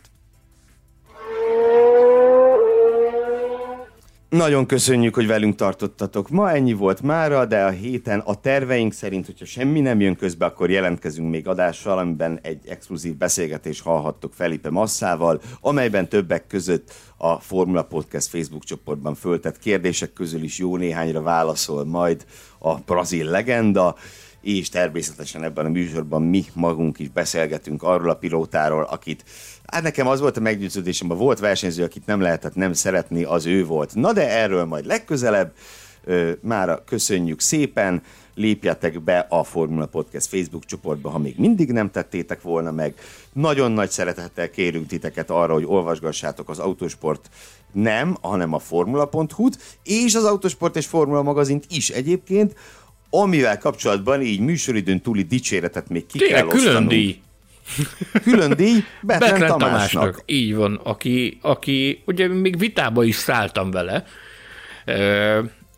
Nagyon 4.29 4.65
köszönjük, 4.65 5.15
hogy 5.15 5.27
velünk 5.27 5.55
tartottatok. 5.55 6.29
Ma 6.29 6.51
ennyi 6.51 6.73
volt 6.73 7.01
mára, 7.01 7.45
de 7.45 7.63
a 7.63 7.69
héten 7.69 8.19
a 8.19 8.39
terveink 8.39 8.93
szerint, 8.93 9.25
hogyha 9.25 9.45
semmi 9.45 9.79
nem 9.79 9.99
jön 9.99 10.15
közbe, 10.15 10.45
akkor 10.45 10.69
jelentkezünk 10.69 11.29
még 11.29 11.47
adással, 11.47 11.97
amiben 11.97 12.39
egy 12.41 12.67
exkluzív 12.67 13.17
beszélgetés 13.17 13.81
hallhattok 13.81 14.33
Felipe 14.33 14.69
Masszával, 14.69 15.41
amelyben 15.61 16.09
többek 16.09 16.47
között 16.47 16.93
a 17.17 17.39
Formula 17.39 17.83
Podcast 17.83 18.27
Facebook 18.27 18.63
csoportban 18.63 19.15
föltett 19.15 19.59
kérdések 19.59 20.13
közül 20.13 20.43
is 20.43 20.57
jó 20.57 20.77
néhányra 20.77 21.21
válaszol 21.21 21.85
majd 21.85 22.25
a 22.59 22.75
brazil 22.75 23.25
legenda 23.25 23.95
és 24.41 24.69
természetesen 24.69 25.43
ebben 25.43 25.65
a 25.65 25.69
műsorban 25.69 26.21
mi 26.21 26.45
magunk 26.53 26.99
is 26.99 27.09
beszélgetünk 27.09 27.83
arról 27.83 28.09
a 28.09 28.15
pilótáról, 28.15 28.83
akit 28.83 29.23
Hát 29.71 29.83
nekem 29.83 30.07
az 30.07 30.19
volt 30.19 30.37
a 30.37 30.39
meggyőződésem, 30.39 31.11
a 31.11 31.15
volt 31.15 31.39
versenyző, 31.39 31.83
akit 31.83 32.05
nem 32.05 32.21
lehetett 32.21 32.55
nem 32.55 32.73
szeretni, 32.73 33.23
az 33.23 33.45
ő 33.45 33.65
volt. 33.65 33.95
Na 33.95 34.13
de 34.13 34.29
erről 34.29 34.65
majd 34.65 34.85
legközelebb. 34.85 35.53
Mára 36.41 36.83
köszönjük 36.83 37.39
szépen, 37.39 38.01
lépjetek 38.35 39.01
be 39.01 39.25
a 39.29 39.43
Formula 39.43 39.85
Podcast 39.85 40.27
Facebook 40.27 40.65
csoportba, 40.65 41.09
ha 41.09 41.17
még 41.17 41.35
mindig 41.37 41.71
nem 41.71 41.91
tettétek 41.91 42.41
volna 42.41 42.71
meg. 42.71 42.93
Nagyon 43.33 43.71
nagy 43.71 43.89
szeretettel 43.89 44.49
kérünk 44.49 44.87
titeket 44.87 45.29
arra, 45.29 45.53
hogy 45.53 45.65
olvasgassátok 45.65 46.49
az 46.49 46.59
Autosport 46.59 47.29
nem, 47.71 48.17
hanem 48.21 48.53
a 48.53 48.59
formula.hu-t, 48.59 49.79
és 49.83 50.15
az 50.15 50.23
Autosport 50.23 50.75
és 50.75 50.85
Formula 50.85 51.21
magazint 51.21 51.65
is 51.69 51.89
egyébként, 51.89 52.55
amivel 53.09 53.57
kapcsolatban 53.57 54.21
így 54.21 54.39
műsoridőn 54.39 55.01
túli 55.01 55.21
dicséretet 55.21 55.89
még 55.89 56.05
ki 56.05 56.17
Tényleg, 56.17 56.39
kell 56.39 56.49
külön 56.49 56.87
díj. 56.87 57.21
Külön 58.23 58.55
díj 58.55 58.83
Betlen, 59.01 59.29
Betlen 59.29 59.49
Tamásnak. 59.49 59.91
Tamásnak. 59.91 60.23
Így 60.25 60.55
van, 60.55 60.79
aki, 60.83 61.37
aki 61.41 62.01
ugye 62.05 62.27
még 62.27 62.57
vitába 62.57 63.03
is 63.03 63.15
szálltam 63.15 63.71
vele, 63.71 64.05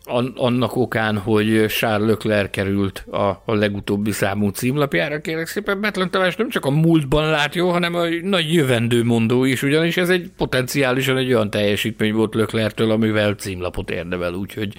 an- 0.04 0.38
annak 0.38 0.76
okán, 0.76 1.18
hogy 1.18 1.66
Charles 1.66 2.08
Leclerc 2.08 2.50
került 2.50 3.04
a, 3.10 3.42
a 3.44 3.54
legutóbbi 3.54 4.12
számú 4.12 4.48
címlapjára, 4.48 5.20
kérlek 5.20 5.46
szépen, 5.46 5.80
Betlen 5.80 6.10
Tamás 6.10 6.36
nem 6.36 6.48
csak 6.48 6.64
a 6.64 6.70
múltban 6.70 7.30
lát 7.30 7.54
jó, 7.54 7.70
hanem 7.70 7.94
a 7.94 8.04
nagy 8.22 8.52
jövendő 8.52 9.04
mondó 9.04 9.44
is, 9.44 9.62
ugyanis 9.62 9.96
ez 9.96 10.08
egy 10.08 10.30
potenciálisan 10.36 11.16
egy 11.16 11.32
olyan 11.32 11.50
teljesítmény 11.50 12.12
volt 12.12 12.34
Leclerc-től, 12.34 12.90
amivel 12.90 13.32
címlapot 13.32 13.90
érdemel, 13.90 14.32
úgyhogy 14.34 14.74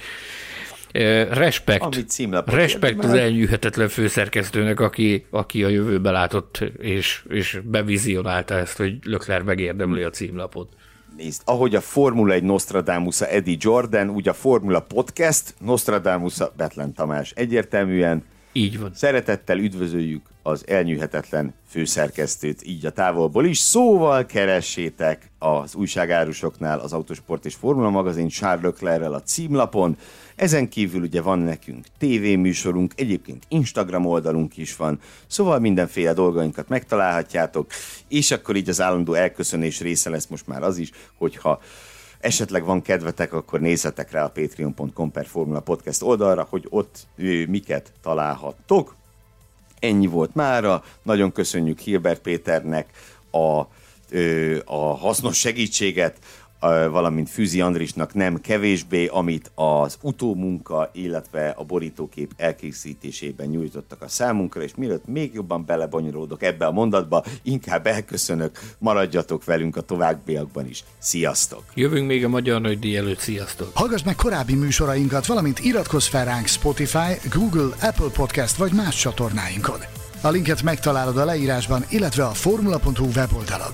respekt, 1.30 1.84
Amit 1.84 2.10
címlapot 2.10 2.54
respekt 2.54 3.04
az 3.04 3.14
elnyűhetetlen 3.14 3.90
főszerkesztőnek, 3.90 4.80
aki, 4.80 5.26
aki 5.30 5.64
a 5.64 5.68
jövőbe 5.68 6.12
látott, 6.12 6.64
és, 6.78 7.24
és 7.30 7.60
bevizionálta 7.64 8.54
ezt, 8.54 8.78
hogy 8.78 8.98
Leclerc 9.04 9.46
megérdemli 9.46 10.04
a 10.04 10.10
címlapot. 10.10 10.70
Nézd, 11.18 11.42
ahogy 11.46 11.76
a 11.76 11.82
Formula 11.82 12.34
1 12.34 12.44
Nostradamusa 12.44 13.28
Eddie 13.28 13.58
Jordan, 13.60 14.10
úgy 14.10 14.28
a 14.28 14.34
Formula 14.34 14.80
Podcast 14.80 15.54
Nostradamusa 15.60 16.54
Betlen 16.58 16.94
Tamás. 16.94 17.32
Egyértelműen 17.36 18.24
Így 18.52 18.80
van. 18.80 18.92
Szeretettel 18.94 19.58
üdvözöljük 19.58 20.22
az 20.44 20.68
elnyűhetetlen 20.68 21.54
főszerkesztőt 21.68 22.68
így 22.68 22.86
a 22.86 22.92
távolból 22.92 23.46
is. 23.46 23.58
Szóval 23.58 24.26
keressétek 24.26 25.32
az 25.40 25.76
újságárusoknál 25.76 26.80
az 26.80 26.94
Autosport 26.94 27.46
és 27.46 27.56
Formula 27.56 27.90
magazin 27.90 28.28
Charles 28.28 28.64
Leclerrel 28.64 29.14
a 29.14 29.22
címlapon. 29.22 29.98
Ezen 30.36 30.70
kívül 30.70 31.02
ugye 31.02 31.22
van 31.22 31.40
nekünk 31.40 31.86
tévéműsorunk, 31.98 32.94
egyébként 32.96 33.46
Instagram 33.48 34.06
oldalunk 34.06 34.58
is 34.58 34.76
van, 34.76 35.00
szóval 35.28 35.60
mindenféle 35.60 36.14
dolgainkat 36.14 36.70
megtalálhatjátok, 36.70 37.72
és 38.08 38.32
akkor 38.32 38.56
így 38.56 38.70
az 38.70 38.82
állandó 38.82 39.14
elköszönés 39.14 39.80
része 39.80 40.10
lesz 40.10 40.28
most 40.28 40.48
már 40.48 40.64
az 40.64 40.78
is, 40.78 40.92
hogyha 41.18 41.62
esetleg 42.24 42.64
van 42.64 42.82
kedvetek, 42.82 43.34
akkor 43.34 43.60
nézzetek 43.60 44.12
rá 44.12 44.24
a 44.24 44.30
patreon.com 44.30 45.12
per 45.12 45.26
Formula 45.26 45.60
Podcast 45.60 46.02
oldalra, 46.02 46.48
hogy 46.50 46.66
ott 46.70 47.08
ő, 47.16 47.48
miket 47.48 47.92
találhattok. 48.02 48.96
Ennyi 49.80 50.08
volt 50.08 50.36
mára. 50.36 50.84
Nagyon 51.04 51.32
köszönjük 51.32 51.80
Hilbert 51.80 52.22
Péternek 52.22 52.90
a, 53.32 53.62
ö, 54.10 54.58
a 54.66 54.98
hasznos 54.98 55.38
segítséget, 55.38 56.18
valamint 56.70 57.30
Fűzi 57.30 57.62
Andrisnak 57.62 58.14
nem 58.14 58.42
kevésbé, 58.42 59.06
amit 59.06 59.52
az 59.56 59.98
utómunka, 60.02 60.90
illetve 60.94 61.50
a 61.50 61.64
borítókép 61.64 62.32
elkészítésében 62.38 63.48
nyújtottak 63.48 64.02
a 64.02 64.08
számunkra, 64.08 64.62
és 64.62 64.76
mielőtt 64.76 65.08
még 65.08 65.34
jobban 65.34 65.66
belebonyolódok 65.66 66.44
ebbe 66.44 66.66
a 66.66 66.72
mondatba, 66.72 67.24
inkább 67.42 67.88
elköszönök, 67.88 68.60
maradjatok 68.78 69.44
velünk 69.44 69.76
a 69.76 69.82
továbbiakban 69.82 70.68
is. 70.68 70.84
Sziasztok! 70.98 71.64
Jövünk 71.74 72.08
még 72.08 72.26
a 72.26 72.30
Magyar 72.30 72.62
Nagydíj 72.62 72.98
előtt, 72.98 73.20
sziasztok! 73.20 73.70
Hallgass 73.74 74.04
meg 74.04 74.16
korábbi 74.16 74.56
műsorainkat, 74.56 75.26
valamint 75.26 75.60
iratkozz 75.60 76.08
fel 76.08 76.26
ránk 76.26 76.48
Spotify, 76.48 77.30
Google, 77.34 77.76
Apple 77.82 78.10
Podcast 78.14 78.56
vagy 78.56 78.72
más 78.74 78.96
csatornáinkon. 78.96 79.80
A 80.22 80.30
linket 80.30 80.64
megtalálod 80.64 81.18
a 81.18 81.26
leírásban, 81.26 81.86
illetve 81.90 82.26
a 82.26 82.32
formula.hu 82.32 83.06
weboldalon. 83.16 83.72